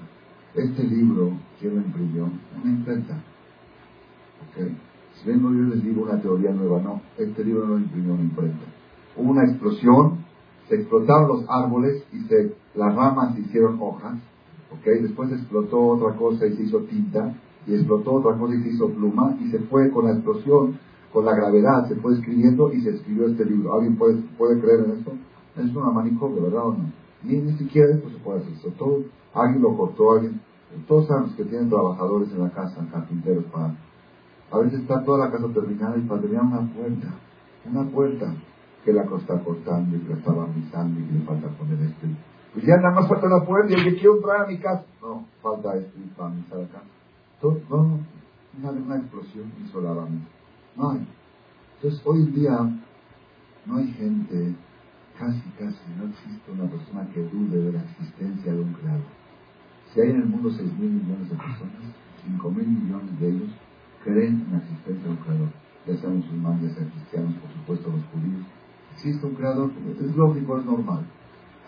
Este 0.54 0.84
libro, 0.84 1.32
¿quién 1.58 1.74
lo 1.74 1.80
imprimió? 1.82 2.24
Una 2.62 2.72
imprenta. 2.72 3.14
¿Ok? 4.48 4.68
Si 5.14 5.28
vengo 5.28 5.50
yo 5.52 5.62
les 5.62 5.82
digo 5.82 6.02
una 6.02 6.20
teoría 6.20 6.50
nueva, 6.52 6.80
no, 6.82 7.00
este 7.18 7.44
libro 7.44 7.66
no 7.66 7.78
imprimió 7.78 8.14
una 8.14 8.22
imprenta. 8.22 8.64
Hubo 9.16 9.30
una 9.30 9.44
explosión, 9.44 10.24
se 10.68 10.76
explotaron 10.76 11.28
los 11.28 11.44
árboles 11.48 12.04
y 12.12 12.20
se, 12.24 12.54
las 12.74 12.94
ramas 12.94 13.34
se 13.34 13.42
hicieron 13.42 13.78
hojas, 13.80 14.18
¿ok? 14.72 14.84
Después 15.02 15.30
explotó 15.30 15.80
otra 15.80 16.16
cosa 16.16 16.46
y 16.46 16.56
se 16.56 16.64
hizo 16.64 16.80
tinta, 16.80 17.34
y 17.66 17.74
explotó 17.74 18.14
otra 18.14 18.36
cosa 18.36 18.54
y 18.54 18.62
se 18.62 18.68
hizo 18.70 18.90
pluma, 18.90 19.36
y 19.40 19.50
se 19.50 19.60
fue 19.60 19.90
con 19.90 20.06
la 20.06 20.12
explosión, 20.12 20.78
con 21.12 21.24
la 21.24 21.34
gravedad, 21.34 21.88
se 21.88 21.94
fue 21.96 22.14
escribiendo 22.14 22.72
y 22.72 22.80
se 22.80 22.90
escribió 22.90 23.28
este 23.28 23.44
libro. 23.44 23.74
¿Alguien 23.74 23.96
puede, 23.96 24.16
puede 24.36 24.60
creer 24.60 24.80
en 24.80 24.98
esto? 24.98 25.12
Es 25.56 25.74
una 25.74 25.90
manicomio, 25.90 26.42
¿verdad 26.42 26.66
o 26.66 26.72
no? 26.72 26.92
Ni, 27.22 27.36
ni 27.36 27.52
siquiera 27.56 27.94
esto 27.94 28.10
se 28.10 28.16
puede 28.16 28.40
hacer. 28.40 28.72
Todo, 28.72 29.04
alguien 29.32 29.62
lo 29.62 29.76
cortó, 29.76 30.12
alguien. 30.12 30.40
Todos 30.86 31.06
sabemos 31.06 31.34
que 31.34 31.44
tienen 31.44 31.68
trabajadores 31.68 32.30
en 32.32 32.40
la 32.40 32.50
casa, 32.50 32.86
carpinteros, 32.90 33.44
para. 33.46 33.74
A 34.50 34.58
veces 34.58 34.80
está 34.80 35.02
toda 35.04 35.26
la 35.26 35.32
casa 35.32 35.48
terminada 35.52 35.96
y 35.96 36.02
para 36.02 36.20
una 36.20 36.72
puerta, 36.72 37.08
una 37.64 37.90
puerta 37.90 38.34
que 38.84 38.92
la 38.92 39.02
está 39.02 39.42
cortando 39.42 39.96
y 39.96 40.00
que 40.00 40.08
la 40.10 40.16
está 40.16 40.32
barnizando 40.32 41.00
y 41.00 41.04
que 41.04 41.12
le 41.12 41.20
falta 41.24 41.48
poner 41.48 41.80
esto. 41.80 42.06
Pues 42.52 42.66
ya 42.66 42.76
nada 42.76 42.94
más 42.94 43.08
falta 43.08 43.26
la 43.26 43.44
puerta 43.44 43.72
y 43.72 43.84
que 43.84 43.94
quiero 43.94 44.16
entrar 44.16 44.42
a 44.42 44.46
mi 44.46 44.58
casa. 44.58 44.84
No, 45.00 45.24
falta 45.42 45.76
esto 45.76 45.98
y 45.98 46.12
barnizar 46.16 46.60
acá. 46.60 46.82
Todo, 47.40 47.60
no, 47.68 48.00
una, 48.58 48.70
una 48.70 48.96
explosión 48.96 49.50
hizo. 49.64 49.80
No 49.80 50.90
hay. 50.90 51.06
Entonces 51.76 52.00
hoy 52.04 52.22
en 52.22 52.34
día 52.34 52.58
no 53.66 53.76
hay 53.76 53.88
gente 53.92 54.54
casi, 55.18 55.42
casi, 55.58 55.78
no 55.96 56.04
existe 56.08 56.50
una 56.50 56.68
persona 56.70 57.08
que 57.12 57.22
dude 57.22 57.58
de 57.58 57.72
la 57.72 57.82
existencia 57.82 58.52
de 58.52 58.60
un 58.60 58.72
creador. 58.74 59.23
Si 59.94 60.00
hay 60.00 60.10
en 60.10 60.22
el 60.22 60.26
mundo 60.26 60.50
6 60.50 60.76
mil 60.76 60.90
millones 60.90 61.30
de 61.30 61.36
personas, 61.36 61.94
5 62.26 62.50
mil 62.50 62.66
millones 62.66 63.20
de 63.20 63.28
ellos 63.28 63.50
creen 64.02 64.42
en 64.44 64.52
la 64.52 64.58
existencia 64.58 65.04
de 65.04 65.10
un 65.10 65.16
creador, 65.18 65.48
ya 65.86 65.96
sean 65.98 66.16
musulmanes, 66.16 66.62
ya 66.62 66.74
sean 66.74 66.90
cristianos, 66.90 67.34
por 67.34 67.50
supuesto 67.52 67.90
los 67.90 68.04
judíos. 68.06 68.44
Existe 68.94 69.24
un 69.24 69.34
creador, 69.36 69.70
es 70.00 70.16
lógico, 70.16 70.58
es 70.58 70.64
normal. 70.64 71.06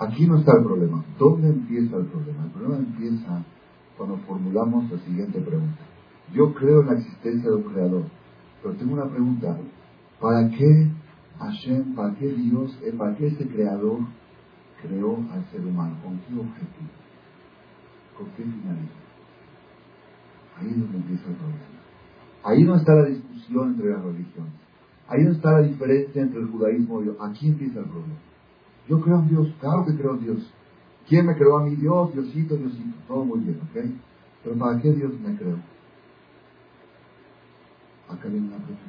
Aquí 0.00 0.26
no 0.26 0.38
está 0.38 0.56
el 0.58 0.64
problema. 0.64 1.04
¿Dónde 1.16 1.48
empieza 1.50 1.96
el 1.96 2.06
problema? 2.06 2.44
El 2.44 2.50
problema 2.50 2.76
empieza 2.78 3.44
cuando 3.96 4.16
formulamos 4.26 4.90
la 4.90 4.98
siguiente 4.98 5.40
pregunta. 5.40 5.82
Yo 6.34 6.52
creo 6.52 6.80
en 6.80 6.86
la 6.88 6.94
existencia 6.94 7.48
de 7.48 7.56
un 7.56 7.62
creador, 7.62 8.04
pero 8.60 8.74
tengo 8.74 8.94
una 8.94 9.08
pregunta. 9.08 9.56
¿Para 10.20 10.50
qué 10.50 10.90
Hashem, 11.38 11.94
para 11.94 12.12
qué 12.16 12.26
Dios, 12.26 12.76
eh, 12.82 12.92
para 12.92 13.14
qué 13.14 13.28
ese 13.28 13.46
creador 13.46 14.00
creó 14.82 15.16
al 15.30 15.44
ser 15.52 15.64
humano? 15.64 15.94
¿Con 16.02 16.18
qué 16.18 16.34
objetivo? 16.34 17.05
¿Con 18.16 18.26
qué 18.30 18.42
finalidad? 18.42 19.06
Ahí 20.58 20.68
es 20.68 20.78
donde 20.78 20.96
empieza 20.98 21.28
el 21.28 21.36
problema. 21.36 21.60
Ahí 22.44 22.64
no 22.64 22.76
está 22.76 22.94
la 22.94 23.04
discusión 23.06 23.74
entre 23.74 23.90
las 23.90 24.02
religiones. 24.02 24.52
Ahí 25.08 25.22
no 25.24 25.32
está 25.32 25.52
la 25.52 25.62
diferencia 25.62 26.22
entre 26.22 26.40
el 26.40 26.48
judaísmo 26.48 27.00
y 27.00 27.04
Dios. 27.04 27.16
Aquí 27.20 27.48
empieza 27.48 27.80
el 27.80 27.86
problema. 27.86 28.14
Yo 28.88 29.00
creo 29.00 29.18
en 29.18 29.28
Dios, 29.28 29.48
claro 29.60 29.84
que 29.84 29.96
creo 29.96 30.14
en 30.14 30.24
Dios. 30.24 30.52
¿Quién 31.08 31.26
me 31.26 31.36
creó 31.36 31.58
a 31.58 31.64
mí? 31.64 31.76
Dios, 31.76 32.12
Diosito, 32.12 32.56
Diosito. 32.56 32.96
Todo 33.06 33.24
muy 33.24 33.40
bien, 33.40 33.60
¿ok? 33.62 33.84
Pero 34.42 34.56
¿para 34.56 34.80
qué 34.80 34.92
Dios 34.92 35.12
me 35.20 35.36
creó? 35.36 35.56
Acá 38.08 38.28
viene 38.28 38.48
una 38.48 38.56
pregunta. 38.56 38.82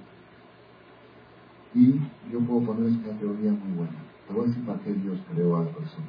Y 1.73 2.32
yo 2.32 2.39
puedo 2.39 2.61
poner 2.61 2.86
una 2.86 3.19
teoría 3.19 3.51
muy 3.51 3.78
buena. 3.78 3.97
Te 4.28 4.34
voy 4.34 4.45
a 4.45 4.47
decir 4.47 4.65
para 4.65 4.80
qué 4.80 4.93
Dios 4.93 5.19
creó 5.32 5.57
a 5.57 5.63
la 5.63 5.71
persona. 5.71 6.07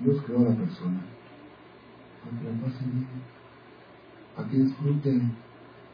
Dios 0.00 0.22
creó 0.24 0.40
a 0.40 0.50
la 0.50 0.56
persona 0.56 1.00
para 4.36 4.48
que 4.48 4.56
disfrute, 4.56 5.22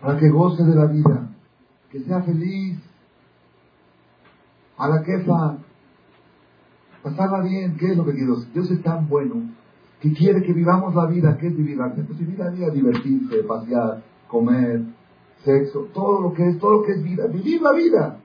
para 0.01 0.19
que 0.19 0.29
goce 0.29 0.65
de 0.65 0.75
la 0.75 0.87
vida, 0.87 1.29
que 1.91 2.01
sea 2.01 2.23
feliz. 2.23 2.79
A 4.79 4.89
la 4.89 5.03
quefa, 5.03 5.57
pasarla 7.03 7.41
bien, 7.41 7.77
¿qué 7.79 7.93
es 7.93 7.97
lo 7.97 8.05
que 8.05 8.13
Dios? 8.13 8.47
Es 8.55 8.83
tan 8.83 9.09
bueno 9.09 9.51
que 10.01 10.13
quiere 10.13 10.43
que 10.43 10.53
vivamos 10.53 10.95
la 10.95 11.07
vida. 11.07 11.37
¿Qué 11.39 11.47
es 11.47 11.57
vivir 11.57 11.79
la 11.79 11.89
vida? 11.89 12.05
Pues 12.07 12.19
vivir 12.19 12.39
la 12.39 12.51
vida, 12.51 12.71
divertirse, 12.71 13.43
pasear, 13.45 14.03
comer, 14.29 14.83
sexo, 15.45 15.89
todo 15.95 16.21
lo 16.21 16.35
que 16.35 16.47
es, 16.49 16.59
todo 16.59 16.73
lo 16.73 16.83
que 16.83 16.93
es 16.93 17.03
vida, 17.03 17.27
vivir 17.29 17.63
la 17.63 17.73
vida. 17.73 18.19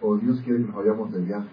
O 0.00 0.16
Dios 0.16 0.40
quiere 0.42 0.60
que 0.60 0.66
nos 0.66 0.76
vayamos 0.76 1.12
de 1.12 1.22
viaje 1.22 1.48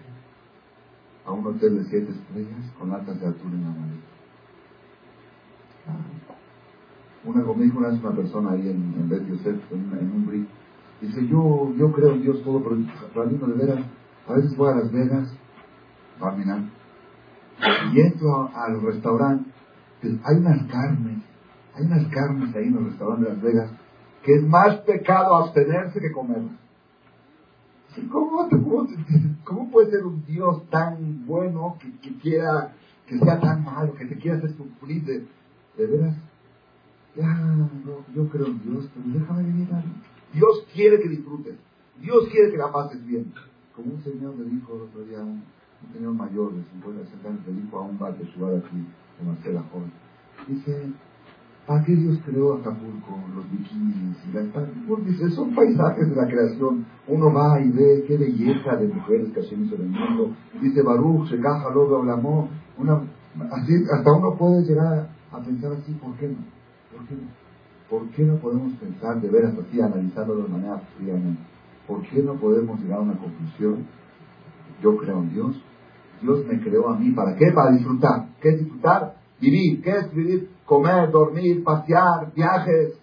a 1.24 1.32
un 1.32 1.46
hotel 1.46 1.78
de 1.78 1.84
siete 1.84 2.12
estrellas 2.12 2.70
con 2.78 2.92
alta 2.92 3.12
temperatura 3.12 3.54
en 3.54 3.64
la 3.64 3.70
maleta. 3.70 4.11
Una, 7.24 7.44
conmigo 7.44 7.78
una 7.78 7.88
vez 7.88 8.00
una 8.00 8.16
persona 8.16 8.50
ahí 8.52 8.68
en, 8.68 8.94
en 8.98 9.08
Bet 9.08 9.26
Yosef, 9.28 9.60
en, 9.70 10.12
un 10.12 10.26
brick, 10.26 10.48
dice, 11.00 11.26
yo, 11.28 11.72
yo 11.76 11.92
creo 11.92 12.14
en 12.14 12.22
Dios 12.22 12.42
todo, 12.42 12.62
pero 12.62 12.76
Rabino, 13.14 13.46
de 13.46 13.54
veras, 13.54 13.84
a 14.28 14.32
veces 14.34 14.56
voy 14.56 14.72
a 14.72 14.76
Las 14.76 14.92
Vegas, 14.92 15.32
mirar, 16.36 16.62
y 17.92 18.00
entro 18.00 18.50
al 18.54 18.82
restaurante, 18.82 19.50
hay 20.02 20.36
unas 20.36 20.66
carnes, 20.66 21.22
hay 21.74 21.86
unas 21.86 22.06
carnes 22.08 22.56
ahí 22.56 22.64
en 22.64 22.76
el 22.76 22.84
restaurante 22.86 23.24
de 23.24 23.34
Las 23.34 23.42
Vegas, 23.42 23.70
que 24.24 24.34
es 24.34 24.42
más 24.42 24.76
pecado 24.78 25.36
abstenerse 25.36 26.00
que 26.00 26.12
comerlas. 26.12 26.62
¿Cómo, 28.10 28.48
cómo, 28.48 28.88
cómo, 29.44 29.70
puede 29.70 29.90
ser 29.90 30.06
un 30.06 30.24
Dios 30.24 30.66
tan 30.70 31.26
bueno 31.26 31.76
que, 31.78 31.92
que, 31.98 32.16
quiera, 32.18 32.72
que 33.06 33.18
sea 33.18 33.38
tan 33.38 33.64
malo, 33.64 33.94
que 33.94 34.06
te 34.06 34.16
quiera 34.16 34.38
hacer 34.38 34.56
sufrir 34.56 35.04
de, 35.04 35.26
de 35.76 35.86
veras? 35.86 36.16
Ya, 37.16 37.26
no, 37.26 37.68
yo 38.14 38.28
creo 38.28 38.46
en 38.46 38.62
Dios, 38.62 38.88
pero 38.94 39.18
déjame 39.18 39.42
vivir 39.44 39.68
Dios 40.32 40.66
quiere 40.72 40.98
que 41.00 41.08
disfrutes. 41.08 41.56
Dios 42.00 42.28
quiere 42.30 42.50
que 42.50 42.56
la 42.56 42.72
pases 42.72 43.04
bien. 43.06 43.32
Como 43.76 43.94
un 43.94 44.02
señor 44.02 44.34
me 44.36 44.44
dijo 44.44 44.74
el 44.74 44.82
otro 44.82 45.04
día, 45.04 45.20
un, 45.20 45.42
señor 45.92 46.14
mayor 46.14 46.54
de 46.54 46.62
50, 46.62 47.04
60 47.04 47.28
años, 47.28 47.40
le 47.46 47.52
dijo 47.52 47.78
a 47.78 47.82
un 47.82 47.98
bate 47.98 48.24
ciudad 48.32 48.56
aquí, 48.56 48.86
en 49.20 49.26
Marcela 49.26 49.62
Joven. 49.70 49.92
Dice, 50.48 50.92
¿para 51.66 51.84
qué 51.84 51.94
Dios 51.94 52.18
creó 52.24 52.54
Acapulco, 52.54 53.18
los 53.34 53.50
bikinis 53.50 54.16
y 54.28 54.32
la 54.32 54.66
pues 54.88 55.06
dice, 55.06 55.30
son 55.30 55.54
paisajes 55.54 56.08
de 56.08 56.16
la 56.16 56.26
creación. 56.26 56.86
Uno 57.08 57.32
va 57.32 57.60
y 57.60 57.70
ve 57.70 58.04
qué 58.06 58.16
belleza 58.16 58.76
de 58.76 58.88
mujeres 58.88 59.30
que 59.32 59.40
hacen 59.40 59.64
hizo 59.64 59.74
en 59.74 59.82
el 59.82 59.88
mundo. 59.88 60.34
Dice 60.60 60.82
Baruch, 60.82 61.28
se 61.28 61.38
caja, 61.40 61.70
luego 61.74 61.98
hablamos. 61.98 62.48
Una, 62.78 63.02
así, 63.50 63.74
hasta 63.92 64.12
uno 64.12 64.36
puede 64.38 64.62
llegar 64.62 65.08
a 65.32 65.42
pensar 65.42 65.72
así, 65.72 65.92
¿por 65.92 66.14
qué 66.16 66.28
no? 66.28 66.38
¿Por 66.92 67.06
qué 67.06 67.14
no? 67.14 67.42
¿Por 67.88 68.08
qué 68.10 68.22
no 68.24 68.36
podemos 68.38 68.72
pensar 68.74 69.20
de 69.20 69.28
veras 69.28 69.54
así, 69.58 69.80
analizándolo 69.80 70.44
de 70.44 70.48
manera 70.48 70.78
fríamente? 70.96 71.42
¿Por 71.86 72.02
qué 72.02 72.22
no 72.22 72.34
podemos 72.34 72.80
llegar 72.80 72.98
a 72.98 73.02
una 73.02 73.18
conclusión? 73.18 73.86
Yo 74.82 74.96
creo 74.96 75.18
en 75.18 75.32
Dios. 75.32 75.62
Dios 76.22 76.46
me 76.46 76.60
creó 76.60 76.88
a 76.88 76.98
mí. 76.98 77.10
¿Para 77.10 77.36
qué? 77.36 77.52
Para 77.52 77.72
disfrutar. 77.72 78.28
¿Qué 78.40 78.50
es 78.50 78.60
disfrutar? 78.60 79.16
Vivir. 79.40 79.82
¿Qué 79.82 79.90
es 79.90 80.14
vivir? 80.14 80.50
Comer, 80.64 81.10
dormir, 81.10 81.62
pasear, 81.64 82.32
viajes. 82.34 82.98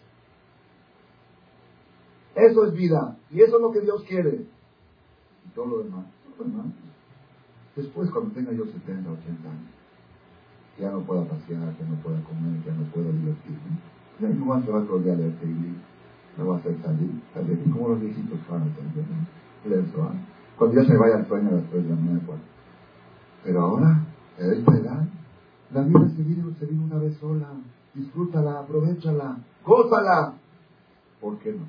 Eso 2.35 2.65
es 2.65 2.73
vida. 2.73 3.17
Y 3.29 3.41
eso 3.41 3.57
es 3.57 3.61
lo 3.61 3.71
que 3.71 3.81
Dios 3.81 4.03
quiere. 4.07 4.45
Y 5.45 5.49
todo 5.53 5.65
lo 5.67 5.83
demás. 5.83 6.05
Todo 6.23 6.47
lo 6.47 6.51
demás. 6.51 6.73
Después, 7.75 8.09
cuando 8.09 8.31
tenga 8.31 8.51
yo 8.53 8.65
70, 8.65 9.09
80 9.09 9.49
años, 9.49 9.69
ya 10.79 10.91
no 10.91 11.01
pueda 11.01 11.23
pasear, 11.25 11.75
ya 11.77 11.85
no 11.87 11.95
pueda 12.01 12.21
comer, 12.23 12.63
ya 12.65 12.73
no 12.73 12.83
pueda 12.91 13.11
divertirme. 13.11 13.77
Ya 14.19 14.29
no 14.29 14.45
voy 14.45 14.61
a 14.61 14.85
todo 14.85 14.97
el 14.97 15.03
día 15.03 15.13
a 15.13 15.15
leer 15.17 15.33
me 16.37 16.43
voy 16.45 16.55
a 16.55 16.59
hacer 16.59 16.77
salir, 16.81 17.21
salir 17.33 17.71
como 17.71 17.89
los 17.89 17.99
viejitos 17.99 18.39
van 18.49 18.61
a 18.61 19.67
leer 19.67 19.85
Cuando 20.57 20.81
ya 20.81 20.87
se 20.87 20.97
vaya 20.97 21.15
al 21.17 21.27
sueño 21.27 21.51
después 21.51 21.83
de 21.83 21.89
la 21.89 21.95
mañana, 21.95 22.21
Pero 23.43 23.61
ahora, 23.61 24.05
en 24.37 24.53
esta 24.53 24.77
edad, 24.77 25.05
la 25.71 25.81
vida 25.81 26.09
se 26.15 26.23
vive, 26.23 26.53
se 26.57 26.65
vive 26.65 26.83
una 26.83 26.97
vez 26.97 27.17
sola. 27.17 27.47
Disfrútala, 27.93 28.59
aprovechala, 28.59 29.37
gózala. 29.65 30.33
¿Por 31.19 31.39
qué 31.39 31.51
no? 31.51 31.65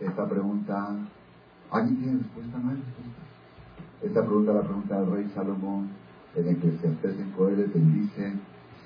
Esta 0.00 0.28
pregunta, 0.28 0.90
¿alguien 1.70 1.96
tiene 1.96 2.18
respuesta? 2.18 2.58
No 2.58 2.70
hay 2.70 2.76
respuesta. 2.76 3.22
Esta 4.02 4.20
pregunta 4.26 4.52
la 4.52 4.62
pregunta 4.62 5.00
del 5.00 5.10
rey 5.10 5.32
Salomón 5.34 5.88
en 6.36 6.48
el 6.48 6.56
que 6.58 6.70
se 6.78 6.86
en 6.86 7.30
Coelet, 7.36 7.74
él 7.74 7.92
dice, 7.94 8.34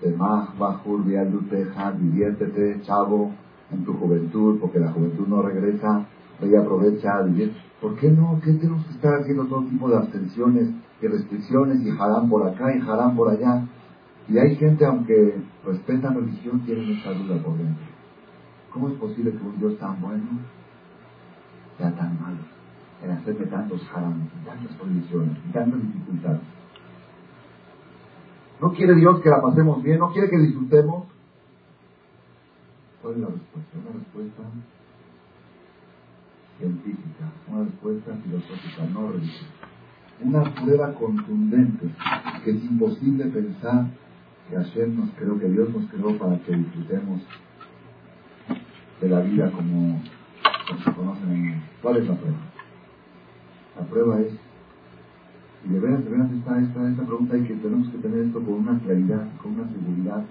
Semach, 0.00 0.56
Bajur, 0.56 1.04
Vialduteja, 1.04 1.92
diviértete, 1.92 2.80
chavo, 2.82 3.32
en 3.72 3.84
tu 3.84 3.92
juventud, 3.94 4.58
porque 4.60 4.78
la 4.78 4.92
juventud 4.92 5.26
no 5.26 5.42
regresa, 5.42 6.06
ella 6.40 6.60
aprovecha 6.60 7.18
a 7.18 7.22
vivir. 7.22 7.52
¿Por 7.80 7.96
qué 7.96 8.10
no? 8.10 8.40
¿Qué 8.44 8.52
tenemos 8.52 8.84
que 8.86 8.92
estar 8.92 9.20
haciendo 9.20 9.46
todo 9.46 9.64
tipo 9.64 9.88
de 9.88 9.96
abstenciones 9.96 10.70
y 11.00 11.06
restricciones 11.06 11.80
y 11.80 11.90
jarán 11.90 12.28
por 12.28 12.46
acá 12.46 12.74
y 12.74 12.80
jarán 12.80 13.16
por 13.16 13.30
allá? 13.30 13.66
Y 14.28 14.38
hay 14.38 14.54
gente, 14.56 14.84
aunque 14.84 15.42
respetan 15.64 16.14
religión, 16.14 16.60
tienen 16.60 16.90
esa 16.90 17.10
duda 17.10 17.42
por 17.42 17.56
dentro. 17.56 17.84
¿Cómo 18.72 18.88
es 18.88 18.94
posible 18.94 19.32
que 19.32 19.44
un 19.44 19.58
Dios 19.58 19.78
tan 19.78 20.00
bueno 20.00 20.24
sea 21.78 21.90
tan 21.96 22.20
malo 22.20 22.38
en 23.02 23.10
hacerme 23.10 23.46
tantos 23.46 23.82
haram, 23.92 24.28
tantas 24.44 24.76
prohibiciones, 24.76 25.36
tantas 25.52 25.82
dificultades? 25.82 26.40
¿No 28.60 28.72
quiere 28.72 28.94
Dios 28.94 29.20
que 29.20 29.30
la 29.30 29.40
pasemos 29.40 29.82
bien? 29.82 29.98
¿No 29.98 30.12
quiere 30.12 30.28
que 30.28 30.38
disfrutemos? 30.38 31.06
¿Cuál 33.00 33.14
es 33.14 33.20
la 33.20 33.26
respuesta? 33.28 33.78
Una 33.78 33.98
respuesta 33.98 34.42
científica, 36.58 37.32
una 37.48 37.64
respuesta 37.64 38.12
filosófica, 38.22 38.84
no 38.92 39.12
religiosa. 39.12 39.46
Una 40.22 40.54
prueba 40.54 40.92
contundente 40.92 41.86
que 42.44 42.50
es 42.50 42.64
imposible 42.64 43.24
pensar 43.26 43.86
que 44.50 44.56
ayer 44.58 44.88
nos 44.88 45.10
creó, 45.12 45.38
que 45.38 45.48
Dios 45.48 45.70
nos 45.70 45.90
creó 45.90 46.18
para 46.18 46.38
que 46.40 46.54
disfrutemos 46.54 47.22
de 49.00 49.08
la 49.08 49.20
vida 49.20 49.50
como, 49.50 50.02
se 50.84 50.92
conocen 50.92 51.30
en 51.30 51.62
¿Cuál 51.80 51.96
es 51.96 52.08
la 52.08 52.14
prueba? 52.16 52.38
La 53.78 53.86
prueba 53.86 54.20
es 54.20 54.34
y 55.64 55.68
de 55.68 55.80
veras, 55.80 56.04
de 56.04 56.10
veras, 56.10 56.32
esta, 56.32 56.58
esta, 56.58 56.90
esta 56.90 57.02
pregunta 57.04 57.34
hay 57.34 57.44
que, 57.44 57.54
tenemos 57.54 57.88
que 57.88 57.98
tener 57.98 58.20
esto 58.26 58.42
con 58.42 58.54
una 58.54 58.78
claridad, 58.78 59.28
con 59.42 59.52
una 59.60 59.68
seguridad. 59.70 60.24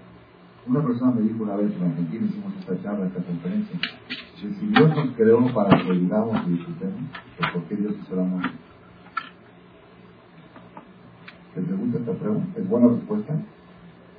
Una 0.66 0.84
persona 0.84 1.12
me 1.12 1.22
dijo 1.22 1.44
una 1.44 1.56
vez 1.56 1.72
en 1.76 1.84
Argentina, 1.84 2.26
hicimos 2.26 2.54
esta 2.60 2.82
charla, 2.84 3.08
esta 3.08 3.24
conferencia, 3.24 3.80
si 4.36 4.48
Dios 4.48 4.96
nos 4.96 5.16
creó 5.16 5.54
para 5.54 5.82
que 5.82 5.92
vivamos 5.92 6.48
y 6.48 6.52
disfrutemos, 6.52 7.02
pues 7.38 7.52
¿por 7.52 7.64
qué 7.64 7.76
Dios 7.76 7.94
hizo 8.02 8.16
la 8.16 8.24
muerte? 8.24 8.50
¿Te 11.56 11.62
pregunta 11.62 11.98
esta 11.98 12.14
pregunta? 12.14 12.60
¿Es 12.60 12.70
buena 12.70 12.88
respuesta? 12.88 13.34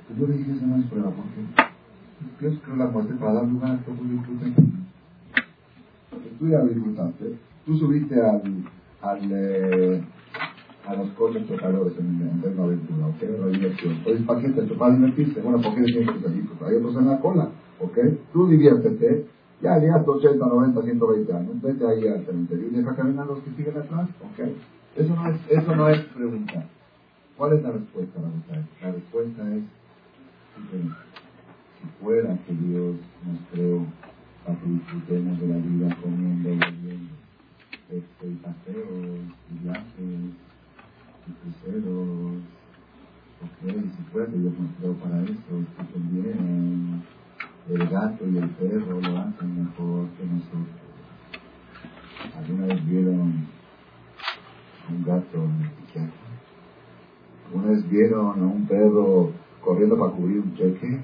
Pues 0.07 0.19
yo 0.19 0.27
le 0.27 0.37
dije, 0.37 0.51
eso 0.51 0.65
no 0.67 0.77
es 0.77 0.85
prueba, 0.85 1.11
porque 1.11 1.71
Dios 2.39 2.59
creó 2.63 2.75
la 2.75 2.87
muerte 2.87 3.13
para 3.15 3.33
dar 3.33 3.47
lugar 3.47 3.71
a 3.71 3.77
que 3.77 3.83
todos 3.83 4.09
disfruten. 4.09 4.55
Tú 6.39 6.47
ya 6.47 6.61
disfrutaste. 6.63 7.37
Tú 7.65 7.77
subiste 7.77 8.19
al, 8.19 8.63
al 9.01 9.31
eh, 9.31 10.03
a 10.85 10.95
los 10.95 11.09
coches 11.11 11.47
chocadores 11.47 11.93
en, 11.97 12.41
una 12.43 12.63
aventura, 12.63 13.07
¿ok? 13.07 13.21
La 13.39 13.47
diversión. 13.47 13.99
Oye, 14.05 14.17
¿para 14.25 14.41
qué 14.41 14.49
te 14.49 14.61
para 14.75 14.95
divertirse? 14.95 15.41
Bueno, 15.41 15.61
¿por 15.61 15.75
qué 15.75 15.83
tienes 15.83 16.09
que 16.09 16.21
salir? 16.21 16.47
Pues 16.47 16.69
hay 16.69 16.77
otros 16.77 16.95
en 16.95 17.07
la 17.07 17.19
cola, 17.19 17.49
¿ok? 17.79 17.97
Tú 18.33 18.47
diviértete, 18.47 19.27
ya 19.61 19.77
llegaste 19.77 20.09
80, 20.09 20.45
90, 20.45 20.81
120 20.81 21.33
años, 21.33 21.61
vete 21.61 21.87
ahí 21.87 22.07
al 22.07 22.25
cementerio 22.25 22.67
y 22.67 22.75
deja 22.75 22.95
caminar 22.95 23.27
los 23.27 23.39
que 23.39 23.51
siguen 23.51 23.77
atrás, 23.77 24.09
¿ok? 24.21 24.49
Eso 24.95 25.15
no 25.15 25.29
es, 25.29 25.39
eso 25.49 25.75
no 25.75 25.89
es 25.89 25.99
pregunta. 25.99 26.65
¿Cuál 27.37 27.53
es 27.53 27.63
la 27.63 27.71
respuesta? 27.71 28.19
La, 28.19 28.87
la 28.87 28.93
respuesta 28.93 29.55
es, 29.55 29.63
si 31.81 32.03
fuera 32.03 32.37
que 32.45 32.53
Dios 32.53 32.95
nos 33.25 33.39
creó 33.51 33.85
para 34.45 34.57
que 34.59 34.67
disfrutemos 34.67 35.39
de 35.39 35.47
la 35.47 35.57
vida 35.57 35.97
comiendo 36.01 36.49
y 36.49 36.57
bebiendo, 36.57 37.13
este, 37.89 38.27
paseos, 38.43 39.19
viajes, 39.63 40.33
cruceros. 41.41 42.41
Ok, 43.41 43.59
si 43.61 44.03
que 44.13 44.37
Dios 44.37 44.53
nos 44.59 44.71
creó 44.77 44.93
para 44.95 45.23
eso, 45.23 45.33
escuchen 45.33 46.11
bien. 46.11 47.03
El 47.69 47.87
gato 47.87 48.27
y 48.27 48.37
el 48.37 48.49
perro 48.49 48.99
lo 49.01 49.17
hacen 49.17 49.63
mejor 49.63 50.07
que 50.17 50.25
nosotros. 50.25 50.81
¿Alguna 52.37 52.67
vez 52.67 52.85
vieron 52.85 53.47
un 54.89 55.03
gato 55.05 55.37
en 55.37 55.61
el 55.61 55.69
psiquiatra? 55.69 56.31
¿Alguna 57.47 57.69
vez 57.71 57.89
vieron 57.89 58.39
a 58.41 58.45
un 58.45 58.67
perro 58.67 59.31
corriendo 59.63 59.97
para 59.97 60.11
cubrir 60.11 60.39
un 60.39 60.55
cheque? 60.55 61.01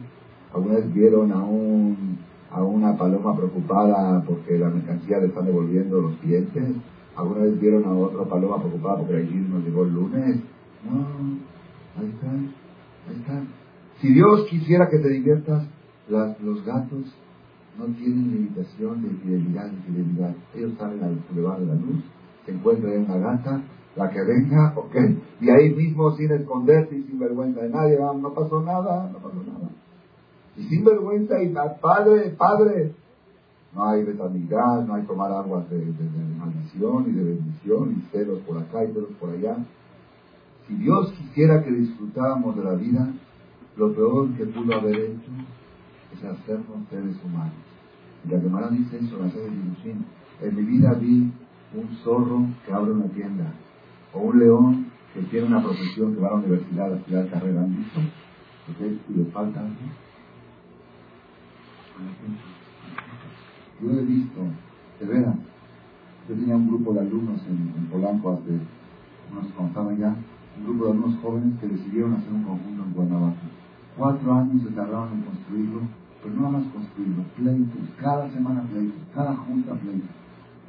¿Alguna 0.53 0.75
vez 0.75 0.93
vieron 0.93 1.31
a 1.31 1.43
un 1.43 2.19
a 2.57 2.63
una 2.63 2.97
paloma 2.97 3.35
preocupada 3.35 4.23
porque 4.25 4.57
la 4.57 4.69
mercancía 4.69 5.19
le 5.19 5.27
están 5.27 5.45
devolviendo 5.45 6.01
los 6.01 6.15
clientes? 6.17 6.75
¿Alguna 7.15 7.41
vez 7.41 7.59
vieron 7.59 7.85
a 7.85 7.91
otra 7.91 8.25
paloma 8.25 8.59
preocupada 8.59 8.97
porque 8.97 9.17
el 9.17 9.49
nos 9.49 9.63
llegó 9.63 9.83
el 9.83 9.93
lunes? 9.93 10.41
No, 10.83 11.05
ahí 11.97 12.09
están, 12.09 12.53
ahí 13.07 13.15
están. 13.19 13.47
Si 14.01 14.13
Dios 14.13 14.47
quisiera 14.49 14.89
que 14.89 14.99
te 14.99 15.09
diviertas, 15.09 15.67
los 16.09 16.65
gatos 16.65 17.15
no 17.77 17.85
tienen 17.95 18.31
limitación 18.31 19.03
de 19.03 19.09
fidelidad 19.09 19.71
y 19.71 19.91
fidelidad. 19.91 20.35
Ellos 20.55 20.73
salen 20.77 21.03
al 21.03 21.19
boulevard 21.29 21.59
de 21.59 21.65
la 21.67 21.75
luz, 21.75 22.03
se 22.45 22.51
encuentran 22.51 22.93
en 22.93 23.05
una 23.05 23.17
gata, 23.17 23.61
la 23.95 24.09
que 24.09 24.23
venga, 24.23 24.73
ok, 24.75 24.95
y 25.41 25.49
ahí 25.49 25.73
mismo 25.73 26.11
sin 26.15 26.31
esconderse 26.31 26.95
y 26.95 27.03
sin 27.03 27.19
vergüenza 27.19 27.61
de 27.61 27.69
nadie, 27.69 27.97
no 27.99 28.33
pasó 28.33 28.61
nada, 28.61 29.09
no 29.11 29.19
pasó 29.19 29.43
nada. 29.43 29.66
Y 30.57 30.63
sin 30.63 30.83
vergüenza 30.83 31.41
y 31.41 31.53
padre, 31.79 32.31
padre, 32.31 32.93
no 33.75 33.85
hay 33.85 34.03
besamigás, 34.03 34.87
no 34.87 34.95
hay 34.95 35.03
tomar 35.03 35.31
aguas 35.31 35.69
de, 35.69 35.77
maldición 36.37 37.05
y 37.09 37.11
de 37.11 37.23
bendición 37.23 37.95
y 37.97 38.11
celos 38.11 38.39
por 38.39 38.57
acá 38.57 38.83
y 38.83 38.87
celos 38.87 39.11
por 39.19 39.29
allá. 39.29 39.57
Si 40.67 40.73
Dios 40.75 41.11
quisiera 41.11 41.63
que 41.63 41.71
disfrutáramos 41.71 42.55
de 42.57 42.63
la 42.63 42.73
vida, 42.73 43.07
lo 43.77 43.93
peor 43.93 44.33
que 44.35 44.45
pudo 44.45 44.75
haber 44.75 44.95
hecho 44.95 45.31
es 46.13 46.23
hacernos 46.23 46.87
seres 46.89 47.15
humanos. 47.23 47.53
Y 48.25 48.29
la 48.29 48.39
Gemara 48.39 48.69
dice 48.69 48.97
eso, 48.97 49.17
la 49.19 49.25
de 49.25 49.43
Yerushin. 49.43 50.05
En 50.41 50.55
mi 50.55 50.63
vida 50.63 50.93
vi 50.93 51.31
un 51.75 51.97
zorro 52.03 52.47
que 52.65 52.73
abre 52.73 52.91
una 52.91 53.07
tienda, 53.09 53.53
o 54.13 54.21
un 54.21 54.39
león 54.39 54.87
que 55.13 55.21
tiene 55.23 55.47
una 55.47 55.61
profesión 55.61 56.15
que 56.15 56.21
va 56.21 56.29
a 56.29 56.31
la 56.31 56.37
universidad 56.37 56.93
a 56.93 56.97
estudiar 56.97 57.29
carrera. 57.29 57.61
¿Han 57.61 57.77
visto? 57.77 57.99
Y 59.09 59.17
le 59.17 59.25
falta. 59.25 59.63
Yo 63.81 63.91
he 63.91 64.05
visto, 64.05 64.41
de 64.99 65.05
veras, 65.05 65.35
yo 66.27 66.35
tenía 66.35 66.55
un 66.55 66.67
grupo 66.67 66.93
de 66.93 67.01
alumnos 67.01 67.41
en, 67.47 67.87
Polanco 67.91 68.31
hace 68.31 68.59
unos, 69.31 69.47
cuando 69.55 69.95
ya, 69.97 70.15
un 70.57 70.63
grupo 70.65 70.85
de 70.85 70.91
alumnos 70.91 71.19
jóvenes 71.21 71.59
que 71.59 71.67
decidieron 71.67 72.15
hacer 72.15 72.33
un 72.33 72.43
conjunto 72.43 72.83
en 72.83 72.93
Guanajuato. 72.93 73.47
Cuatro 73.97 74.33
años 74.33 74.63
se 74.63 74.69
tardaron 74.71 75.13
en 75.13 75.21
construirlo, 75.21 75.81
pero 76.21 76.35
no 76.35 76.51
más 76.51 76.63
construirlo, 76.73 77.23
pleitos, 77.37 77.89
cada 77.99 78.29
semana 78.31 78.61
pleitos, 78.63 79.01
cada 79.13 79.35
junta 79.35 79.73
pleitos, 79.75 80.09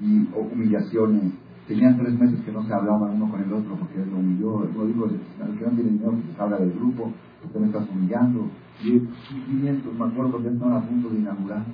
y 0.00 0.28
humillaciones. 0.34 1.32
Tenían 1.66 1.98
tres 1.98 2.18
meses 2.18 2.40
que 2.44 2.52
no 2.52 2.62
se 2.64 2.72
hablaban 2.72 3.10
uno 3.20 3.30
con 3.30 3.42
el 3.42 3.52
otro 3.52 3.76
porque 3.76 4.00
él 4.00 4.10
lo 4.10 4.18
humilló. 4.18 4.72
Yo 4.72 4.86
digo, 4.86 5.04
al 5.04 5.58
que 5.58 5.64
no 5.66 5.70
tiene 5.72 5.90
dinero, 5.90 6.14
se 6.34 6.42
habla 6.42 6.56
del 6.58 6.72
grupo, 6.72 7.12
porque 7.42 7.58
me 7.58 7.66
estás 7.66 7.86
humillando. 7.90 8.48
Y 8.82 9.00
sufrimientos, 9.28 9.92
me 9.94 10.06
acuerdo 10.06 10.42
que 10.42 10.48
estaban 10.48 10.76
a 10.76 10.80
punto 10.82 11.08
de 11.10 11.18
inaugurar 11.18 11.64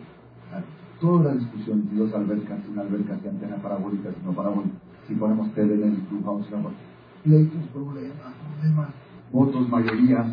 todas 1.00 1.24
las 1.26 1.38
discusiones, 1.38 1.84
si 1.90 1.96
dos 1.96 2.14
albercas, 2.14 2.58
una 2.70 2.82
alberca, 2.82 3.18
si 3.20 3.28
antena 3.28 3.56
parabólica, 3.56 4.10
si 4.10 4.24
no 4.24 4.32
parabólica, 4.32 4.76
si 5.06 5.14
ponemos 5.14 5.52
tele 5.52 5.74
en 5.74 5.94
el 5.94 6.00
club, 6.02 6.22
vamos 6.24 6.46
a 6.46 7.22
pleitos, 7.22 7.62
problemas, 7.72 8.34
problemas, 8.56 8.88
votos, 9.32 9.68
mayorías, 9.68 10.26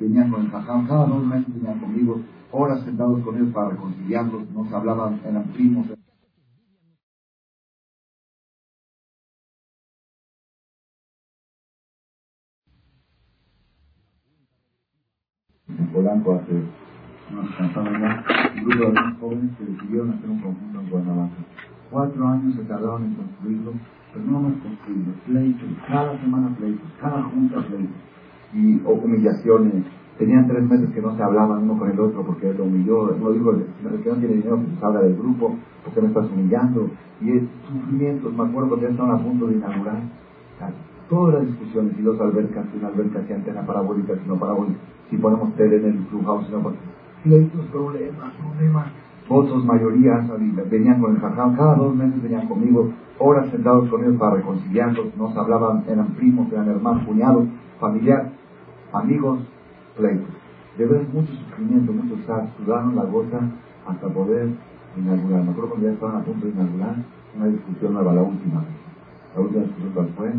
venían 0.00 0.30
con 0.30 0.44
el 0.44 0.50
jajam, 0.50 0.86
cada 0.86 1.06
dos 1.06 1.24
meses 1.24 1.54
venían 1.54 1.78
conmigo, 1.78 2.20
horas 2.50 2.82
sentados 2.84 3.22
con 3.22 3.36
ellos 3.36 3.52
para 3.52 3.70
reconciliarlos, 3.70 4.50
no 4.50 4.68
se 4.68 4.74
hablaban, 4.74 5.20
eran 5.24 5.44
primos. 5.54 5.86
Polanco 15.98 16.34
hace 16.34 16.52
unos 17.32 17.44
un 17.58 18.68
grupo 18.68 18.92
de 18.92 19.12
jóvenes 19.18 19.50
que 19.58 19.64
decidieron 19.64 20.10
hacer 20.10 20.30
un 20.30 20.38
conjunto 20.38 20.80
en 20.80 20.90
Guanajuato. 20.90 21.34
Cuatro 21.90 22.28
años 22.28 22.54
se 22.54 22.62
tardaron 22.62 23.04
en 23.04 23.14
construirlo, 23.14 23.72
pero 24.12 24.24
no 24.24 24.38
hemos 24.38 24.62
construido. 24.62 25.12
Pleitos, 25.26 25.68
cada 25.88 26.16
semana 26.20 26.54
pleitos, 26.56 26.88
cada 27.00 27.24
junta 27.24 27.56
pleitos. 27.66 27.96
Y 28.54 28.80
o 28.84 28.92
humillaciones. 28.92 29.82
Tenían 30.18 30.46
tres 30.46 30.62
meses 30.62 30.88
que 30.90 31.02
no 31.02 31.16
se 31.16 31.22
hablaban 31.22 31.64
uno 31.64 31.76
con 31.76 31.90
el 31.90 31.98
otro 31.98 32.24
porque 32.24 32.50
él 32.50 32.56
lo 32.56 32.64
humilló. 32.64 33.16
No 33.18 33.32
digo, 33.32 33.50
el 33.50 33.66
que 34.02 34.08
no 34.08 34.16
tiene 34.18 34.34
dinero 34.34 34.60
que 34.60 34.70
se 34.74 34.80
salga 34.80 35.00
del 35.00 35.16
grupo 35.16 35.56
porque 35.84 36.00
me 36.00 36.08
estás 36.08 36.30
humillando. 36.30 36.90
Y 37.20 37.38
es 37.38 37.42
sufrimientos. 37.66 38.32
Me 38.34 38.44
acuerdo 38.44 38.76
que 38.76 38.82
ya 38.82 38.88
estaban 38.90 39.16
a 39.16 39.18
punto 39.18 39.48
de 39.48 39.56
inaugurar. 39.56 40.02
Todas 41.10 41.34
las 41.34 41.46
discusiones, 41.46 41.96
si 41.96 42.02
dos 42.02 42.20
albercas, 42.20 42.66
si 42.70 42.78
una 42.78 42.88
alberca, 42.88 43.24
si 43.26 43.32
antena 43.32 43.66
parabólica, 43.66 44.14
si 44.14 44.28
no 44.28 44.36
parabólica, 44.38 44.78
si 45.10 45.16
ponemos 45.16 45.54
tele 45.54 45.76
en 45.76 45.84
el 45.86 45.98
clubhouse, 46.06 46.48
no 46.50 46.72
pleitos, 47.24 47.66
problemas, 47.66 48.32
problemas, 48.34 48.86
votos, 49.28 49.64
mayorías, 49.64 50.24
venían 50.70 51.00
con 51.00 51.14
el 51.14 51.20
jajam, 51.20 51.56
cada 51.56 51.74
dos 51.74 51.94
meses 51.94 52.22
venían 52.22 52.46
conmigo, 52.46 52.90
horas 53.18 53.48
sentados 53.50 53.88
con 53.88 54.02
ellos 54.02 54.18
para 54.18 54.36
reconciliarlos, 54.36 55.16
nos 55.16 55.36
hablaban, 55.36 55.84
eran 55.88 56.08
primos, 56.14 56.50
eran 56.52 56.68
hermanos, 56.68 57.04
cuñados, 57.04 57.46
familiares, 57.80 58.32
amigos, 58.92 59.40
pleitos. 59.96 60.28
De 60.78 60.86
mucho 60.86 61.32
sufrimiento, 61.32 61.92
mucho 61.92 62.14
estar, 62.20 62.48
sudaron 62.56 62.94
la 62.94 63.04
gota 63.04 63.40
hasta 63.86 64.08
poder 64.08 64.50
inaugurar. 64.96 65.42
Me 65.42 65.50
acuerdo 65.50 65.70
cuando 65.70 65.88
ya 65.88 65.92
estaban 65.94 66.16
a 66.16 66.24
punto 66.24 66.46
de 66.46 66.52
inaugurar, 66.52 66.94
una 67.36 67.46
discusión 67.46 67.94
nueva, 67.94 68.14
la 68.14 68.22
última. 68.22 68.62
La 69.34 69.40
última 69.40 69.64
discusión 69.64 70.08
fue, 70.16 70.32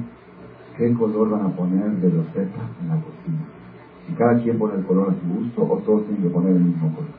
¿qué 0.77 0.93
color 0.93 1.29
van 1.29 1.45
a 1.45 1.49
poner 1.49 1.91
de 1.91 2.09
los 2.09 2.25
en 2.35 2.87
la 2.87 2.95
cocina? 2.95 3.58
Si 4.09 4.15
cada 4.15 4.41
quien 4.41 4.57
pone 4.57 4.75
el 4.75 4.85
color 4.85 5.11
a 5.11 5.13
su 5.13 5.35
gusto 5.35 5.61
o 5.61 5.77
todos 5.85 6.05
tienen 6.05 6.23
que 6.23 6.29
poner 6.29 6.55
el 6.55 6.63
mismo 6.63 6.89
color. 6.95 7.11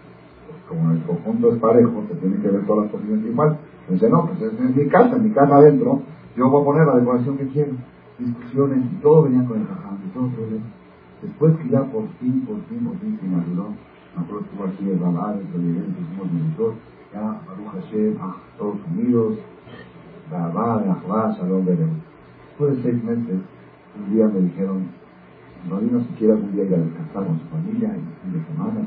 Pues 0.48 0.58
como 0.68 0.90
el 0.90 1.02
conjunto 1.02 1.52
es 1.52 1.58
parejo, 1.60 2.02
se 2.08 2.14
tiene 2.16 2.42
que 2.42 2.48
ver 2.48 2.66
todas 2.66 2.84
las 2.84 2.92
posiciones 2.92 3.26
igual. 3.26 3.58
Entonces, 3.82 4.10
no, 4.10 4.26
pues 4.26 4.42
es 4.42 4.60
en 4.60 4.76
mi 4.76 4.88
casa, 4.88 5.16
en 5.16 5.22
mi 5.22 5.30
casa 5.30 5.56
adentro, 5.56 6.02
yo 6.36 6.50
voy 6.50 6.62
a 6.62 6.64
poner 6.64 6.86
la 6.86 6.96
decoración 6.96 7.38
que 7.38 7.46
quiero. 7.46 7.72
Discusiones, 8.18 8.84
y 8.92 8.96
todo 8.96 9.22
venía 9.22 9.46
con 9.46 9.60
el 9.60 9.66
jajam, 9.66 9.98
y 10.04 10.10
todo 10.10 10.28
problema. 10.28 10.64
Después 11.22 11.56
que 11.58 11.68
ya 11.68 11.84
por 11.84 12.08
fin, 12.18 12.42
por 12.46 12.60
fin, 12.64 12.84
por 12.84 12.98
fin 12.98 13.18
se 13.20 13.26
inauguró, 13.26 13.68
me 14.16 14.22
acuerdo 14.22 14.44
estuvo 14.44 14.64
aquí 14.64 14.90
el 14.90 14.98
Rabar, 14.98 15.36
el 15.36 15.46
presidente, 15.46 16.00
hicimos 16.00 16.32
monitor, 16.32 16.74
ya, 17.12 17.40
Baruch 17.46 17.84
Hashem, 17.84 18.16
ah, 18.20 18.36
todos 18.58 18.76
unidos, 18.90 19.38
Rabar, 20.30 20.84
Ahvá, 20.88 21.36
Shalom, 21.36 21.64
Berem. 21.64 21.90
Después 22.48 22.76
de 22.76 22.82
seis 22.82 23.04
meses, 23.04 23.40
un 23.98 24.14
día 24.14 24.26
me 24.28 24.40
dijeron, 24.40 24.88
no 25.68 25.78
vino 25.78 26.00
siquiera 26.00 26.34
un 26.34 26.52
día 26.52 26.64
a 26.64 26.80
descansar 26.80 27.26
con 27.26 27.38
su 27.38 27.46
familia 27.46 27.88
un 27.90 28.14
fin 28.22 28.32
de 28.32 28.46
semana 28.46 28.80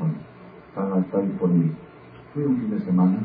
cuando 0.74 0.98
está, 1.00 1.20
disponible. 1.20 1.72
Fui 2.32 2.44
un 2.44 2.56
fin 2.58 2.70
de 2.70 2.80
semana 2.80 3.18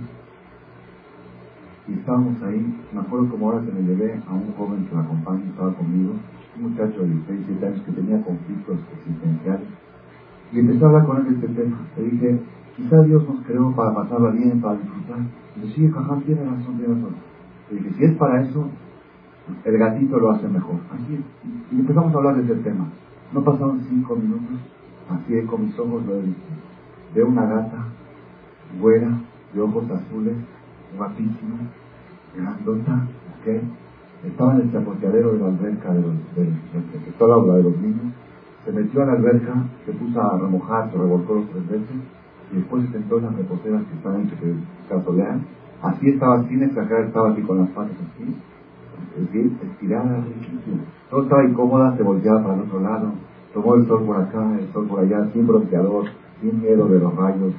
y 1.88 1.93
estábamos 1.93 2.41
ahí, 2.43 2.62
me 2.93 3.00
acuerdo 3.00 3.30
como 3.30 3.50
ahora 3.50 3.66
que 3.66 3.72
me 3.72 3.82
llevé 3.82 4.22
a 4.28 4.34
un 4.34 4.54
joven 4.54 4.86
que 4.86 4.95
me 4.95 5.02
acompaña, 5.02 5.43
estaba 5.50 5.74
conmigo, 5.74 6.14
un 6.56 6.70
muchacho 6.70 7.02
de 7.02 7.08
16, 7.08 7.47
17 7.47 7.66
años 7.66 7.82
que 7.82 7.91
tenía 7.93 8.22
conflictos 8.22 8.78
existenciales, 8.93 9.68
y 10.52 10.60
empecé 10.60 10.84
a 10.84 10.88
hablar 10.88 11.06
con 11.06 11.18
él 11.18 11.24
de 11.24 11.36
este 11.36 11.47
tema. 11.47 11.78
Le 11.97 12.04
dije, 12.04 12.39
quizá 12.76 13.02
Dios 13.04 13.28
nos 13.28 13.45
creó 13.45 13.76
para 13.76 13.93
pasarla 13.93 14.30
bien, 14.32 14.62
para 14.62 14.78
disfrutar. 14.78 15.20
Y 15.56 15.60
le 15.60 15.66
dije, 15.66 15.91
jajá, 15.91 16.16
tiene 16.26 16.43
razón, 16.43 16.78
tiene 16.78 16.93
razón. 16.93 17.16
Le 17.72 17.78
dije, 17.78 17.93
si 17.97 18.04
es 18.06 18.18
para 18.18 18.41
eso, 18.41 18.68
el 19.64 19.78
gatito 19.78 20.20
lo 20.20 20.32
hace 20.32 20.47
mejor. 20.47 20.76
Así, 20.91 21.24
y 21.72 21.80
empezamos 21.80 22.14
a 22.14 22.18
hablar 22.18 22.36
de 22.38 22.43
ese 22.43 22.62
tema. 22.62 22.88
No 23.32 23.43
pasaron 23.43 23.80
cinco 23.88 24.15
minutos, 24.15 24.57
así 25.09 25.39
con 25.45 25.65
mis 25.65 25.77
ojos 25.77 26.03
lo 26.05 26.15
he 26.15 26.21
visto. 26.21 26.49
Veo 27.13 27.27
una 27.27 27.45
gata, 27.45 27.86
buena, 28.82 29.21
de 29.53 29.61
ojos 29.61 29.84
azules, 29.91 30.36
guapísima, 30.97 31.57
grandota, 32.36 33.07
¿ok? 33.39 33.63
Estaba 34.25 34.55
en 34.55 34.61
el 34.61 34.71
chapoteadero 34.71 35.34
de 35.34 35.39
la 35.39 35.45
alberca 35.45 35.93
de 35.93 36.01
los, 36.01 36.13
del, 36.36 37.32
aula 37.32 37.55
de 37.55 37.63
los 37.63 37.77
niños, 37.80 38.13
se 38.65 38.71
metió 38.71 39.03
a 39.03 39.05
la 39.05 39.11
alberca, 39.13 39.53
se 39.86 39.93
puso 39.93 40.21
a 40.21 40.38
remojar, 40.38 40.91
se 40.91 40.97
revolcó 40.97 41.36
los 41.36 41.49
tres 41.49 41.69
veces, 41.69 41.97
y 42.51 42.55
después 42.55 42.86
se 42.86 42.91
sentó 42.93 43.19
en 43.19 43.25
las 43.25 43.36
reposeras 43.36 43.84
que 43.84 43.95
estaban 43.95 44.27
que 44.27 44.36
se 44.36 44.53
casolean. 44.89 45.45
Así 45.82 46.09
estaba, 46.09 46.43
sin 46.47 46.63
exagerar, 46.63 47.03
estaba 47.05 47.30
aquí 47.30 47.41
con 47.43 47.59
las 47.59 47.69
patas 47.69 47.95
así, 47.95 48.36
estirada, 49.18 50.24
riquísima. 50.24 50.84
No 51.12 51.24
estaba 51.24 51.43
incómoda, 51.45 51.97
se 51.97 52.04
volteaba 52.04 52.43
para 52.43 52.56
el 52.56 52.62
otro 52.62 52.80
lado, 52.80 53.12
tomó 53.54 53.76
el 53.76 53.88
sol 53.88 54.04
por 54.06 54.18
acá, 54.18 54.60
el 54.60 54.72
sol 54.72 54.88
por 54.88 55.00
allá, 55.00 55.28
sin 55.34 55.47
bronceador, 55.47 56.06
sin 56.41 56.62
miedo 56.62 56.88
de 56.88 57.00
los 57.00 57.16
rayos. 57.16 57.54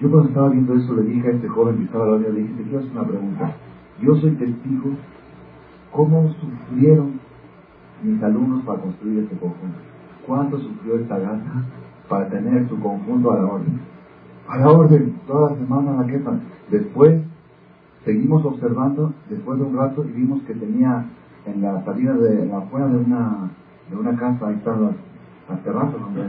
Yo 0.00 0.10
cuando 0.10 0.28
estaba 0.28 0.48
viendo 0.48 0.74
eso 0.74 0.94
le 0.94 1.02
dije 1.02 1.28
a 1.28 1.30
este 1.32 1.48
joven 1.48 1.76
que 1.76 1.84
estaba 1.84 2.04
al 2.04 2.22
lado, 2.22 2.32
le 2.32 2.40
dije, 2.40 2.54
te 2.54 2.62
quiero 2.64 2.78
hacer 2.78 2.92
una 2.92 3.06
pregunta. 3.06 3.52
Yo 4.00 4.16
soy 4.16 4.30
testigo 4.32 4.90
cómo 5.92 6.34
sufrieron 6.40 7.20
mis 8.02 8.22
alumnos 8.22 8.64
para 8.64 8.80
construir 8.80 9.20
este 9.20 9.36
conjunto. 9.36 9.78
¿Cuánto 10.26 10.58
sufrió 10.58 10.96
esta 10.96 11.18
gata 11.18 11.64
para 12.08 12.28
tener 12.28 12.68
su 12.68 12.78
conjunto 12.80 13.32
a 13.32 13.36
la 13.36 13.46
orden? 13.46 13.80
A 14.48 14.58
la 14.58 14.70
orden, 14.70 15.14
toda 15.26 15.50
la 15.50 15.56
semana 15.56 16.02
la 16.02 16.06
quepa. 16.06 16.38
Después 16.70 17.22
Seguimos 18.04 18.44
observando 18.44 19.12
después 19.30 19.58
de 19.58 19.64
un 19.64 19.76
rato 19.76 20.04
y 20.04 20.12
vimos 20.12 20.42
que 20.42 20.54
tenía 20.54 21.06
en 21.46 21.62
la 21.62 21.84
salida 21.84 22.14
de 22.14 22.42
en 22.42 22.50
la 22.50 22.58
afuera 22.58 22.86
de 22.88 22.98
una 22.98 23.50
de 23.90 23.96
una 23.96 24.16
casa, 24.16 24.48
ahí 24.48 24.54
están 24.54 24.82
las, 24.82 24.94
las 25.48 25.62
terrazas 25.62 26.00
donde 26.00 26.22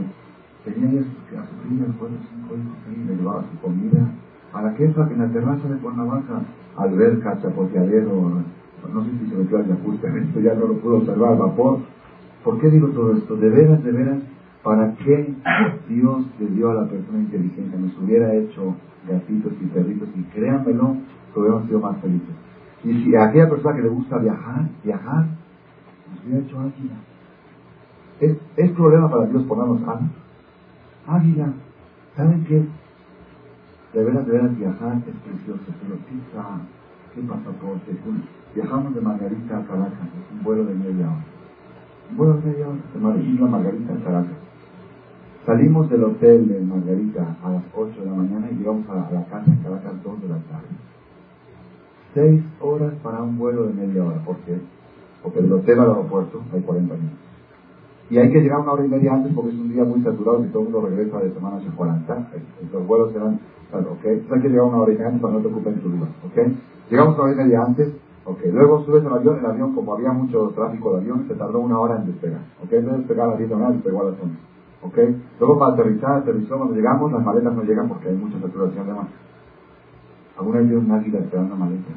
tenía 0.64 0.90
que 1.30 1.36
a 1.36 1.44
su 1.46 1.74
hija 1.74 1.84
después 1.86 2.12
de 2.12 2.18
cinco 2.28 2.54
hijos 2.54 2.76
ahí, 2.88 3.04
le 3.06 3.16
llevaba 3.16 3.44
su 3.50 3.58
comida. 3.60 4.10
A 4.52 4.62
la 4.62 4.74
queja 4.74 5.06
que 5.08 5.14
en 5.14 5.20
la 5.20 5.28
terraza 5.28 5.68
de 5.68 5.76
Cuernavaca, 5.78 6.42
alberca, 6.76 7.40
chapoteadero, 7.40 8.42
no 8.92 9.04
sé 9.04 9.10
si 9.18 9.30
se 9.30 9.36
metió 9.36 9.58
al 9.58 9.68
Yakut, 9.68 10.04
esto 10.04 10.40
ya 10.40 10.54
no 10.54 10.66
lo 10.66 10.74
pudo 10.78 10.98
observar, 10.98 11.38
vapor. 11.38 11.78
¿Por 12.44 12.60
qué 12.60 12.70
digo 12.70 12.88
todo 12.88 13.16
esto? 13.16 13.36
De 13.36 13.48
veras, 13.50 13.82
de 13.82 13.92
veras, 13.92 14.18
¿para 14.62 14.94
qué 14.96 15.34
Dios 15.88 16.26
le 16.40 16.46
dio 16.48 16.70
a 16.70 16.74
la 16.74 16.88
persona 16.88 17.18
inteligente? 17.18 17.76
Nos 17.78 17.98
hubiera 17.98 18.34
hecho 18.34 18.74
gatitos 19.08 19.52
y 19.60 19.66
perritos 19.66 20.08
y 20.14 20.22
créanmelo, 20.34 20.96
sido 21.66 21.80
más 21.80 21.96
felices. 21.98 22.34
Y 22.84 23.04
si 23.04 23.14
a 23.16 23.24
aquella 23.24 23.48
persona 23.48 23.76
que 23.76 23.82
le 23.82 23.88
gusta 23.88 24.18
viajar, 24.18 24.68
viajar, 24.84 25.26
nos 26.10 26.24
hubiera 26.24 26.44
hecho 26.44 26.60
águila. 26.60 26.94
¿Es, 28.20 28.36
¿Es 28.56 28.70
problema 28.72 29.10
para 29.10 29.26
Dios 29.26 29.42
ponernos 29.44 29.82
alas? 29.82 30.10
Águila. 31.06 31.52
¿Saben 32.16 32.44
qué? 32.44 32.64
De 33.92 34.04
veras, 34.04 34.26
de 34.26 34.32
veras, 34.32 34.56
viajar 34.56 35.02
es 35.06 35.14
precioso, 35.16 35.64
pero 35.82 35.96
quizá, 36.08 36.60
qué 37.14 37.20
pasaporte. 37.22 37.96
Viajamos 38.54 38.94
de 38.94 39.00
Margarita 39.00 39.58
a 39.58 39.64
Caracas, 39.64 39.92
es 39.92 40.38
un 40.38 40.44
vuelo 40.44 40.64
de 40.64 40.74
media 40.74 41.06
hora. 41.06 41.24
Un 42.10 42.16
vuelo 42.16 42.34
de 42.34 42.50
media 42.50 42.68
hora, 42.68 42.78
de 42.92 43.00
Margarita, 43.00 43.44
Margarita 43.44 43.92
a 43.92 44.04
Caracas. 44.04 44.36
Salimos 45.44 45.88
del 45.90 46.04
hotel 46.04 46.48
de 46.48 46.60
Margarita 46.60 47.36
a 47.44 47.50
las 47.50 47.62
8 47.74 48.00
de 48.00 48.06
la 48.06 48.14
mañana 48.14 48.48
y 48.50 48.56
llegamos 48.56 48.88
a 48.88 48.94
la 48.94 49.24
casa 49.26 49.44
en 49.46 49.56
Caracas 49.58 49.86
a 49.86 49.92
las 49.92 50.02
2 50.02 50.22
de 50.22 50.28
la 50.28 50.38
tarde. 50.38 50.95
Seis 52.14 52.42
horas 52.60 52.94
para 53.02 53.22
un 53.22 53.38
vuelo 53.38 53.64
de 53.64 53.74
media 53.74 54.04
hora. 54.04 54.24
¿Por 54.24 54.36
qué? 54.38 54.58
Porque 55.22 55.40
del 55.40 55.52
hotel 55.52 55.80
al 55.80 55.88
aeropuerto 55.90 56.40
hay 56.52 56.60
40 56.60 56.94
minutos. 56.94 57.18
Y 58.08 58.18
hay 58.18 58.30
que 58.30 58.40
llegar 58.40 58.60
una 58.60 58.72
hora 58.72 58.84
y 58.84 58.88
media 58.88 59.14
antes 59.14 59.32
porque 59.34 59.50
es 59.50 59.58
un 59.58 59.72
día 59.72 59.84
muy 59.84 60.00
saturado 60.02 60.44
y 60.44 60.48
todo 60.48 60.62
el 60.62 60.70
mundo 60.70 60.88
regresa 60.88 61.18
de 61.18 61.34
Semana 61.34 61.60
San 61.60 61.72
40. 61.72 62.26
Los 62.72 62.86
vuelos 62.86 63.12
serán, 63.12 63.40
claro, 63.70 63.92
¿ok? 63.92 64.06
Hay 64.06 64.40
que 64.40 64.48
llegar 64.48 64.64
una 64.64 64.78
hora 64.78 64.92
y 64.92 64.94
media 64.94 65.08
antes 65.08 65.22
para 65.22 65.34
no 65.34 65.40
te 65.40 65.48
ocupen 65.48 65.80
tu 65.80 65.88
lugar, 65.88 66.10
¿ok? 66.24 66.52
Llegamos 66.88 67.14
una 67.14 67.24
hora 67.24 67.32
y 67.32 67.44
media 67.44 67.62
antes, 67.62 67.88
¿ok? 68.24 68.38
Luego 68.52 68.84
subes 68.84 69.04
al 69.04 69.12
avión, 69.12 69.38
el 69.40 69.46
avión, 69.46 69.74
como 69.74 69.94
había 69.94 70.12
mucho 70.12 70.52
tráfico 70.54 70.92
de 70.92 70.98
avión, 70.98 71.26
se 71.26 71.34
tardó 71.34 71.58
una 71.58 71.80
hora 71.80 71.96
en 71.96 72.06
despegar, 72.06 72.42
¿ok? 72.62 72.72
Entonces 72.72 72.98
despegar 73.00 73.26
a 73.26 73.30
las 73.30 73.38
10 73.38 73.50
de 73.50 73.54
la 73.54 73.58
mañana, 73.58 73.74
despegó 73.74 74.02
a 74.02 74.10
las 74.10 74.20
11, 74.22 74.36
¿ok? 74.82 74.98
Luego 75.40 75.58
para 75.58 75.72
aterrizar, 75.72 76.12
aterrizó, 76.18 76.56
cuando 76.58 76.76
llegamos, 76.76 77.10
las 77.10 77.24
maletas 77.24 77.54
no 77.54 77.62
llegan 77.64 77.88
porque 77.88 78.08
hay 78.08 78.16
mucha 78.16 78.38
saturación 78.40 78.86
de 78.86 78.94
más. 78.94 79.06
¿Alguna 80.38 80.60
vez 80.60 80.72
un 80.72 80.90
águila 80.90 81.18
esperando 81.18 81.56
maletas? 81.56 81.94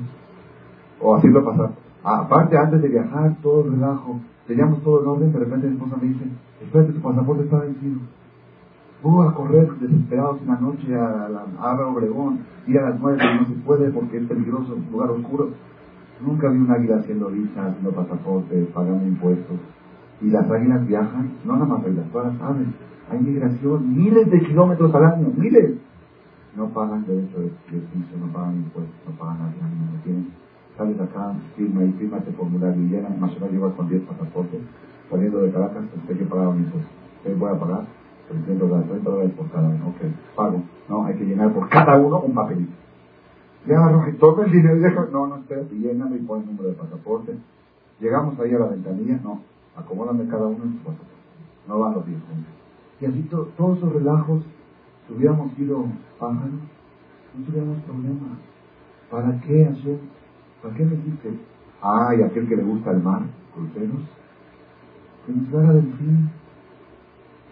O 1.01 1.15
haciendo 1.15 1.43
pasar. 1.43 1.71
aparte, 2.03 2.57
antes 2.57 2.81
de 2.81 2.87
viajar, 2.87 3.35
todo 3.41 3.65
el 3.65 3.71
relajo, 3.71 4.19
teníamos 4.47 4.81
todo 4.83 5.01
en 5.01 5.07
orden, 5.07 5.33
de 5.33 5.39
repente 5.39 5.67
mi 5.67 5.73
esposa 5.73 5.97
me 6.01 6.07
dice, 6.07 6.25
espérate, 6.61 6.93
tu 6.93 7.01
pasaporte 7.01 7.43
está 7.43 7.59
vencido. 7.59 7.99
Voy 9.01 9.27
a 9.27 9.31
correr 9.31 9.71
desesperados 9.79 10.41
una 10.41 10.59
noche 10.59 10.93
a 10.93 11.29
la 11.29 11.45
Abra 11.61 11.87
Obregón, 11.87 12.39
ir 12.67 12.79
a 12.79 12.89
las 12.89 12.99
nueve, 12.99 13.17
no 13.39 13.47
se 13.47 13.53
puede 13.65 13.89
porque 13.91 14.17
es 14.17 14.27
peligroso, 14.27 14.75
un 14.75 14.91
lugar 14.91 15.11
oscuro. 15.11 15.49
Nunca 16.19 16.49
vi 16.49 16.57
un 16.57 16.69
águila 16.69 16.97
haciendo 16.97 17.29
visa, 17.29 17.67
haciendo 17.67 17.91
pasaporte, 17.91 18.67
pagando 18.73 19.07
impuestos. 19.07 19.57
Y 20.21 20.29
las 20.29 20.51
águilas 20.51 20.85
viajan, 20.85 21.31
no 21.45 21.53
nada 21.53 21.65
más 21.65 21.85
águilas, 21.85 22.11
todas 22.11 22.33
las 22.33 22.41
aves. 22.41 22.67
Hay 23.09 23.19
migración, 23.19 23.95
miles 23.95 24.29
de 24.29 24.41
kilómetros 24.41 24.93
al 24.93 25.05
año, 25.05 25.31
miles. 25.37 25.77
No 26.59 26.67
pagan 26.73 27.05
derecho 27.07 27.39
de, 27.39 27.47
piso, 27.71 28.17
no 28.19 28.33
pagan 28.33 28.57
impuestos, 28.57 28.93
no 29.07 29.17
pagan 29.17 29.39
nada, 29.39 29.53
no 29.55 30.03
tienen 30.03 30.27
sales 30.75 30.99
acá, 30.99 31.33
firma 31.55 31.85
y 31.85 31.93
firma 31.93 32.17
este 32.17 32.33
formulario 32.33 32.83
y 32.83 32.89
llena, 32.89 33.07
más 33.17 33.31
o 33.31 33.35
menos 33.35 33.51
llevas 33.53 33.73
con 33.75 33.87
10 33.87 34.01
pasaportes, 34.01 34.59
saliendo 35.09 35.39
de 35.39 35.53
Caracas, 35.53 35.85
usted 35.95 36.17
que 36.17 36.23
un 36.23 36.57
impuesto. 36.57 36.89
Usted 37.19 37.37
voy 37.37 37.49
a 37.49 37.57
pagar 37.57 37.85
300 38.27 38.69
dólares, 38.69 38.89
30 38.89 39.09
dólares 39.09 39.31
por 39.37 39.49
cada 39.51 39.69
uno, 39.69 39.87
ok, 39.87 40.01
pago. 40.35 40.61
No, 40.89 41.05
hay 41.05 41.15
que 41.15 41.23
llenar 41.23 41.53
por 41.53 41.69
cada 41.69 41.95
uno 41.95 42.19
un 42.19 42.33
papelito. 42.33 42.73
Ya 43.65 43.77
agarro 43.77 44.03
todo 44.19 44.43
el 44.43 44.51
dinero 44.51 45.07
no, 45.13 45.27
no, 45.27 45.37
espérate, 45.37 45.73
lléname 45.75 46.17
y 46.17 46.19
pon 46.19 46.41
el 46.41 46.45
número 46.47 46.67
de 46.67 46.75
pasaporte. 46.75 47.37
Llegamos 48.01 48.37
ahí 48.37 48.53
a 48.53 48.59
la 48.59 48.67
ventanilla, 48.67 49.17
no, 49.23 49.39
acomódame 49.77 50.27
cada 50.27 50.45
uno 50.45 50.65
en 50.65 50.73
su 50.73 50.79
pasaporte. 50.79 51.13
No 51.69 51.79
van 51.79 51.93
los 51.93 52.05
10 52.05 52.19
juntos. 52.19 52.53
Y 52.99 53.05
así 53.05 53.21
todos 53.29 53.77
esos 53.77 53.93
relajos, 53.93 54.43
si 55.09 55.15
hubiéramos 55.15 55.53
sido 55.55 55.85
pájaros, 56.19 56.53
no 57.35 57.45
tuviéramos 57.45 57.79
problema. 57.83 58.37
¿Para 59.09 59.41
qué 59.41 59.65
hacer 59.65 59.97
¿Para 60.61 60.75
qué 60.75 60.85
dice? 60.85 61.31
Ay, 61.81 62.21
aquel 62.21 62.47
que 62.47 62.55
le 62.57 62.63
gusta 62.63 62.91
el 62.91 63.01
mar, 63.01 63.21
cruceros, 63.55 64.01
que 65.25 65.33
nos 65.33 65.53
haga 65.53 65.73
delfín. 65.73 66.29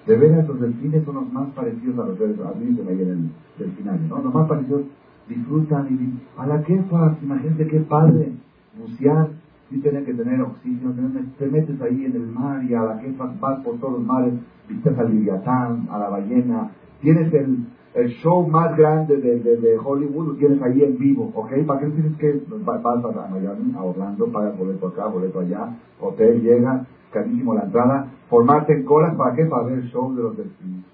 De 0.06 0.18
veras, 0.18 0.48
los 0.48 0.60
delfines 0.60 1.04
son 1.06 1.16
los 1.16 1.34
más 1.34 1.50
parecidos 1.50 2.00
a 2.00 2.08
los 2.08 2.20
dicen 2.20 2.88
ahí 2.88 3.02
en 3.02 3.10
el 3.10 3.30
delfinario, 3.58 4.08
¿no? 4.08 4.22
Los 4.24 4.34
más 4.34 4.48
parecidos 4.48 4.84
disfrutan 5.28 5.88
y 5.90 6.40
a 6.40 6.48
la 6.48 6.64
quefa, 6.64 7.18
imagínate 7.22 7.68
qué 7.68 7.80
padre, 7.82 8.32
bucear, 8.78 9.30
y 9.70 9.80
tener 9.80 10.06
que 10.06 10.14
tener 10.14 10.42
oxígeno, 10.42 10.94
te 11.38 11.48
metes 11.48 11.82
ahí 11.82 12.06
en 12.06 12.16
el 12.16 12.28
mar 12.28 12.64
y 12.64 12.74
a 12.74 12.84
la 12.84 13.00
quefa 13.00 13.34
vas 13.40 13.60
por 13.66 13.78
todos 13.80 13.94
los 13.94 14.04
mares, 14.04 14.34
vistas 14.70 14.98
al 14.98 15.12
Liviatán, 15.12 15.88
a 15.92 16.00
la 16.00 16.10
ballena, 16.10 16.72
tienes 17.02 17.34
el, 17.34 17.66
el 17.94 18.10
show 18.22 18.48
más 18.48 18.78
grande 18.78 19.18
de, 19.18 19.40
de, 19.40 19.78
Hollywood 19.78 20.28
lo 20.28 20.34
tienes 20.36 20.62
ahí 20.62 20.84
en 20.84 20.98
vivo, 20.98 21.32
¿ok? 21.34 21.52
¿Para 21.66 21.80
qué 21.80 21.88
tienes 21.88 22.18
que 22.18 22.44
vas 22.64 22.86
a 22.86 23.28
Miami, 23.30 23.74
a 23.76 23.84
Orlando, 23.84 24.28
pagas 24.32 24.58
boleto 24.58 24.88
acá, 24.88 25.08
boleto 25.08 25.40
allá, 25.40 25.76
hotel, 26.00 26.42
llega, 26.42 26.86
carísimo 27.12 27.56
la 27.56 27.64
entrada, 27.64 28.12
formarte 28.30 28.74
en 28.74 28.84
colas, 28.84 29.16
¿para 29.16 29.36
qué? 29.36 29.46
Para 29.46 29.64
ver 29.64 29.80
el 29.80 29.90
show 29.90 30.14
de 30.14 30.24
los 30.24 30.38
delfines. 30.38 30.86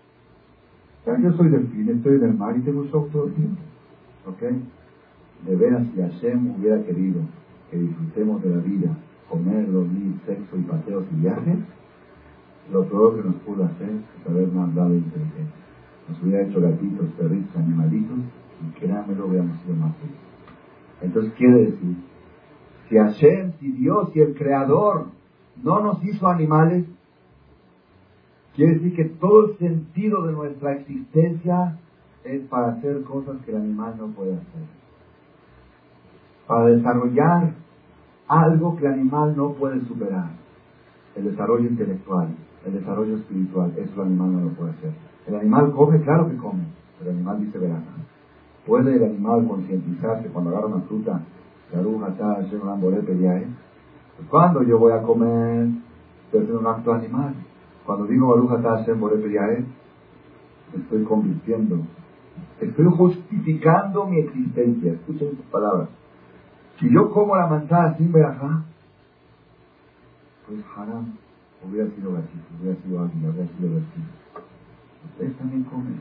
yo 1.05 1.31
soy 1.33 1.49
delfín, 1.49 1.89
estoy 1.89 2.15
en 2.15 2.23
el 2.23 2.33
mar 2.35 2.55
y 2.55 2.61
tengo 2.61 2.81
un 2.81 2.87
show 2.87 3.07
todo 3.11 3.25
el 3.27 3.33
tiempo, 3.33 3.61
¿ok? 4.27 4.41
De 5.45 5.55
veras, 5.57 5.85
si 5.93 6.01
Hashem 6.01 6.55
hubiera 6.57 6.81
querido 6.83 7.19
que 7.69 7.79
disfrutemos 7.79 8.41
de 8.43 8.49
la 8.49 8.57
vida, 8.57 8.97
comer, 9.29 9.69
dormir, 9.69 10.13
sexo 10.25 10.57
y 10.57 10.61
paseos 10.61 11.03
y 11.11 11.21
viajes, 11.21 11.57
lo 12.71 12.85
peor 12.85 13.17
que 13.17 13.27
nos 13.27 13.35
pudo 13.37 13.65
hacer 13.65 13.89
es 13.89 14.29
haber 14.29 14.47
mandado 14.53 14.93
inteligencia 14.95 15.62
nos 16.09 16.21
hubiera 16.21 16.43
hecho 16.43 16.61
gatitos, 16.61 17.07
perritos, 17.17 17.55
animalitos, 17.55 18.17
y 18.61 18.79
que 18.79 18.87
nada 18.87 19.05
lo 19.07 19.27
hubiéramos 19.27 19.59
sido 19.61 19.75
más 19.75 19.95
felices. 19.97 20.19
Entonces 21.01 21.33
quiere 21.33 21.65
decir, 21.65 21.95
si 22.89 22.97
Hashem, 22.97 23.53
si 23.59 23.71
Dios, 23.71 24.09
si 24.13 24.19
el 24.19 24.35
Creador 24.35 25.07
no 25.61 25.81
nos 25.81 26.03
hizo 26.03 26.27
animales, 26.27 26.85
quiere 28.55 28.75
decir 28.75 28.95
que 28.95 29.05
todo 29.05 29.51
el 29.51 29.57
sentido 29.57 30.25
de 30.25 30.33
nuestra 30.33 30.73
existencia 30.73 31.77
es 32.23 32.41
para 32.47 32.73
hacer 32.73 33.03
cosas 33.03 33.37
que 33.45 33.51
el 33.51 33.57
animal 33.57 33.95
no 33.97 34.07
puede 34.07 34.33
hacer. 34.33 34.63
Para 36.47 36.67
desarrollar 36.67 37.53
algo 38.27 38.77
que 38.77 38.85
el 38.85 38.93
animal 38.93 39.35
no 39.35 39.53
puede 39.53 39.81
superar. 39.85 40.29
El 41.15 41.25
desarrollo 41.25 41.69
intelectual, 41.69 42.29
el 42.65 42.73
desarrollo 42.73 43.17
espiritual, 43.17 43.73
eso 43.77 44.01
el 44.01 44.07
animal 44.07 44.33
no 44.33 44.41
lo 44.41 44.49
puede 44.49 44.71
hacer. 44.71 44.91
El 45.27 45.35
animal 45.35 45.71
come, 45.71 46.01
claro 46.01 46.29
que 46.29 46.37
come, 46.37 46.63
pero 46.99 47.11
el 47.11 47.17
animal 47.17 47.39
dice 47.39 47.57
verá. 47.57 47.79
¿Puede 48.65 48.95
el 48.95 49.03
animal 49.03 49.47
concientizarse 49.47 50.27
cuando 50.29 50.51
agarra 50.51 50.67
una 50.67 50.81
fruta? 50.81 51.21
está 52.09 52.33
haciendo 52.33 52.71
una 52.71 53.37
¿eh? 53.37 53.47
Pues 54.17 54.29
cuando 54.29 54.63
yo 54.63 54.77
voy 54.77 54.93
a 54.93 55.01
comer, 55.01 55.69
estoy 56.25 56.41
haciendo 56.41 56.59
un 56.59 56.67
acto 56.67 56.93
animal. 56.93 57.33
Cuando 57.85 58.05
digo 58.05 58.27
haciendo 58.75 59.09
¿eh? 59.09 59.65
me 60.73 60.81
estoy 60.81 61.03
convirtiendo. 61.03 61.79
Estoy 62.59 62.85
justificando 62.85 64.05
mi 64.05 64.19
existencia. 64.19 64.93
Escuchen 64.93 65.29
estas 65.29 65.45
palabras. 65.47 65.89
Si 66.79 66.89
yo 66.91 67.11
como 67.11 67.35
la 67.35 67.47
manzana 67.47 67.97
sin 67.97 68.11
verajá, 68.11 68.63
pues 70.47 70.59
haram, 70.75 71.13
hubiera 71.67 71.89
sido 71.91 72.13
gatito, 72.13 72.43
hubiera 72.59 72.81
sido 72.81 73.03
águila, 73.03 73.29
hubiera 73.29 73.47
sido 73.55 73.75
vecino 73.75 74.23
ustedes 75.11 75.37
también 75.37 75.63
comen. 75.63 75.99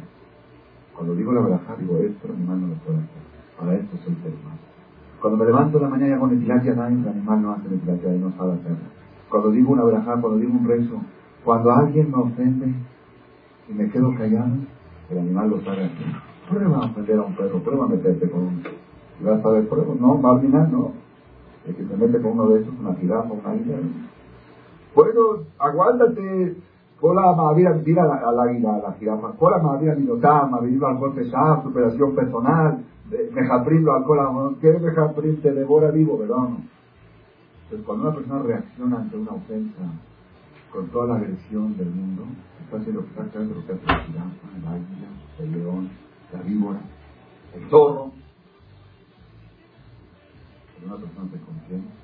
Cuando 0.95 1.15
digo 1.15 1.33
la 1.33 1.41
braja, 1.41 1.77
digo 1.79 1.99
esto, 1.99 2.29
el 2.29 2.35
animal 2.35 2.61
no 2.61 2.67
lo 2.69 2.75
puede 2.75 2.99
hacer. 2.99 3.23
Para 3.59 3.75
esto 3.75 3.97
soy 4.05 4.15
ser 4.23 4.33
humano. 4.33 4.59
Cuando 5.21 5.39
me 5.39 5.47
levanto 5.47 5.79
en 5.79 5.83
la 5.85 5.89
mañana 5.89 6.11
y 6.11 6.13
hago 6.15 6.27
netilatia, 6.27 6.73
el 6.73 6.81
animal 6.81 7.43
no 7.43 7.53
hace 7.53 7.69
netilatia 7.69 8.15
y 8.15 8.19
no 8.19 8.33
sabe 8.37 8.55
hacerla. 8.55 8.89
Cuando 9.31 9.51
digo 9.51 9.73
una 9.73 9.85
braja, 9.85 10.21
cuando 10.21 10.39
digo 10.39 10.53
un 10.53 10.67
rezo, 10.67 11.01
cuando 11.45 11.73
alguien 11.73 12.11
me 12.11 12.17
ofende 12.19 12.75
y 13.69 13.73
me 13.73 13.89
quedo 13.89 14.15
callado, 14.15 14.57
el 15.11 15.19
animal 15.19 15.51
lo 15.51 15.61
sabe 15.61 15.85
hacer. 15.85 16.07
Prueba 16.49 16.77
a 16.77 16.87
ofender 16.87 17.19
a 17.19 17.23
un 17.23 17.35
perro, 17.35 17.59
prueba 17.61 17.85
a 17.85 17.89
meterte 17.89 18.29
con 18.29 18.43
un... 18.43 18.63
Y 19.21 19.25
vas 19.25 19.45
a 19.45 19.49
ver, 19.51 19.69
prueba, 19.69 19.95
no, 19.99 20.15
Marvina, 20.17 20.67
no. 20.67 20.93
El 21.67 21.77
que 21.77 21.85
se 21.85 21.97
mete 21.97 22.21
con 22.21 22.33
uno 22.33 22.49
de 22.49 22.61
esos, 22.61 22.75
una 22.81 22.95
jirafa, 22.95 23.33
una 23.33 23.55
isla. 23.55 23.77
Bueno, 24.95 25.45
aguántate, 25.59 26.57
Cola 27.03 27.35
Mahavira, 27.35 27.75
mira 27.85 28.07
la 28.07 28.43
águila, 28.45 28.77
a 28.77 28.79
la 28.79 28.93
jirafa. 28.93 29.33
Cola 29.33 29.59
Mahavira 29.59 29.97
Minotama, 29.97 30.61
vivir 30.61 30.85
alcohol 30.85 31.13
pesado, 31.13 31.65
superación 31.65 32.15
personal, 32.15 32.85
Mejaprim, 33.33 33.83
lo 33.83 33.95
alcohol, 33.95 34.57
¿qué 34.61 34.73
Mejaprim? 34.79 35.41
Te 35.43 35.53
devora 35.53 35.91
vivo, 35.91 36.17
¿verdad? 36.17 36.51
Entonces, 37.65 37.85
cuando 37.85 38.05
una 38.05 38.15
persona 38.15 38.43
reacciona 38.45 38.97
ante 38.99 39.17
una 39.17 39.33
ofensa 39.33 39.83
con 40.71 40.87
toda 40.91 41.09
la 41.09 41.17
agresión 41.17 41.77
del 41.77 41.91
mundo, 41.91 42.23
está 42.65 42.77
haciendo 42.77 43.01
exactamente 43.01 43.55
lo 43.57 43.67
que 43.67 43.73
hace 43.73 43.85
la 43.85 43.99
jirafa, 43.99 44.47
el 44.57 44.69
águila, 44.69 45.09
el 45.41 45.53
león, 45.53 45.91
la 46.33 46.43
víbora, 46.43 46.81
el 47.57 47.69
toro. 47.69 48.13
Cuando 50.79 50.95
una 50.95 51.05
persona 51.05 51.31
se 51.33 51.41
contiene, 51.45 52.02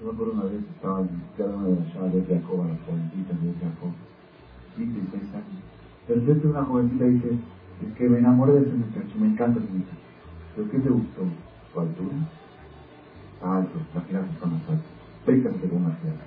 Yo 0.00 0.06
me 0.06 0.12
acuerdo 0.12 0.32
una 0.34 0.44
vez, 0.44 0.62
estaba 0.62 1.00
en 1.00 1.08
cada 1.36 1.56
una 1.56 1.68
de 1.68 1.74
las 1.74 1.94
llaves 1.94 2.28
de 2.28 2.34
Jacob, 2.36 2.62
a 2.62 2.68
las 2.68 2.80
jovencitas 2.86 3.42
de 3.42 3.52
Jacob, 3.54 3.90
15 4.76 4.98
y 4.98 5.08
6 5.10 5.34
años. 5.34 5.62
De 6.06 6.14
repente 6.14 6.46
una 6.46 6.64
jovencita 6.64 7.04
dice, 7.04 7.38
es 7.82 7.94
que 7.94 8.08
me 8.08 8.18
enamoré 8.18 8.52
de 8.52 8.60
ese 8.60 8.76
muchacho, 8.76 9.18
me 9.18 9.26
encanta 9.26 9.58
ese 9.58 9.72
muchacho. 9.72 10.08
¿Pero 10.54 10.70
qué 10.70 10.78
te 10.78 10.88
gustó? 10.88 11.22
¿Su 11.72 11.80
altura? 11.80 12.14
Alto, 13.42 13.78
las 13.94 14.06
jirafa 14.06 14.40
son 14.40 14.52
más 14.52 14.62
altas. 14.68 14.86
Ve 15.26 15.42
cásate 15.42 15.68
con 15.68 15.82
una 15.82 15.94
jirafa. 15.96 16.24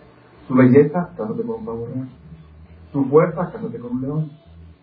¿Su 0.47 0.53
belleza? 0.53 1.13
Cásate 1.17 1.43
con 1.43 1.55
un 1.59 1.65
pavo. 1.65 1.87
¿Su 2.91 3.05
fuerza? 3.05 3.51
Cásate 3.51 3.79
con 3.79 3.91
un 3.91 4.01
león. 4.01 4.31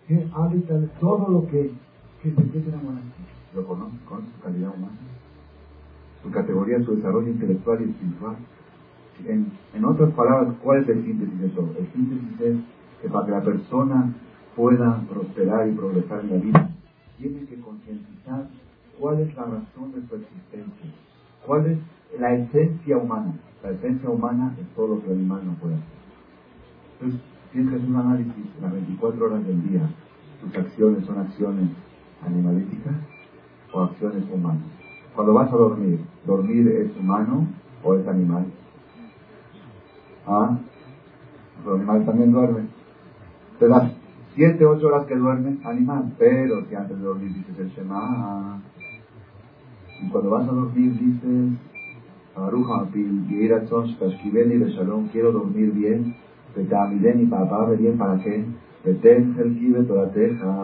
¿Qué 0.07 0.27
hábitat? 0.33 0.99
Todo 0.99 1.29
lo 1.29 1.47
que... 1.47 1.71
¿Qué, 2.23 2.31
¿De 2.31 2.43
qué 2.49 2.59
te 2.59 2.69
enamoraste? 2.69 3.21
¿Lo 3.55 3.65
conoces? 3.65 3.99
¿Conoces 4.01 4.33
su 4.35 4.41
calidad 4.41 4.73
humana? 4.75 4.97
Su 6.23 6.31
categoría, 6.31 6.83
su 6.83 6.95
desarrollo 6.95 7.29
intelectual 7.29 7.81
y 7.81 7.91
espiritual. 7.91 8.35
En, 9.25 9.51
en 9.73 9.85
otras 9.85 10.11
palabras, 10.13 10.55
¿cuál 10.63 10.83
es 10.83 10.89
el 10.89 11.03
síntesis 11.03 11.39
de 11.39 11.49
todo? 11.49 11.69
El 11.77 11.87
síntesis 11.91 12.41
es 12.41 12.57
que 13.01 13.09
para 13.09 13.25
que 13.25 13.31
la 13.31 13.41
persona 13.41 14.13
pueda 14.55 15.01
prosperar 15.09 15.67
y 15.67 15.71
progresar 15.71 16.21
en 16.21 16.29
la 16.29 16.37
vida, 16.37 16.69
tiene 17.17 17.45
que 17.45 17.59
concientizar 17.59 18.47
cuál 18.99 19.19
es 19.19 19.35
la 19.35 19.43
razón 19.43 19.93
de 19.93 20.07
su 20.07 20.15
existencia, 20.15 20.91
cuál 21.45 21.65
es 21.67 21.77
la 22.19 22.33
esencia 22.33 22.97
humana. 22.97 23.33
La 23.63 23.71
esencia 23.71 24.09
humana 24.09 24.55
es 24.59 24.67
todo 24.75 24.95
lo 24.95 25.01
que 25.01 25.07
el 25.07 25.19
animal 25.19 25.41
no 25.45 25.53
puede 25.53 25.75
hacer. 25.75 25.99
Entonces, 26.93 27.21
tienes 27.51 27.69
que 27.69 27.75
hacer 27.77 27.89
un 27.89 27.95
análisis 27.95 28.45
las 28.61 28.71
24 28.71 29.25
horas 29.25 29.45
del 29.45 29.69
día. 29.69 29.81
¿Tus 30.41 30.55
acciones 30.55 31.05
son 31.05 31.19
acciones 31.19 31.69
animalísticas 32.25 32.95
o 33.73 33.81
acciones 33.81 34.23
humanas? 34.31 34.63
Cuando 35.15 35.33
vas 35.33 35.51
a 35.51 35.57
dormir, 35.57 35.99
¿dormir 36.25 36.67
es 36.67 36.97
humano 36.97 37.47
o 37.83 37.95
es 37.95 38.07
animal? 38.07 38.45
¿Ah? 40.27 40.57
Los 41.65 41.75
animales 41.75 42.05
también 42.05 42.31
duermen. 42.31 42.69
Te 43.59 43.67
das 43.67 43.91
7, 44.35 44.65
8 44.65 44.87
horas 44.87 45.05
que 45.07 45.15
duermes, 45.15 45.65
animal. 45.65 46.13
Pero 46.17 46.65
si 46.65 46.75
antes 46.75 46.97
de 46.97 47.03
dormir 47.03 47.33
dices 47.33 47.59
el 47.59 47.69
Shema, 47.69 48.61
y 50.01 50.09
cuando 50.09 50.29
vas 50.29 50.47
a 50.47 50.51
dormir 50.51 50.97
dices, 50.97 51.57
quiero 55.11 55.31
dormir 55.31 55.71
bien, 55.73 56.15
y 56.55 57.25
para 57.25 57.65
bien, 57.75 57.97
¿para 57.97 58.17
qué? 58.19 58.45
el 58.85 59.01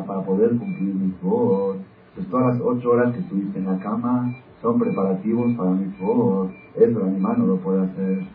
para 0.07 0.21
poder 0.21 0.57
cumplir 0.57 0.95
mi 0.95 1.13
voz. 1.21 1.77
Pues 2.15 2.27
todas 2.27 2.55
las 2.55 2.65
ocho 2.65 2.91
horas 2.91 3.13
que 3.13 3.19
estuviste 3.19 3.59
en 3.59 3.65
la 3.65 3.77
cama 3.79 4.33
son 4.61 4.79
preparativos 4.79 5.53
para 5.55 5.71
mi 5.71 5.93
voz. 5.99 6.49
Eso 6.75 7.01
el 7.01 7.07
animal 7.09 7.39
no 7.39 7.45
lo 7.47 7.57
puede 7.57 7.83
hacer. 7.83 8.25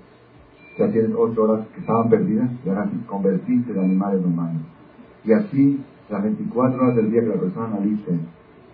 Ya 0.79 0.91
tienes 0.91 1.13
ocho 1.17 1.43
horas 1.43 1.67
que 1.75 1.81
estaban 1.81 2.09
perdidas 2.09 2.51
y 2.65 2.69
ahora 2.69 2.89
convertiste 3.07 3.73
de 3.73 3.81
animal 3.81 4.19
en 4.19 4.25
humano. 4.25 4.61
Y 5.25 5.33
así, 5.33 5.81
las 6.09 6.23
24 6.23 6.83
horas 6.83 6.97
del 6.97 7.11
día 7.11 7.21
que 7.21 7.29
la 7.29 7.41
persona 7.41 7.67
analice, 7.67 8.19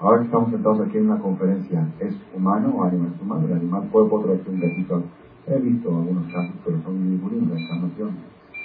ahora 0.00 0.20
que 0.20 0.26
estamos 0.26 0.50
sentados 0.50 0.80
aquí 0.80 0.98
en 0.98 1.10
una 1.10 1.20
conferencia, 1.20 1.88
¿es 2.00 2.14
humano 2.34 2.74
o 2.76 2.84
animal? 2.84 3.12
Es 3.14 3.22
humano, 3.22 3.46
el 3.46 3.52
animal 3.54 3.88
puede 3.90 4.08
poder 4.08 4.40
un 4.46 4.60
gatito. 4.60 5.02
He 5.48 5.58
visto 5.58 5.88
algunos 5.88 6.26
casos, 6.32 6.54
pero 6.64 6.82
son 6.82 7.20
muy 7.20 7.30
de 7.30 7.60
encarnación. 7.60 8.10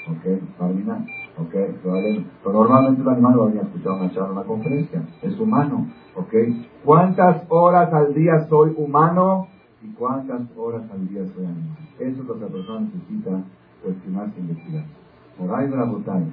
¿Ok? 0.10 0.58
Terminar. 0.58 1.06
¿Ok? 1.38 1.52
Pero 1.52 2.54
normalmente 2.54 3.02
el 3.02 3.10
animal 3.10 3.36
no 3.36 3.44
había 3.44 3.62
escuchado 3.62 3.98
una 3.98 4.12
charla, 4.12 4.32
una 4.32 4.44
conferencia. 4.44 5.04
Es 5.22 5.40
humano. 5.40 5.88
¿Ok? 6.16 6.34
¿Cuántas 6.84 7.44
horas 7.50 7.94
al 7.94 8.14
día 8.14 8.48
soy 8.50 8.74
humano? 8.78 9.48
¿Y 9.84 9.88
cuántas 9.94 10.42
horas 10.56 10.84
al 10.92 11.08
día 11.08 11.24
soy? 11.36 11.46
Eso 12.00 12.22
es 12.22 12.28
lo 12.28 12.36
que 12.36 12.42
la 12.42 12.48
persona 12.48 12.80
necesita 12.82 13.44
cuestionarse 13.84 14.40
y 14.40 14.42
investigar. 14.42 14.86
La 15.40 15.86
botella 15.86 16.28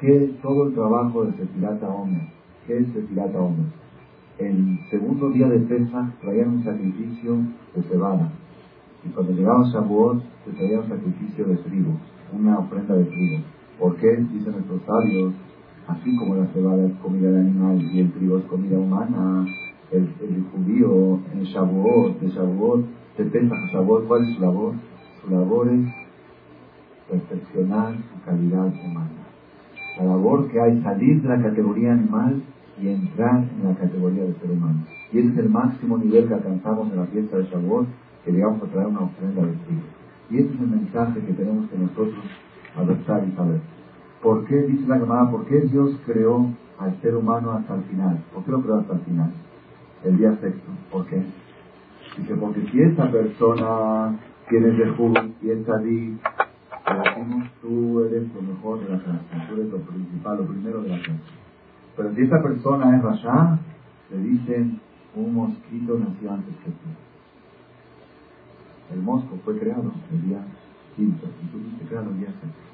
que 0.00 0.34
todo 0.42 0.68
el 0.68 0.74
trabajo 0.74 1.24
de 1.24 1.32
Sefirata 1.36 1.88
Omer, 1.88 2.28
¿qué 2.66 2.78
es 2.78 2.88
Sefirata 2.92 3.38
Omer? 3.40 3.66
El 4.38 4.78
segundo 4.90 5.30
día 5.30 5.48
de 5.48 5.58
Pesach 5.58 6.20
traían 6.20 6.50
un 6.50 6.64
sacrificio 6.64 7.38
de 7.74 7.82
cebada. 7.82 8.30
Y 9.04 9.08
cuando 9.08 9.32
llegaba 9.32 9.64
Shavuot, 9.64 10.22
se 10.44 10.52
traía 10.52 10.80
un 10.80 10.88
sacrificio 10.88 11.46
de 11.46 11.56
trigo, 11.56 11.92
una 12.32 12.58
ofrenda 12.58 12.94
de 12.94 13.04
trigo. 13.06 13.42
¿Por 13.80 13.96
qué? 13.96 14.16
Dicen 14.32 14.52
nuestros 14.52 14.82
sabios, 14.82 15.32
así 15.88 16.16
como 16.16 16.36
la 16.36 16.46
cebada 16.46 16.86
es 16.86 16.94
comida 16.98 17.30
de 17.30 17.40
animal 17.40 17.82
y 17.82 18.00
el 18.00 18.12
trigo 18.12 18.38
es 18.38 18.44
comida 18.44 18.78
humana, 18.78 19.46
el, 19.92 20.14
el 20.20 20.44
judío 20.52 21.20
en 21.32 21.42
Shavuot, 21.44 22.20
de 22.20 22.28
Shavuot, 22.28 22.84
de 23.16 23.24
Pesach 23.24 23.52
a 23.52 23.72
Shavuot, 23.72 24.06
¿cuál 24.06 24.24
es 24.24 24.36
su 24.36 24.42
labor? 24.42 24.74
Su 25.22 25.30
labor 25.30 25.68
es 25.68 25.88
perfeccionar 27.08 27.94
su 27.96 28.24
calidad 28.24 28.66
humana 28.66 29.28
la 29.98 30.04
labor 30.04 30.48
que 30.48 30.60
hay 30.60 30.80
salir 30.82 31.22
de 31.22 31.28
la 31.28 31.42
categoría 31.42 31.92
animal 31.92 32.42
y 32.80 32.88
entrar 32.88 33.36
en 33.36 33.68
la 33.68 33.74
categoría 33.74 34.24
de 34.24 34.34
ser 34.34 34.50
humano. 34.50 34.84
Y 35.12 35.18
ese 35.18 35.28
es 35.30 35.38
el 35.38 35.48
máximo 35.48 35.98
nivel 35.98 36.28
que 36.28 36.34
alcanzamos 36.34 36.90
en 36.92 36.98
la 36.98 37.06
fiesta 37.06 37.36
de 37.36 37.44
Shavuot, 37.44 37.86
que 38.24 38.32
llegamos 38.32 38.62
a 38.62 38.66
traer 38.66 38.86
una 38.86 39.00
ofrenda 39.00 39.42
de 39.42 39.52
trigo. 39.52 39.82
Y 40.30 40.38
ese 40.38 40.54
es 40.54 40.60
el 40.60 40.68
mensaje 40.68 41.20
que 41.20 41.32
tenemos 41.32 41.68
que 41.68 41.78
nosotros 41.78 42.24
adoptar 42.76 43.26
y 43.26 43.34
saber. 43.34 43.60
¿Por 44.22 44.44
qué, 44.46 44.56
dice 44.62 44.86
la 44.86 44.98
llamada, 44.98 45.30
por 45.30 45.46
qué 45.46 45.60
Dios 45.60 45.98
creó 46.06 46.48
al 46.78 47.00
ser 47.00 47.16
humano 47.16 47.52
hasta 47.52 47.74
el 47.74 47.82
final? 47.84 48.22
¿Por 48.32 48.44
qué 48.44 48.50
lo 48.52 48.62
creó 48.62 48.78
hasta 48.78 48.94
el 48.94 49.00
final? 49.00 49.32
El 50.04 50.18
día 50.18 50.36
sexto. 50.40 50.70
¿Por 50.90 51.06
qué? 51.06 51.22
Dice, 52.16 52.34
porque 52.36 52.62
si 52.70 52.80
esa 52.80 53.10
persona 53.10 54.18
tiene 54.48 54.68
de 54.68 55.32
y 55.42 55.50
es 55.50 55.68
allí 55.68 56.18
tú 57.60 58.04
eres 58.04 58.32
lo 58.34 58.42
mejor 58.42 58.80
de 58.80 58.88
la 58.88 59.02
clase, 59.02 59.24
tú 59.48 59.54
eres 59.54 59.70
lo 59.70 59.78
principal, 59.78 60.38
lo 60.38 60.46
primero 60.46 60.82
de 60.82 60.88
la 60.88 60.98
clase. 60.98 61.20
Pero 61.96 62.14
si 62.14 62.22
esta 62.22 62.42
persona 62.42 62.96
es 62.96 63.02
Rasha, 63.02 63.58
le 64.10 64.18
dicen, 64.18 64.80
un 65.14 65.34
mosquito 65.34 65.98
nació 65.98 66.32
antes 66.32 66.54
que 66.64 66.70
tú. 66.70 66.88
El 68.94 69.02
mosco 69.02 69.36
fue 69.44 69.58
creado 69.58 69.92
el 70.12 70.22
día 70.22 70.40
quinto, 70.96 71.26
y 71.26 71.46
tú 71.48 71.58
fuiste 71.58 71.84
creado 71.86 72.10
el 72.10 72.18
día 72.20 72.28
sexto. 72.28 72.68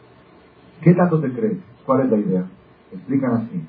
¿Qué 0.82 0.94
tanto 0.94 1.20
te 1.20 1.32
crees? 1.32 1.58
¿Cuál 1.84 2.02
es 2.02 2.10
la 2.10 2.18
idea? 2.18 2.46
Explican 2.92 3.32
así. 3.32 3.66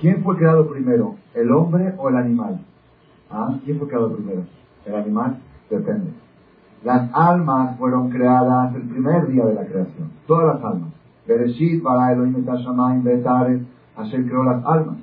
¿Quién 0.00 0.22
fue 0.22 0.36
creado 0.36 0.66
primero, 0.66 1.16
el 1.34 1.52
hombre 1.52 1.94
o 1.98 2.08
el 2.08 2.16
animal? 2.16 2.60
¿Ah? 3.30 3.58
¿Quién 3.64 3.78
fue 3.78 3.86
creado 3.86 4.14
primero? 4.14 4.44
¿El 4.86 4.94
animal? 4.94 5.38
Depende. 5.68 6.10
Las 6.82 7.10
almas 7.12 7.76
fueron 7.78 8.08
creadas 8.08 8.74
el 8.74 8.82
primer 8.82 9.28
día 9.28 9.44
de 9.44 9.54
la 9.54 9.66
creación. 9.66 10.08
Todas 10.26 10.54
las 10.54 10.64
almas. 10.64 10.88
Bereshit, 11.26 11.82
para 11.82 12.12
Elohim, 12.12 12.44
Tashamayim, 12.46 13.04
Betares, 13.04 13.60
Hashem 13.96 14.26
creó 14.26 14.42
las 14.42 14.64
almas. 14.64 14.96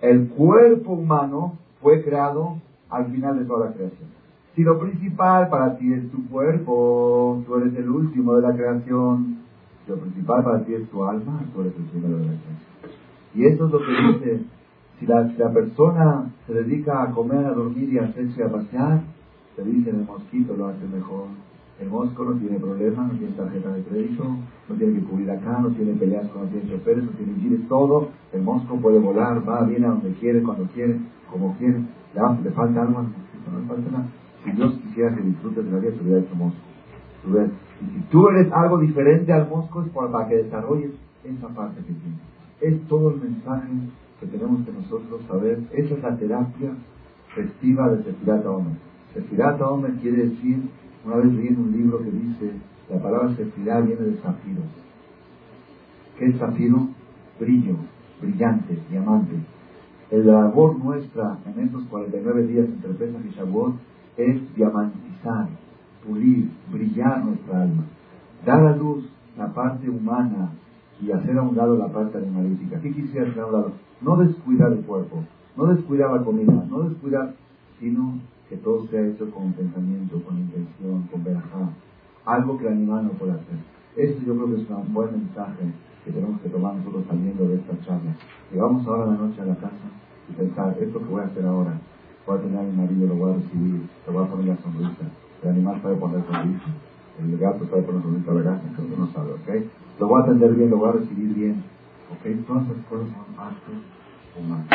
El 0.00 0.28
cuerpo 0.28 0.92
humano 0.92 1.58
fue 1.82 2.04
creado 2.04 2.58
al 2.88 3.06
final 3.06 3.40
de 3.40 3.44
toda 3.46 3.66
la 3.66 3.72
creación. 3.72 4.08
Si 4.54 4.62
lo 4.62 4.78
principal 4.78 5.48
para 5.48 5.76
ti 5.76 5.92
es 5.92 6.08
tu 6.12 6.24
cuerpo, 6.28 7.42
tú 7.46 7.56
eres 7.56 7.74
el 7.74 7.90
último 7.90 8.36
de 8.36 8.42
la 8.42 8.54
creación. 8.54 9.38
Si 9.84 9.90
lo 9.90 9.98
principal 9.98 10.44
para 10.44 10.64
ti 10.64 10.74
es 10.74 10.88
tu 10.88 11.02
alma, 11.02 11.40
tú 11.52 11.62
eres 11.62 11.74
el 11.76 11.84
primero 11.84 12.18
de 12.18 12.26
la 12.26 12.30
creación. 12.30 12.65
Y 13.36 13.44
eso 13.44 13.66
es 13.66 13.72
lo 13.72 13.78
que 13.78 13.92
dice, 13.92 14.44
si 14.98 15.06
la, 15.06 15.28
si 15.28 15.36
la 15.36 15.52
persona 15.52 16.32
se 16.46 16.54
dedica 16.54 17.02
a 17.02 17.10
comer, 17.10 17.44
a 17.44 17.52
dormir 17.52 17.92
y 17.92 17.98
a 17.98 18.04
hacerse 18.04 18.42
a 18.42 18.50
pasear, 18.50 19.02
te 19.54 19.62
dicen 19.62 19.96
el 19.96 20.06
mosquito 20.06 20.56
lo 20.56 20.68
hace 20.68 20.86
mejor. 20.86 21.26
El 21.78 21.90
mosco 21.90 22.24
no 22.24 22.32
tiene 22.38 22.58
problemas, 22.58 23.12
no 23.12 23.18
tiene 23.18 23.34
tarjeta 23.34 23.70
de 23.74 23.82
crédito, 23.82 24.24
no 24.24 24.74
tiene 24.76 24.94
que 24.94 25.04
cubrir 25.04 25.30
acá, 25.30 25.58
no 25.60 25.68
tiene 25.72 25.92
peleas 25.92 26.26
con 26.28 26.42
los 26.42 26.50
choferes, 26.70 27.04
no 27.04 27.10
tiene 27.10 27.34
gires, 27.34 27.68
todo. 27.68 28.08
El 28.32 28.40
mosco 28.40 28.76
puede 28.76 28.98
volar, 28.98 29.46
va, 29.46 29.64
viene 29.64 29.84
a 29.84 29.90
donde 29.90 30.12
quiere, 30.12 30.42
cuando 30.42 30.64
quiere, 30.72 30.98
como 31.30 31.54
quiere. 31.58 31.82
Le, 32.14 32.50
falta 32.52 32.80
algo 32.80 33.00
al 33.00 33.04
mosquito, 33.08 33.50
no 33.52 33.60
le 33.60 33.66
falta 33.66 33.90
nada. 33.90 34.06
Si 34.44 34.50
Dios 34.52 34.72
quisiera 34.82 35.14
que 35.14 35.20
disfrutes 35.20 35.62
de 35.66 35.70
la 35.70 35.78
vida, 35.78 35.92
te 35.92 36.02
hubiera 36.02 36.20
hecho 36.20 36.34
mosco. 36.34 36.58
Y 37.82 37.84
si 37.92 38.00
tú 38.10 38.28
eres 38.28 38.50
algo 38.50 38.78
diferente 38.78 39.30
al 39.34 39.46
mosco, 39.50 39.82
es 39.82 39.90
para 39.90 40.26
que 40.26 40.36
desarrolles 40.36 40.92
esa 41.24 41.48
parte 41.48 41.82
que 41.82 41.92
tienes. 41.92 42.35
Es 42.60 42.80
todo 42.88 43.10
el 43.10 43.20
mensaje 43.20 43.68
que 44.20 44.26
tenemos 44.26 44.64
que 44.64 44.72
nosotros 44.72 45.20
saber. 45.28 45.60
Esa 45.72 45.94
es 45.94 46.02
la 46.02 46.16
terapia 46.16 46.72
festiva 47.34 47.90
de 47.90 48.04
Sefirata 48.04 48.50
Hombre. 48.50 48.74
Sefirata 49.14 49.68
hombre 49.68 49.94
quiere 50.00 50.28
decir, 50.28 50.62
una 51.04 51.16
vez 51.16 51.32
leí 51.32 51.48
en 51.48 51.58
un 51.58 51.72
libro 51.72 51.98
que 51.98 52.10
dice, 52.10 52.52
la 52.90 52.98
palabra 53.00 53.34
sefirá 53.34 53.80
viene 53.80 54.02
de 54.02 54.16
zafiro. 54.18 54.62
¿Qué 56.18 56.26
es 56.26 56.38
zafiro? 56.38 56.88
Brillo, 57.40 57.76
brillante, 58.20 58.78
diamante. 58.90 59.36
El 60.10 60.26
labor 60.26 60.78
nuestra 60.78 61.38
en 61.46 61.64
estos 61.64 61.84
49 61.84 62.46
días 62.46 62.66
entre 62.66 62.94
Pesach 62.94 63.24
y 63.24 63.34
Shavuot 63.34 63.74
es 64.16 64.54
diamantizar, 64.54 65.48
pulir, 66.06 66.50
brillar 66.72 67.24
nuestra 67.24 67.62
alma, 67.62 67.84
dar 68.44 68.66
a 68.66 68.76
luz 68.76 69.04
la 69.36 69.52
parte 69.52 69.90
humana 69.90 70.52
y 71.00 71.12
hacer 71.12 71.36
a 71.38 71.42
un 71.42 71.56
lado 71.56 71.76
la 71.76 71.88
parte 71.88 72.18
animalística. 72.18 72.80
¿Qué 72.80 72.92
quisiera 72.92 73.28
hacer 73.28 73.42
a 73.42 73.46
un 73.46 73.52
lado? 73.52 73.72
No 74.00 74.16
descuidar 74.16 74.72
el 74.72 74.80
cuerpo, 74.80 75.24
no 75.56 75.66
descuidar 75.66 76.12
la 76.12 76.24
comida, 76.24 76.52
no 76.68 76.88
descuidar, 76.88 77.34
sino 77.78 78.18
que 78.48 78.56
todo 78.56 78.86
sea 78.88 79.06
hecho 79.06 79.30
con 79.30 79.52
pensamiento, 79.52 80.22
con 80.22 80.38
intención, 80.38 81.02
con 81.10 81.24
verajá. 81.24 81.70
Algo 82.24 82.58
que 82.58 82.66
el 82.66 82.72
animal 82.72 83.04
no 83.04 83.10
puede 83.10 83.32
hacer. 83.32 83.58
Eso 83.96 84.20
yo 84.26 84.34
creo 84.34 84.54
que 84.54 84.62
es 84.62 84.70
un 84.70 84.92
buen 84.92 85.12
mensaje 85.12 85.72
que 86.04 86.12
tenemos 86.12 86.40
que 86.40 86.48
tomar 86.48 86.74
nosotros 86.76 87.04
saliendo 87.08 87.48
de 87.48 87.56
esta 87.56 87.78
charla. 87.80 88.14
Y 88.52 88.58
vamos 88.58 88.86
ahora 88.86 89.04
a 89.04 89.06
la 89.06 89.16
noche 89.16 89.40
a 89.40 89.46
la 89.46 89.56
casa 89.56 89.86
y 90.28 90.32
pensar, 90.34 90.76
esto 90.80 90.98
que 90.98 91.04
voy 91.04 91.22
a 91.22 91.26
hacer 91.26 91.44
ahora, 91.46 91.78
voy 92.26 92.38
a 92.38 92.40
tener 92.42 92.58
a 92.58 92.62
mi 92.62 92.76
marido, 92.76 93.06
lo 93.08 93.14
voy 93.14 93.32
a 93.32 93.36
recibir, 93.36 93.88
le 94.06 94.12
voy 94.12 94.24
a 94.24 94.30
poner 94.30 94.46
la 94.46 94.56
sonrisa. 94.56 95.04
El 95.42 95.48
animal 95.50 95.82
sabe 95.82 95.96
poner 95.96 96.24
sonrisa. 96.26 96.66
El 97.18 97.38
gato 97.38 97.66
sabe 97.66 97.82
poner 97.82 98.02
sonrisa 98.02 98.32
la 98.32 98.42
gata, 98.42 98.62
que 98.76 98.96
no 98.96 99.06
sabe, 99.08 99.32
¿ok? 99.32 99.66
Lo 99.98 100.08
voy 100.08 100.20
a 100.20 100.24
atender 100.24 100.54
bien, 100.54 100.70
lo 100.70 100.76
voy 100.76 100.90
a 100.90 100.92
recibir 100.92 101.34
bien. 101.34 101.64
¿Ok? 102.12 102.46
Todas 102.46 102.68
esas 102.68 102.84
cosas 102.84 103.08
son 103.08 103.40
actos 103.40 103.74
humanos. 104.36 104.68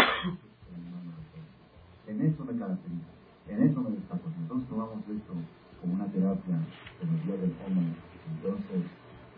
En 2.08 2.22
eso 2.22 2.44
me 2.44 2.58
caracteriza, 2.58 3.08
en 3.48 3.64
eso 3.64 3.82
me 3.82 3.92
destaco. 3.92 4.28
Entonces 4.42 4.68
tomamos 4.68 4.98
esto 5.08 5.34
como 5.80 5.94
una 5.94 6.06
terapia 6.06 6.58
de 6.58 7.06
los 7.06 7.26
días 7.26 7.40
del 7.40 7.54
hombre. 7.66 7.94
Entonces 8.34 8.82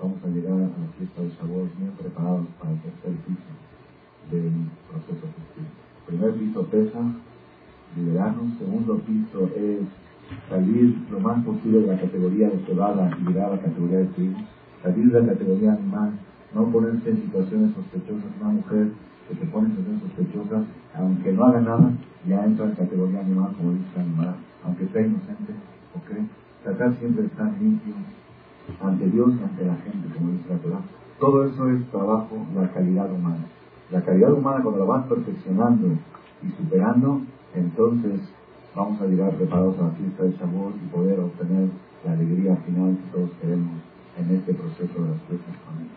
vamos 0.01 0.23
a 0.23 0.27
llegar 0.27 0.53
a 0.53 0.71
la 0.71 0.87
fiesta 0.97 1.21
de 1.21 1.29
Shavuot 1.29 1.77
bien 1.77 1.91
preparados 1.99 2.47
para 2.59 2.71
el 2.71 2.81
tercer 2.81 3.13
piso 3.27 3.51
del 4.31 4.71
proceso 4.89 5.27
festivo. 5.27 5.67
Primer 6.07 6.33
piso 6.35 6.65
pesa, 6.67 6.99
liberarnos. 7.95 8.57
Segundo 8.57 8.99
piso 8.99 9.51
es 9.55 9.83
salir 10.49 10.97
lo 11.11 11.19
más 11.19 11.43
posible 11.43 11.81
de 11.81 11.87
la 11.87 11.99
categoría 11.99 12.49
de 12.49 12.65
cebada 12.65 13.11
y 13.19 13.27
llegar 13.27 13.51
a 13.51 13.55
la 13.55 13.61
categoría 13.61 13.99
de 13.99 14.05
trigo. 14.05 14.39
Salir 14.83 15.13
de 15.13 15.21
la 15.21 15.31
categoría 15.31 15.71
animal, 15.71 16.11
no 16.53 16.65
ponerse 16.65 17.09
en 17.09 17.21
situaciones 17.21 17.73
sospechosas. 17.73 18.29
Una 18.41 18.51
mujer 18.51 18.89
que 19.29 19.35
se 19.35 19.45
pone 19.45 19.69
en 19.69 19.77
situaciones 19.77 20.03
sospechosas, 20.03 20.63
aunque 20.93 21.31
no 21.31 21.45
haga 21.45 21.61
nada, 21.61 21.91
ya 22.27 22.43
entra 22.43 22.65
en 22.65 22.75
categoría 22.75 23.21
animal, 23.21 23.55
como 23.55 23.71
dice 23.71 23.97
animal, 23.97 24.35
aunque 24.65 24.85
sea 24.87 25.07
inocente, 25.07 25.53
¿ok? 25.95 26.27
Tratar 26.63 26.95
siempre 26.97 27.21
de 27.21 27.27
estar 27.29 27.49
limpio 27.61 27.95
ante 28.81 29.09
Dios 29.09 29.31
y 29.39 29.43
ante 29.43 29.65
la 29.65 29.75
gente, 29.75 30.13
como 30.17 30.31
dice 30.31 30.49
la 30.49 30.57
Torah. 30.57 30.81
Todo 31.17 31.45
eso 31.45 31.69
es 31.69 31.89
trabajo, 31.89 32.45
la 32.53 32.69
calidad 32.73 33.09
humana. 33.09 33.45
La 33.89 34.01
calidad 34.01 34.33
humana 34.33 34.63
cuando 34.63 34.79
la 34.79 34.85
vas 34.85 35.07
perfeccionando 35.07 35.87
y 36.43 36.49
superando, 36.57 37.21
entonces 37.55 38.19
vamos 38.75 38.99
a 39.01 39.05
llegar 39.05 39.31
preparados 39.31 39.79
a 39.79 39.83
la 39.83 39.91
fiesta 39.91 40.23
de 40.23 40.31
Shavuot 40.31 40.75
y 40.75 40.87
poder 40.93 41.21
obtener 41.21 41.69
la 42.03 42.11
alegría 42.11 42.57
final 42.57 42.97
que 42.97 43.17
todos 43.17 43.29
queremos 43.39 43.92
en 44.17 44.35
este 44.35 44.53
proceso 44.53 45.01
de 45.01 45.09
las 45.09 45.21
fiestas. 45.23 45.55
Amén. 45.67 45.89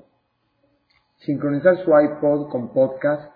sincronizar 1.20 1.78
su 1.84 1.92
iPod 1.92 2.50
con 2.50 2.74
podcast, 2.74 3.32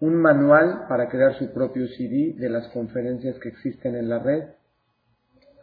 un 0.00 0.16
manual 0.16 0.86
para 0.88 1.08
crear 1.08 1.38
su 1.38 1.52
propio 1.52 1.86
CD 1.96 2.34
de 2.36 2.48
las 2.48 2.66
conferencias 2.68 3.38
que 3.38 3.50
existen 3.50 3.94
en 3.94 4.08
la 4.08 4.18
red, 4.18 4.48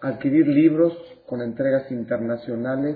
adquirir 0.01 0.47
libros 0.47 0.93
con 1.25 1.41
entregas 1.41 1.91
internacionales 1.91 2.95